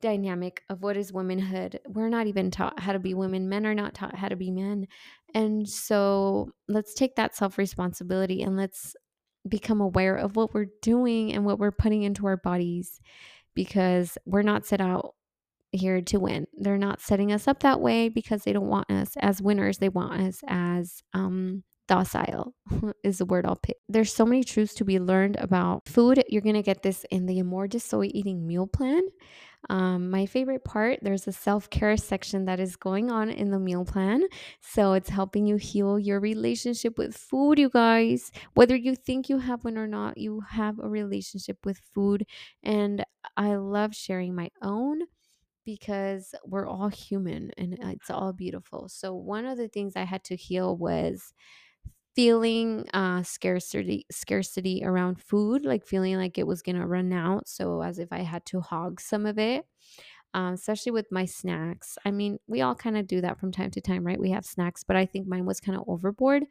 dynamic 0.00 0.62
of 0.68 0.82
what 0.82 0.96
is 0.96 1.12
womanhood. 1.12 1.80
We're 1.88 2.08
not 2.08 2.26
even 2.26 2.50
taught 2.50 2.80
how 2.80 2.92
to 2.92 2.98
be 2.98 3.14
women, 3.14 3.48
men 3.48 3.66
are 3.66 3.74
not 3.74 3.94
taught 3.94 4.14
how 4.14 4.28
to 4.28 4.36
be 4.36 4.50
men. 4.50 4.86
And 5.34 5.68
so, 5.68 6.50
let's 6.68 6.94
take 6.94 7.16
that 7.16 7.36
self 7.36 7.58
responsibility 7.58 8.42
and 8.42 8.56
let's 8.56 8.96
become 9.48 9.80
aware 9.80 10.16
of 10.16 10.36
what 10.36 10.54
we're 10.54 10.66
doing 10.82 11.32
and 11.32 11.44
what 11.44 11.58
we're 11.58 11.70
putting 11.70 12.02
into 12.02 12.26
our 12.26 12.36
bodies 12.36 13.00
because 13.54 14.18
we're 14.26 14.42
not 14.42 14.66
set 14.66 14.80
out 14.80 15.14
here 15.72 16.00
to 16.00 16.18
win. 16.18 16.46
They're 16.56 16.78
not 16.78 17.00
setting 17.00 17.32
us 17.32 17.48
up 17.48 17.60
that 17.60 17.80
way 17.80 18.08
because 18.08 18.42
they 18.42 18.52
don't 18.52 18.68
want 18.68 18.90
us 18.90 19.16
as 19.18 19.42
winners. 19.42 19.78
They 19.78 19.88
want 19.88 20.20
us 20.20 20.40
as 20.46 21.02
um, 21.12 21.64
docile, 21.88 22.54
is 23.04 23.18
the 23.18 23.24
word 23.24 23.46
I'll 23.46 23.56
pick. 23.56 23.76
There's 23.88 24.12
so 24.12 24.24
many 24.24 24.44
truths 24.44 24.74
to 24.74 24.84
be 24.84 24.98
learned 24.98 25.36
about 25.36 25.88
food. 25.88 26.22
You're 26.28 26.42
going 26.42 26.54
to 26.54 26.62
get 26.62 26.82
this 26.82 27.04
in 27.10 27.26
the 27.26 27.38
Amour 27.38 27.68
de 27.68 27.80
Soi 27.80 28.08
Eating 28.12 28.46
Meal 28.46 28.66
Plan. 28.66 29.02
Um, 29.68 30.10
my 30.10 30.26
favorite 30.26 30.64
part, 30.64 31.00
there's 31.02 31.26
a 31.26 31.32
self 31.32 31.68
care 31.70 31.96
section 31.96 32.44
that 32.46 32.60
is 32.60 32.76
going 32.76 33.10
on 33.10 33.28
in 33.30 33.50
the 33.50 33.58
meal 33.58 33.84
plan. 33.84 34.24
So 34.60 34.92
it's 34.92 35.08
helping 35.08 35.46
you 35.46 35.56
heal 35.56 35.98
your 35.98 36.20
relationship 36.20 36.98
with 36.98 37.16
food, 37.16 37.58
you 37.58 37.68
guys. 37.70 38.30
Whether 38.54 38.76
you 38.76 38.94
think 38.94 39.28
you 39.28 39.38
have 39.38 39.64
one 39.64 39.78
or 39.78 39.86
not, 39.86 40.18
you 40.18 40.40
have 40.40 40.78
a 40.78 40.88
relationship 40.88 41.58
with 41.64 41.78
food. 41.78 42.26
And 42.62 43.04
I 43.36 43.56
love 43.56 43.94
sharing 43.94 44.34
my 44.34 44.50
own 44.62 45.02
because 45.64 46.34
we're 46.44 46.66
all 46.68 46.88
human 46.88 47.50
and 47.58 47.74
it's 47.80 48.10
all 48.10 48.32
beautiful. 48.32 48.88
So, 48.88 49.14
one 49.14 49.44
of 49.46 49.58
the 49.58 49.68
things 49.68 49.94
I 49.96 50.04
had 50.04 50.24
to 50.24 50.36
heal 50.36 50.76
was 50.76 51.32
feeling 52.16 52.88
uh 52.94 53.22
scarcity 53.22 54.06
scarcity 54.10 54.82
around 54.84 55.20
food 55.20 55.66
like 55.66 55.86
feeling 55.86 56.16
like 56.16 56.38
it 56.38 56.46
was 56.46 56.62
gonna 56.62 56.86
run 56.86 57.12
out 57.12 57.46
so 57.48 57.82
as 57.82 57.98
if 58.00 58.08
i 58.12 58.20
had 58.20 58.44
to 58.46 58.60
hog 58.60 59.00
some 59.00 59.26
of 59.26 59.38
it 59.38 59.66
um, 60.34 60.52
especially 60.54 60.92
with 60.92 61.06
my 61.10 61.24
snacks. 61.24 61.96
I 62.04 62.10
mean 62.10 62.38
we 62.46 62.60
all 62.60 62.74
kind 62.74 62.96
of 62.98 63.06
do 63.06 63.20
that 63.22 63.38
from 63.40 63.52
time 63.52 63.70
to 63.72 63.80
time 63.80 64.04
right? 64.04 64.20
We 64.20 64.30
have 64.30 64.44
snacks 64.44 64.84
but 64.84 64.96
i 64.96 65.06
think 65.06 65.26
mine 65.26 65.46
was 65.46 65.60
kind 65.60 65.78
of 65.78 65.84
overboard 65.88 66.44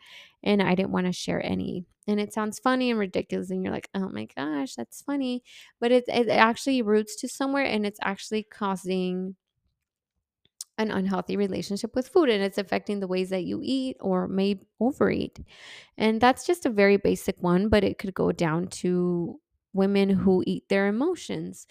and 0.43 0.61
i 0.61 0.75
didn't 0.75 0.91
want 0.91 1.07
to 1.07 1.13
share 1.13 1.45
any. 1.45 1.85
And 2.07 2.19
it 2.19 2.33
sounds 2.33 2.59
funny 2.59 2.91
and 2.91 2.99
ridiculous 2.99 3.49
and 3.51 3.63
you're 3.63 3.73
like 3.73 3.89
oh 3.95 4.09
my 4.09 4.27
gosh 4.35 4.75
that's 4.75 5.01
funny 5.01 5.43
but 5.79 5.91
it, 5.91 6.05
it 6.07 6.29
actually 6.29 6.81
roots 6.81 7.15
to 7.17 7.27
somewhere 7.27 7.65
and 7.65 7.85
it's 7.85 7.99
actually 8.03 8.43
causing 8.43 9.35
an 10.77 10.91
unhealthy 10.91 11.37
relationship 11.37 11.95
with 11.95 12.07
food 12.07 12.29
and 12.29 12.43
it's 12.43 12.57
affecting 12.57 12.99
the 12.99 13.07
ways 13.07 13.29
that 13.29 13.45
you 13.45 13.61
eat 13.63 13.97
or 14.01 14.27
may 14.27 14.59
overeat. 14.79 15.39
And 15.97 16.19
that's 16.21 16.45
just 16.45 16.65
a 16.65 16.69
very 16.69 16.97
basic 16.97 17.37
one, 17.41 17.69
but 17.69 17.83
it 17.83 17.97
could 17.97 18.13
go 18.13 18.31
down 18.31 18.67
to 18.67 19.39
women 19.73 20.09
who 20.09 20.43
eat 20.47 20.69
their 20.69 20.87
emotions. 20.87 21.67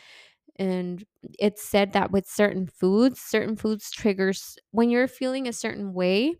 And 0.56 1.04
it's 1.38 1.62
said 1.64 1.92
that 1.94 2.12
with 2.12 2.28
certain 2.28 2.66
foods, 2.66 3.20
certain 3.20 3.56
foods 3.56 3.90
triggers 3.90 4.56
when 4.70 4.90
you're 4.90 5.08
feeling 5.08 5.48
a 5.48 5.52
certain 5.52 5.94
way, 5.94 6.36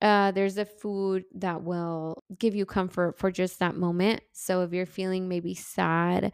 uh, 0.00 0.32
there's 0.32 0.58
a 0.58 0.64
food 0.64 1.24
that 1.32 1.62
will 1.62 2.24
give 2.38 2.54
you 2.56 2.66
comfort 2.66 3.16
for 3.18 3.30
just 3.30 3.60
that 3.60 3.76
moment. 3.76 4.20
So 4.32 4.62
if 4.62 4.72
you're 4.72 4.86
feeling 4.86 5.28
maybe 5.28 5.54
sad 5.54 6.32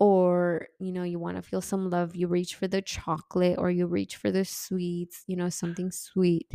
or 0.00 0.68
you 0.80 0.92
know 0.92 1.04
you 1.04 1.20
want 1.20 1.36
to 1.36 1.42
feel 1.42 1.62
some 1.62 1.90
love 1.90 2.16
you 2.16 2.28
reach 2.28 2.56
for 2.56 2.68
the 2.68 2.82
chocolate 2.82 3.58
or 3.58 3.70
you 3.70 3.86
reach 3.86 4.16
for 4.16 4.32
the 4.32 4.44
sweets 4.44 5.24
you 5.28 5.36
know 5.36 5.50
something 5.50 5.92
sweet. 5.92 6.52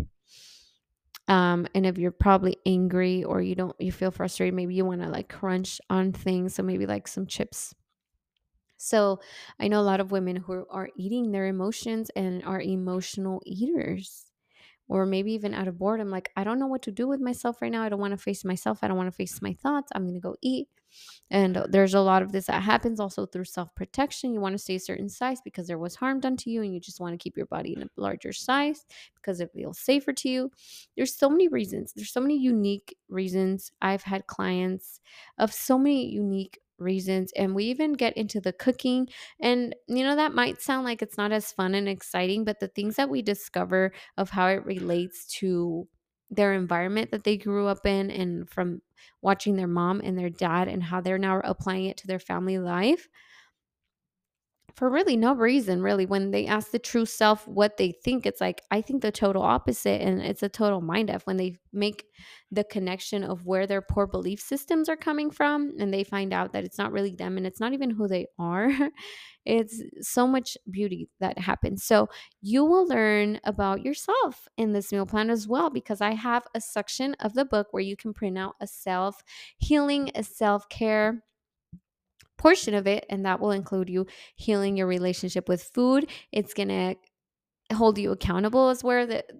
Um 1.27 1.67
and 1.75 1.85
if 1.85 1.97
you're 1.97 2.11
probably 2.11 2.57
angry 2.65 3.23
or 3.23 3.41
you 3.41 3.55
don't 3.55 3.75
you 3.79 3.91
feel 3.91 4.11
frustrated 4.11 4.53
maybe 4.53 4.75
you 4.75 4.85
want 4.85 5.01
to 5.01 5.09
like 5.09 5.29
crunch 5.29 5.79
on 5.89 6.11
things 6.11 6.55
so 6.55 6.63
maybe 6.63 6.85
like 6.85 7.07
some 7.07 7.25
chips. 7.27 7.73
So 8.77 9.19
i 9.59 9.67
know 9.67 9.79
a 9.79 9.89
lot 9.89 9.99
of 10.01 10.11
women 10.11 10.35
who 10.35 10.65
are 10.69 10.89
eating 10.97 11.31
their 11.31 11.47
emotions 11.47 12.09
and 12.15 12.43
are 12.43 12.61
emotional 12.61 13.41
eaters 13.45 14.31
or 14.89 15.05
maybe 15.05 15.33
even 15.33 15.53
out 15.53 15.67
of 15.69 15.77
boredom 15.79 16.09
like 16.11 16.31
i 16.37 16.43
don't 16.43 16.59
know 16.59 16.67
what 16.67 16.83
to 16.83 16.91
do 16.91 17.07
with 17.07 17.21
myself 17.21 17.61
right 17.61 17.71
now. 17.71 17.83
I 17.83 17.89
don't 17.89 17.99
want 18.01 18.13
to 18.13 18.17
face 18.17 18.45
myself. 18.45 18.79
I 18.83 18.87
don't 18.89 18.97
want 18.97 19.07
to 19.07 19.15
face 19.15 19.41
my 19.41 19.53
thoughts. 19.53 19.91
I'm 19.95 20.03
going 20.03 20.15
to 20.15 20.21
go 20.21 20.37
eat 20.41 20.69
and 21.31 21.63
there's 21.69 21.93
a 21.93 22.01
lot 22.01 22.21
of 22.21 22.31
this 22.31 22.45
that 22.45 22.61
happens 22.61 22.99
also 22.99 23.25
through 23.25 23.45
self 23.45 23.73
protection. 23.75 24.33
You 24.33 24.39
want 24.41 24.53
to 24.53 24.59
stay 24.59 24.75
a 24.75 24.79
certain 24.79 25.09
size 25.09 25.41
because 25.41 25.67
there 25.67 25.79
was 25.79 25.95
harm 25.95 26.19
done 26.19 26.37
to 26.37 26.49
you, 26.49 26.61
and 26.61 26.73
you 26.73 26.79
just 26.79 26.99
want 26.99 27.13
to 27.13 27.23
keep 27.23 27.35
your 27.37 27.47
body 27.47 27.73
in 27.75 27.83
a 27.83 27.89
larger 27.97 28.31
size 28.33 28.85
because 29.15 29.39
it 29.39 29.51
feels 29.53 29.79
safer 29.79 30.13
to 30.13 30.29
you. 30.29 30.51
There's 30.95 31.15
so 31.15 31.29
many 31.29 31.47
reasons. 31.47 31.93
There's 31.93 32.11
so 32.11 32.21
many 32.21 32.37
unique 32.37 32.95
reasons. 33.09 33.71
I've 33.81 34.03
had 34.03 34.27
clients 34.27 35.01
of 35.37 35.53
so 35.53 35.77
many 35.77 36.09
unique 36.09 36.59
reasons 36.77 37.31
and 37.37 37.55
we 37.55 37.63
even 37.65 37.93
get 37.93 38.17
into 38.17 38.41
the 38.41 38.51
cooking 38.51 39.07
and 39.39 39.73
you 39.87 40.03
know 40.03 40.13
that 40.17 40.33
might 40.33 40.61
sound 40.61 40.83
like 40.83 41.01
it's 41.01 41.17
not 41.17 41.31
as 41.31 41.53
fun 41.53 41.73
and 41.73 41.87
exciting 41.87 42.43
but 42.43 42.59
the 42.59 42.67
things 42.67 42.97
that 42.97 43.09
we 43.09 43.21
discover 43.21 43.93
of 44.17 44.29
how 44.29 44.47
it 44.47 44.65
relates 44.65 45.25
to 45.25 45.87
their 46.35 46.53
environment 46.53 47.11
that 47.11 47.23
they 47.23 47.37
grew 47.37 47.67
up 47.67 47.85
in 47.85 48.11
and 48.11 48.49
from 48.49 48.81
watching 49.21 49.55
their 49.55 49.67
mom 49.67 50.01
and 50.03 50.17
their 50.17 50.29
dad 50.29 50.67
and 50.67 50.83
how 50.83 51.01
they're 51.01 51.17
now 51.17 51.41
applying 51.43 51.85
it 51.85 51.97
to 51.97 52.07
their 52.07 52.19
family 52.19 52.57
life 52.57 53.07
for 54.75 54.89
really 54.89 55.15
no 55.15 55.33
reason 55.33 55.81
really 55.81 56.05
when 56.05 56.31
they 56.31 56.45
ask 56.45 56.71
the 56.71 56.79
true 56.79 57.05
self 57.05 57.47
what 57.47 57.77
they 57.77 57.91
think 57.91 58.25
it's 58.25 58.41
like 58.41 58.61
i 58.71 58.81
think 58.81 59.01
the 59.01 59.11
total 59.11 59.41
opposite 59.41 60.01
and 60.01 60.21
it's 60.21 60.43
a 60.43 60.49
total 60.49 60.81
mind 60.81 61.09
f 61.09 61.25
when 61.25 61.37
they 61.37 61.55
make 61.71 62.05
the 62.51 62.63
connection 62.63 63.23
of 63.23 63.45
where 63.45 63.67
their 63.67 63.81
poor 63.81 64.07
belief 64.07 64.39
systems 64.39 64.87
are 64.87 64.95
coming 64.95 65.29
from 65.29 65.73
and 65.79 65.93
they 65.93 66.03
find 66.03 66.33
out 66.33 66.53
that 66.53 66.63
it's 66.63 66.77
not 66.77 66.91
really 66.91 67.15
them 67.15 67.37
and 67.37 67.45
it's 67.45 67.59
not 67.59 67.73
even 67.73 67.89
who 67.89 68.07
they 68.07 68.25
are. 68.39 68.71
It's 69.47 69.79
so 70.01 70.25
much 70.25 70.57
beauty 70.71 71.07
that 71.19 71.37
happens. 71.37 71.83
So 71.83 72.09
you 72.41 72.65
will 72.65 72.87
learn 72.87 73.39
about 73.43 73.85
yourself 73.85 74.47
in 74.57 74.73
this 74.73 74.91
meal 74.91 75.05
plan 75.05 75.29
as 75.29 75.47
well 75.47 75.69
because 75.69 76.01
i 76.01 76.15
have 76.15 76.47
a 76.55 76.61
section 76.61 77.15
of 77.19 77.35
the 77.35 77.45
book 77.45 77.67
where 77.69 77.83
you 77.83 77.95
can 77.95 78.11
print 78.11 78.39
out 78.39 78.55
a 78.59 78.65
self 78.65 79.23
healing 79.57 80.09
a 80.15 80.23
self-care 80.23 81.23
portion 82.45 82.75
of 82.75 82.85
it, 82.85 83.03
and 83.09 83.25
that 83.25 83.39
will 83.39 83.49
include 83.49 83.89
you 83.89 84.05
healing 84.35 84.77
your 84.77 84.85
relationship 84.85 85.49
with 85.49 85.63
food. 85.63 86.07
It's 86.31 86.53
going 86.53 86.69
to 86.69 86.95
hold 87.73 87.97
you 87.97 88.11
accountable 88.11 88.69
as 88.69 88.83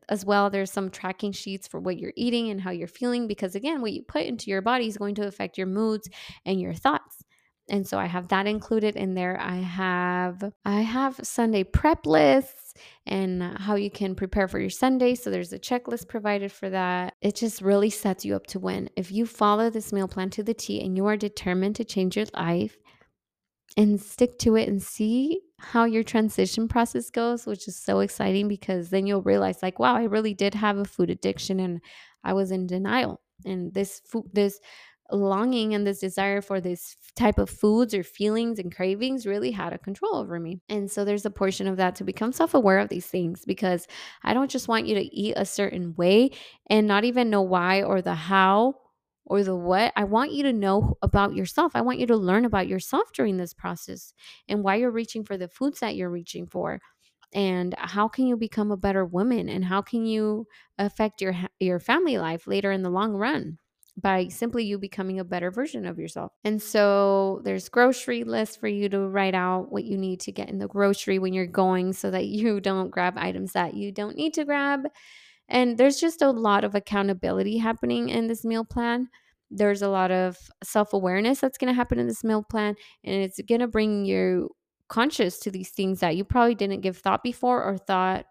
as 0.10 0.26
well. 0.26 0.50
There's 0.50 0.72
some 0.72 0.90
tracking 0.90 1.32
sheets 1.32 1.68
for 1.68 1.80
what 1.80 2.00
you're 2.00 2.14
eating 2.16 2.50
and 2.50 2.60
how 2.60 2.72
you're 2.72 2.88
feeling 2.88 3.28
because 3.28 3.54
again 3.54 3.84
what 3.84 3.94
you 3.94 4.02
put 4.02 4.24
into 4.24 4.50
your 4.50 4.64
body 4.64 4.88
is 4.88 4.98
going 4.98 5.14
to 5.16 5.28
affect 5.28 5.56
your 5.56 5.68
moods 5.68 6.10
and 6.48 6.60
your 6.60 6.74
thoughts. 6.74 7.22
And 7.70 7.88
so 7.88 8.00
i 8.00 8.08
have 8.08 8.28
that 8.30 8.48
included 8.48 8.96
in 8.96 9.14
there. 9.14 9.40
I 9.40 9.58
have 9.58 10.44
i 10.66 10.82
have 10.82 11.20
sunday 11.22 11.64
prep 11.64 12.08
lists 12.08 12.74
and 13.06 13.44
how 13.44 13.76
you 13.76 13.92
can 13.92 14.16
prepare 14.16 14.48
for 14.48 14.60
your 14.60 14.72
sunday. 14.72 15.14
So 15.14 15.30
there's 15.30 15.54
a 15.54 15.60
checklist 15.60 16.08
provided 16.08 16.52
for 16.52 16.72
that. 16.72 17.14
It 17.22 17.36
just 17.36 17.62
really 17.62 17.92
sets 17.92 18.26
you 18.26 18.36
up 18.36 18.48
to 18.48 18.60
win. 18.60 18.90
If 18.96 19.12
you 19.12 19.28
follow 19.28 19.70
this 19.70 19.94
meal 19.94 20.08
plan 20.08 20.32
to 20.32 20.44
the 20.44 20.56
t 20.56 20.84
and 20.84 20.98
you 20.98 21.06
are 21.06 21.18
determined 21.18 21.76
to 21.76 21.84
change 21.84 22.18
your 22.18 22.26
life 22.34 22.78
and 23.78 24.00
stick 24.00 24.40
to 24.40 24.56
it 24.56 24.68
and 24.70 24.82
see 24.82 25.42
how 25.60 25.86
your 25.86 26.04
transition 26.04 26.68
process 26.68 27.10
goes, 27.10 27.46
which 27.46 27.68
is 27.68 27.78
so 27.78 28.00
exciting 28.00 28.48
because 28.48 28.90
then 28.90 29.06
you'll 29.06 29.22
realize 29.22 29.62
like, 29.62 29.80
wow, 29.80 29.96
I 29.96 30.04
really 30.04 30.34
did 30.34 30.54
have 30.54 30.78
a 30.78 30.86
food 30.86 31.10
addiction 31.10 31.60
and 31.60 31.82
I 32.24 32.34
was 32.34 32.52
in 32.52 32.68
denial. 32.68 33.22
And 33.46 33.74
this 33.74 34.02
food 34.06 34.30
this 34.34 34.60
longing 35.12 35.76
and 35.76 35.86
this 35.86 36.00
desire 36.00 36.42
for 36.42 36.60
this 36.60 36.96
type 37.16 37.38
of 37.38 37.50
foods 37.50 37.94
or 37.94 38.04
feelings 38.04 38.58
and 38.58 38.76
cravings 38.76 39.28
really 39.28 39.52
had 39.52 39.72
a 39.72 39.78
control 39.78 40.16
over 40.16 40.40
me. 40.40 40.62
And 40.68 40.90
so 40.90 41.06
there's 41.06 41.26
a 41.26 41.32
portion 41.32 41.68
of 41.68 41.78
that 41.78 41.96
to 41.96 42.04
become 42.04 42.32
self-aware 42.32 42.80
of 42.80 42.90
these 42.90 43.06
things 43.06 43.46
because 43.46 43.88
I 44.24 44.34
don't 44.34 44.50
just 44.50 44.68
want 44.68 44.88
you 44.88 44.96
to 44.96 45.16
eat 45.16 45.36
a 45.38 45.46
certain 45.46 45.94
way 45.96 46.32
and 46.68 46.88
not 46.88 47.04
even 47.04 47.30
know 47.30 47.44
why 47.44 47.84
or 47.84 48.02
the 48.02 48.16
how 48.16 48.76
or 49.26 49.44
the 49.44 49.56
what. 49.56 49.94
I 49.96 50.04
want 50.04 50.32
you 50.32 50.44
to 50.44 50.54
know 50.54 50.98
about 51.02 51.36
yourself. 51.36 51.72
I 51.76 51.82
want 51.82 52.00
you 52.00 52.08
to 52.08 52.18
learn 52.18 52.46
about 52.46 52.68
yourself 52.68 53.12
during 53.14 53.38
this 53.38 53.54
process 53.54 54.14
and 54.48 54.64
why 54.64 54.76
you're 54.76 54.92
reaching 54.92 55.24
for 55.24 55.38
the 55.38 55.48
foods 55.48 55.80
that 55.80 55.96
you're 55.96 56.10
reaching 56.10 56.48
for. 56.48 56.80
And 57.34 57.76
how 57.78 58.08
can 58.08 58.28
you 58.28 58.38
become 58.38 58.72
a 58.72 58.78
better 58.78 59.06
woman 59.06 59.50
and 59.50 59.66
how 59.66 59.82
can 59.82 60.06
you 60.06 60.48
affect 60.78 61.22
your 61.22 61.36
your 61.60 61.80
family 61.80 62.18
life 62.18 62.48
later 62.48 62.72
in 62.72 62.84
the 62.84 62.90
long 62.90 63.14
run? 63.16 63.58
by 63.98 64.28
simply 64.28 64.66
you 64.66 64.78
becoming 64.78 65.20
a 65.20 65.24
better 65.24 65.50
version 65.50 65.86
of 65.86 65.98
yourself. 65.98 66.32
And 66.44 66.62
so 66.62 67.42
there's 67.44 67.70
grocery 67.70 68.24
lists 68.24 68.58
for 68.58 68.68
you 68.68 68.90
to 68.90 69.08
write 69.08 69.36
out 69.36 69.72
what 69.72 69.86
you 69.86 69.98
need 69.98 70.20
to 70.22 70.32
get 70.32 70.50
in 70.50 70.60
the 70.60 70.68
grocery 70.68 71.18
when 71.18 71.34
you're 71.34 71.46
going 71.46 71.94
so 71.94 72.12
that 72.12 72.26
you 72.26 72.60
don't 72.60 72.90
grab 72.90 73.16
items 73.18 73.54
that 73.54 73.74
you 73.74 73.92
don't 73.92 74.18
need 74.18 74.34
to 74.34 74.46
grab 74.46 74.82
And 75.48 75.78
there's 75.78 76.00
just 76.00 76.22
a 76.22 76.32
lot 76.32 76.64
of 76.64 76.76
accountability 76.76 77.58
happening 77.58 78.10
in 78.10 78.28
this 78.28 78.44
meal 78.44 78.66
plan. 78.66 79.10
There's 79.52 79.82
a 79.82 79.90
lot 79.90 80.12
of 80.12 80.38
self 80.64 80.94
awareness 80.94 81.40
that's 81.40 81.58
going 81.58 81.72
to 81.72 81.76
happen 81.76 82.00
in 82.00 82.08
this 82.08 82.24
meal 82.24 82.44
plan, 82.44 82.76
and 83.04 83.16
it's 83.16 83.40
going 83.48 83.62
to 83.62 83.68
bring 83.68 84.06
you 84.06 84.50
conscious 84.88 85.40
to 85.40 85.52
these 85.52 85.70
things 85.70 86.00
that 86.00 86.16
you 86.16 86.24
probably 86.24 86.56
didn't 86.56 86.82
give 86.82 86.98
thought 86.98 87.24
before 87.24 87.64
or 87.64 87.78
thought 87.78 88.26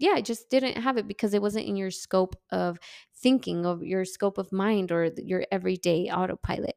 yeah, 0.00 0.12
I 0.14 0.22
just 0.22 0.48
didn't 0.48 0.80
have 0.80 0.96
it 0.96 1.06
because 1.06 1.34
it 1.34 1.42
wasn't 1.42 1.66
in 1.66 1.76
your 1.76 1.90
scope 1.90 2.34
of 2.50 2.78
thinking, 3.16 3.66
of 3.66 3.82
your 3.82 4.06
scope 4.06 4.38
of 4.38 4.50
mind 4.50 4.90
or 4.90 5.10
your 5.18 5.44
everyday 5.52 6.08
autopilot. 6.10 6.74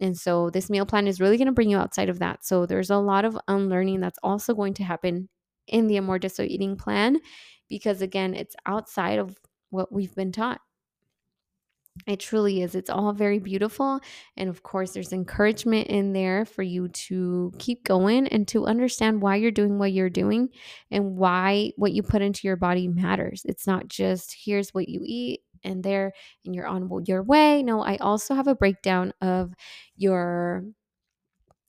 And 0.00 0.16
so 0.16 0.50
this 0.50 0.70
meal 0.70 0.86
plan 0.86 1.06
is 1.06 1.20
really 1.20 1.36
going 1.36 1.46
to 1.46 1.52
bring 1.52 1.70
you 1.70 1.76
outside 1.76 2.08
of 2.08 2.18
that. 2.20 2.44
So 2.44 2.64
there's 2.64 2.90
a 2.90 2.96
lot 2.96 3.26
of 3.26 3.38
unlearning 3.46 4.00
that's 4.00 4.18
also 4.22 4.54
going 4.54 4.74
to 4.74 4.84
happen 4.84 5.28
in 5.66 5.86
the 5.86 5.96
Amour 5.98 6.18
de 6.18 6.30
eating 6.42 6.76
plan 6.76 7.18
because 7.68 8.02
again, 8.02 8.34
it's 8.34 8.56
outside 8.66 9.18
of 9.18 9.38
what 9.70 9.92
we've 9.92 10.14
been 10.14 10.32
taught. 10.32 10.60
It 12.06 12.20
truly 12.20 12.60
is. 12.60 12.74
It's 12.74 12.90
all 12.90 13.12
very 13.12 13.38
beautiful. 13.38 14.00
And 14.36 14.50
of 14.50 14.62
course, 14.62 14.92
there's 14.92 15.12
encouragement 15.12 15.88
in 15.88 16.12
there 16.12 16.44
for 16.44 16.62
you 16.62 16.88
to 16.88 17.52
keep 17.58 17.84
going 17.84 18.28
and 18.28 18.46
to 18.48 18.66
understand 18.66 19.22
why 19.22 19.36
you're 19.36 19.50
doing 19.50 19.78
what 19.78 19.92
you're 19.92 20.10
doing 20.10 20.50
and 20.90 21.16
why 21.16 21.72
what 21.76 21.92
you 21.92 22.02
put 22.02 22.22
into 22.22 22.46
your 22.46 22.56
body 22.56 22.86
matters. 22.86 23.42
It's 23.46 23.66
not 23.66 23.88
just 23.88 24.36
here's 24.44 24.74
what 24.74 24.88
you 24.88 25.00
eat 25.04 25.40
and 25.64 25.82
there 25.82 26.12
and 26.44 26.54
you're 26.54 26.66
on 26.66 26.88
your 27.06 27.22
way. 27.22 27.62
No, 27.62 27.82
I 27.82 27.96
also 27.96 28.34
have 28.34 28.46
a 28.46 28.54
breakdown 28.54 29.14
of 29.22 29.54
your, 29.96 30.64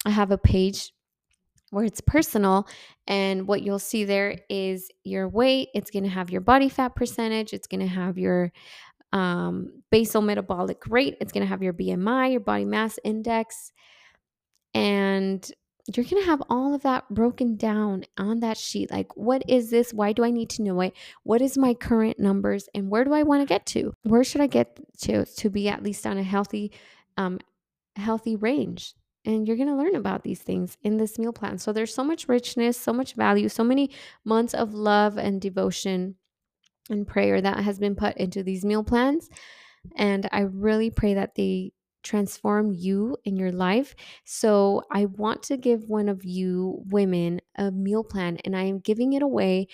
I 0.05 0.09
have 0.09 0.31
a 0.31 0.37
page 0.37 0.91
where 1.71 1.85
it's 1.85 2.01
personal. 2.01 2.67
And 3.07 3.47
what 3.47 3.61
you'll 3.61 3.79
see 3.79 4.05
there 4.05 4.39
is 4.49 4.89
your 5.03 5.27
weight. 5.27 5.69
It's 5.73 5.91
going 5.91 6.03
to 6.03 6.09
have 6.09 6.29
your 6.29 6.41
body 6.41 6.69
fat 6.69 6.95
percentage. 6.95 7.53
It's 7.53 7.67
going 7.67 7.81
to 7.81 7.87
have 7.87 8.17
your 8.17 8.51
um, 9.13 9.83
basal 9.91 10.21
metabolic 10.21 10.81
rate. 10.87 11.17
It's 11.21 11.31
going 11.31 11.45
to 11.45 11.49
have 11.49 11.63
your 11.63 11.73
BMI, 11.73 12.31
your 12.31 12.39
body 12.41 12.65
mass 12.65 12.99
index. 13.03 13.71
And 14.73 15.49
you're 15.95 16.05
going 16.05 16.21
to 16.21 16.29
have 16.29 16.43
all 16.49 16.73
of 16.75 16.81
that 16.81 17.09
broken 17.09 17.55
down 17.55 18.03
on 18.17 18.41
that 18.41 18.57
sheet. 18.57 18.91
Like, 18.91 19.15
what 19.15 19.43
is 19.47 19.69
this? 19.69 19.93
Why 19.93 20.11
do 20.11 20.23
I 20.25 20.31
need 20.31 20.49
to 20.51 20.63
know 20.63 20.81
it? 20.81 20.93
What 21.23 21.41
is 21.41 21.57
my 21.57 21.73
current 21.73 22.19
numbers? 22.19 22.67
And 22.75 22.89
where 22.89 23.05
do 23.05 23.13
I 23.13 23.23
want 23.23 23.41
to 23.41 23.45
get 23.45 23.65
to? 23.67 23.93
Where 24.03 24.23
should 24.23 24.41
I 24.41 24.47
get 24.47 24.79
to 25.03 25.25
to 25.25 25.49
be 25.49 25.69
at 25.69 25.83
least 25.83 26.05
on 26.05 26.17
a 26.17 26.23
healthy, 26.23 26.73
um, 27.15 27.39
healthy 27.95 28.35
range? 28.35 28.95
And 29.27 29.45
you're 29.45 29.57
going 29.57 29.67
to 29.67 29.75
learn 29.75 29.95
about 29.95 30.23
these 30.23 30.41
things 30.41 30.77
in 30.81 30.97
this 30.97 31.19
meal 31.19 31.33
plan. 31.33 31.57
So 31.57 31.73
there's 31.73 31.93
so 31.93 32.03
much 32.03 32.29
richness, 32.29 32.77
so 32.79 32.93
much 32.93 33.13
value, 33.13 33.49
so 33.49 33.63
many 33.63 33.91
months 34.23 34.53
of 34.53 34.73
love 34.73 35.17
and 35.17 35.41
devotion 35.41 36.15
and 36.89 37.05
prayer 37.05 37.41
that 37.41 37.59
has 37.59 37.77
been 37.77 37.93
put 37.93 38.15
into 38.15 38.41
these 38.41 38.63
meal 38.63 38.85
plans. 38.85 39.29
And 39.97 40.29
I 40.31 40.41
really 40.41 40.89
pray 40.89 41.13
that 41.15 41.35
they 41.35 41.73
transform 42.03 42.71
you 42.71 43.17
in 43.25 43.35
your 43.35 43.51
life. 43.51 43.93
So 44.23 44.83
I 44.89 45.05
want 45.05 45.43
to 45.43 45.57
give 45.57 45.89
one 45.89 46.07
of 46.07 46.23
you 46.23 46.81
women 46.85 47.41
a 47.57 47.69
meal 47.69 48.05
plan, 48.05 48.37
and 48.45 48.55
I 48.55 48.63
am 48.63 48.79
giving 48.79 49.11
it 49.11 49.21
away 49.21 49.67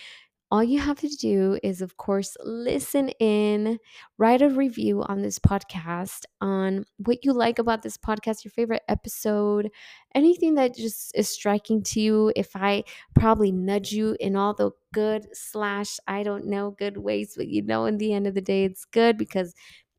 all 0.54 0.62
you 0.62 0.78
have 0.78 1.00
to 1.00 1.08
do 1.08 1.58
is, 1.64 1.82
of 1.82 1.96
course, 1.96 2.36
listen 2.44 3.08
in, 3.18 3.76
write 4.18 4.40
a 4.40 4.48
review 4.48 5.02
on 5.02 5.20
this 5.20 5.36
podcast, 5.36 6.26
on 6.40 6.84
what 6.98 7.24
you 7.24 7.32
like 7.32 7.58
about 7.58 7.82
this 7.82 7.98
podcast, 7.98 8.44
your 8.44 8.52
favorite 8.52 8.84
episode, 8.88 9.68
anything 10.14 10.54
that 10.54 10.76
just 10.76 11.10
is 11.16 11.28
striking 11.28 11.82
to 11.82 12.00
you. 12.00 12.32
If 12.36 12.54
I 12.54 12.84
probably 13.16 13.50
nudge 13.50 13.90
you 13.90 14.16
in 14.20 14.36
all 14.36 14.54
the 14.54 14.70
good 14.92 15.26
slash, 15.32 15.98
I 16.06 16.22
don't 16.22 16.46
know, 16.46 16.76
good 16.78 16.98
ways, 16.98 17.34
but 17.36 17.48
you 17.48 17.62
know, 17.62 17.86
in 17.86 17.98
the 17.98 18.12
end 18.12 18.28
of 18.28 18.34
the 18.34 18.40
day, 18.40 18.62
it's 18.62 18.84
good 18.84 19.18
because 19.18 19.54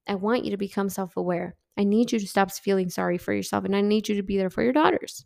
I 0.07 0.15
want 0.15 0.45
you 0.45 0.51
to 0.51 0.57
become 0.57 0.87
self 0.87 1.17
aware. 1.17 1.57
I 1.77 1.83
need 1.83 2.13
you 2.13 2.19
to 2.19 2.27
stop 2.29 2.49
feeling 2.53 2.89
sorry 2.89 3.17
for 3.17 3.33
yourself 3.33 3.65
and 3.65 3.75
I 3.75 3.81
need 3.81 4.07
you 4.07 4.15
to 4.15 4.23
be 4.23 4.37
there 4.37 4.49
for 4.49 4.63
your 4.63 4.71
daughters. 4.71 5.25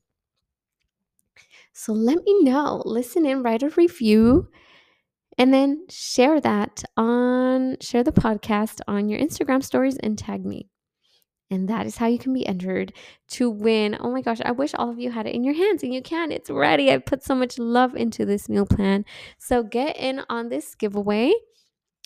So 1.74 1.94
let 1.94 2.18
me 2.24 2.42
know. 2.42 2.82
Listen 2.84 3.28
in, 3.28 3.44
write 3.44 3.62
a 3.62 3.70
review 3.70 4.50
and 5.40 5.54
then 5.54 5.86
share 5.90 6.42
that 6.42 6.84
on 6.98 7.78
share 7.80 8.04
the 8.04 8.12
podcast 8.12 8.82
on 8.88 9.08
your 9.08 9.20
Instagram 9.20 9.64
stories 9.64 9.98
and 9.98 10.18
tag 10.18 10.46
me. 10.46 10.70
And 11.50 11.68
that 11.70 11.88
is 11.88 11.98
how 11.98 12.06
you 12.06 12.20
can 12.20 12.34
be 12.34 12.46
entered 12.46 12.94
to 13.30 13.50
win. 13.50 13.98
Oh 14.00 14.12
my 14.12 14.22
gosh, 14.22 14.40
I 14.46 14.52
wish 14.52 14.76
all 14.76 14.92
of 14.92 15.00
you 15.00 15.10
had 15.10 15.26
it 15.26 15.34
in 15.34 15.44
your 15.44 15.56
hands 15.56 15.82
and 15.82 15.92
you 15.92 16.02
can. 16.04 16.32
It's 16.32 16.50
ready. 16.50 16.92
I 16.92 17.00
put 17.00 17.24
so 17.24 17.34
much 17.34 17.58
love 17.58 17.96
into 17.96 18.24
this 18.24 18.48
meal 18.48 18.68
plan. 18.68 19.04
So 19.40 19.64
get 19.64 19.98
in 19.98 20.22
on 20.30 20.50
this 20.50 20.76
giveaway 20.76 21.34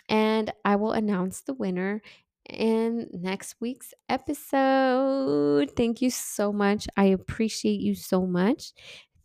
and 0.08 0.54
I 0.64 0.78
will 0.78 0.94
announce 0.94 1.42
the 1.42 1.56
winner 1.56 2.02
in 2.50 3.10
next 3.12 3.56
week's 3.60 3.94
episode. 4.08 5.72
Thank 5.76 6.02
you 6.02 6.10
so 6.10 6.54
much. 6.54 6.88
I 6.96 7.06
appreciate 7.06 7.82
you 7.82 7.96
so 7.96 8.26
much. 8.26 8.72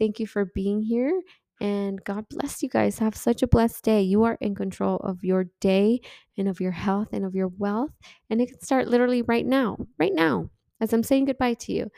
Thank 0.00 0.18
you 0.18 0.26
for 0.26 0.46
being 0.46 0.82
here 0.82 1.20
and 1.60 2.02
God 2.04 2.26
bless 2.28 2.62
you 2.62 2.68
guys. 2.68 2.98
Have 2.98 3.16
such 3.16 3.42
a 3.42 3.46
blessed 3.46 3.84
day. 3.84 4.02
You 4.02 4.24
are 4.24 4.38
in 4.40 4.54
control 4.54 4.96
of 4.98 5.24
your 5.24 5.46
day 5.60 6.00
and 6.36 6.48
of 6.48 6.60
your 6.60 6.72
health 6.72 7.08
and 7.12 7.24
of 7.24 7.34
your 7.34 7.48
wealth. 7.48 7.92
And 8.30 8.40
it 8.40 8.48
can 8.48 8.60
start 8.60 8.88
literally 8.88 9.22
right 9.22 9.46
now, 9.46 9.78
right 9.98 10.14
now, 10.14 10.50
as 10.80 10.92
I'm 10.92 11.02
saying 11.02 11.26
goodbye 11.26 11.54
to 11.54 11.72
you. 11.72 11.90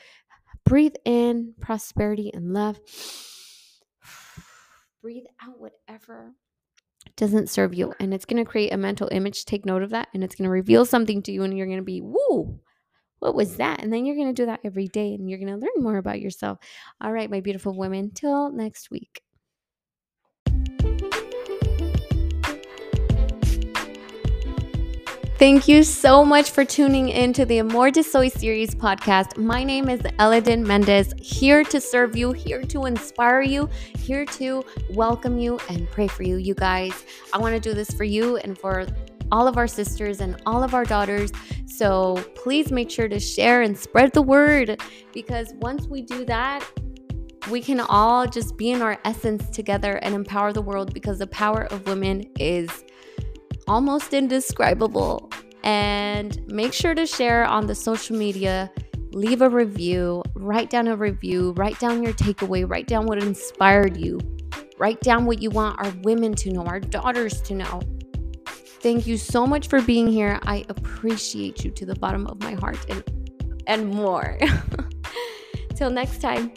Breathe 0.64 0.94
in 1.04 1.54
prosperity 1.61 2.30
and 2.32 2.52
love. 2.52 2.78
Breathe 5.02 5.24
out 5.42 5.58
whatever 5.58 6.34
doesn't 7.16 7.50
serve 7.50 7.74
you. 7.74 7.92
And 8.00 8.14
it's 8.14 8.24
going 8.24 8.42
to 8.42 8.50
create 8.50 8.72
a 8.72 8.76
mental 8.76 9.08
image. 9.12 9.44
Take 9.44 9.66
note 9.66 9.82
of 9.82 9.90
that. 9.90 10.08
And 10.14 10.24
it's 10.24 10.34
going 10.34 10.46
to 10.46 10.50
reveal 10.50 10.84
something 10.84 11.22
to 11.22 11.32
you. 11.32 11.42
And 11.42 11.56
you're 11.56 11.66
going 11.66 11.78
to 11.78 11.84
be, 11.84 12.00
woo, 12.00 12.61
what 13.18 13.34
was 13.34 13.56
that? 13.56 13.82
And 13.82 13.92
then 13.92 14.04
you're 14.06 14.16
going 14.16 14.34
to 14.34 14.42
do 14.42 14.46
that 14.46 14.61
every 14.64 14.88
day 14.88 15.14
and 15.14 15.28
you're 15.28 15.38
going 15.38 15.52
to 15.52 15.56
learn 15.56 15.82
more 15.82 15.98
about 15.98 16.20
yourself. 16.20 16.58
All 17.00 17.12
right, 17.12 17.30
my 17.30 17.40
beautiful 17.40 17.76
women, 17.76 18.11
till 18.12 18.50
next 18.50 18.90
week. 18.90 19.22
Thank 25.41 25.68
you 25.68 25.84
so 25.84 26.22
much 26.22 26.51
for 26.51 26.66
tuning 26.66 27.09
in 27.09 27.32
to 27.32 27.47
the 27.47 27.61
Amour 27.61 27.93
de 27.93 28.03
Soi 28.03 28.28
series 28.28 28.74
podcast. 28.74 29.38
My 29.38 29.64
name 29.64 29.88
is 29.88 30.01
Eliden 30.18 30.66
Mendez, 30.66 31.14
here 31.18 31.64
to 31.64 31.80
serve 31.80 32.14
you, 32.14 32.32
here 32.32 32.61
to 32.64 32.84
inspire 32.84 33.41
you, 33.41 33.66
here 33.99 34.26
to 34.26 34.62
welcome 34.91 35.38
you 35.38 35.59
and 35.70 35.91
pray 35.91 36.09
for 36.09 36.24
you, 36.24 36.36
you 36.36 36.55
guys. 36.55 37.07
I 37.32 37.38
want 37.38 37.55
to 37.55 37.59
do 37.59 37.72
this 37.72 37.91
for 37.91 38.05
you 38.05 38.36
and 38.36 38.59
for 38.59 38.86
all 39.32 39.49
of 39.49 39.57
our 39.57 39.66
sisters 39.66 40.20
and 40.20 40.38
all 40.45 40.62
of 40.62 40.74
our 40.74 40.84
daughters. 40.84 41.32
So 41.64 42.22
please 42.34 42.70
make 42.70 42.91
sure 42.91 43.09
to 43.09 43.18
share 43.18 43.62
and 43.62 43.78
spread 43.78 44.12
the 44.12 44.20
word 44.20 44.82
because 45.14 45.55
once 45.55 45.86
we 45.86 46.03
do 46.03 46.26
that, 46.26 46.62
we 47.51 47.62
can 47.62 47.80
all 47.80 48.26
just 48.26 48.59
be 48.59 48.72
in 48.72 48.82
our 48.82 48.99
essence 49.07 49.49
together 49.49 49.93
and 50.03 50.14
empower 50.14 50.53
the 50.53 50.61
world 50.61 50.93
because 50.93 51.18
the 51.18 51.26
power 51.26 51.62
of 51.72 51.86
women 51.86 52.30
is 52.38 52.84
almost 53.70 54.12
indescribable. 54.12 55.30
And 55.62 56.44
make 56.48 56.72
sure 56.72 56.94
to 56.94 57.06
share 57.06 57.44
on 57.44 57.68
the 57.68 57.74
social 57.74 58.16
media, 58.16 58.68
leave 59.12 59.42
a 59.42 59.48
review, 59.48 60.24
write 60.34 60.70
down 60.70 60.88
a 60.88 60.96
review, 60.96 61.52
write 61.52 61.78
down 61.78 62.02
your 62.02 62.12
takeaway, 62.14 62.68
write 62.68 62.88
down 62.88 63.06
what 63.06 63.22
inspired 63.22 63.96
you, 63.96 64.18
write 64.78 65.00
down 65.00 65.24
what 65.24 65.40
you 65.40 65.50
want 65.50 65.78
our 65.78 65.92
women 66.02 66.34
to 66.34 66.50
know, 66.50 66.64
our 66.64 66.80
daughters 66.80 67.40
to 67.42 67.54
know. 67.54 67.80
Thank 68.82 69.06
you 69.06 69.16
so 69.16 69.46
much 69.46 69.68
for 69.68 69.80
being 69.80 70.08
here. 70.08 70.40
I 70.42 70.64
appreciate 70.68 71.64
you 71.64 71.70
to 71.70 71.86
the 71.86 71.94
bottom 71.94 72.26
of 72.26 72.42
my 72.42 72.54
heart 72.54 72.84
and 72.90 73.04
and 73.68 73.88
more. 73.88 74.36
Till 75.76 75.90
next 75.90 76.20
time. 76.20 76.50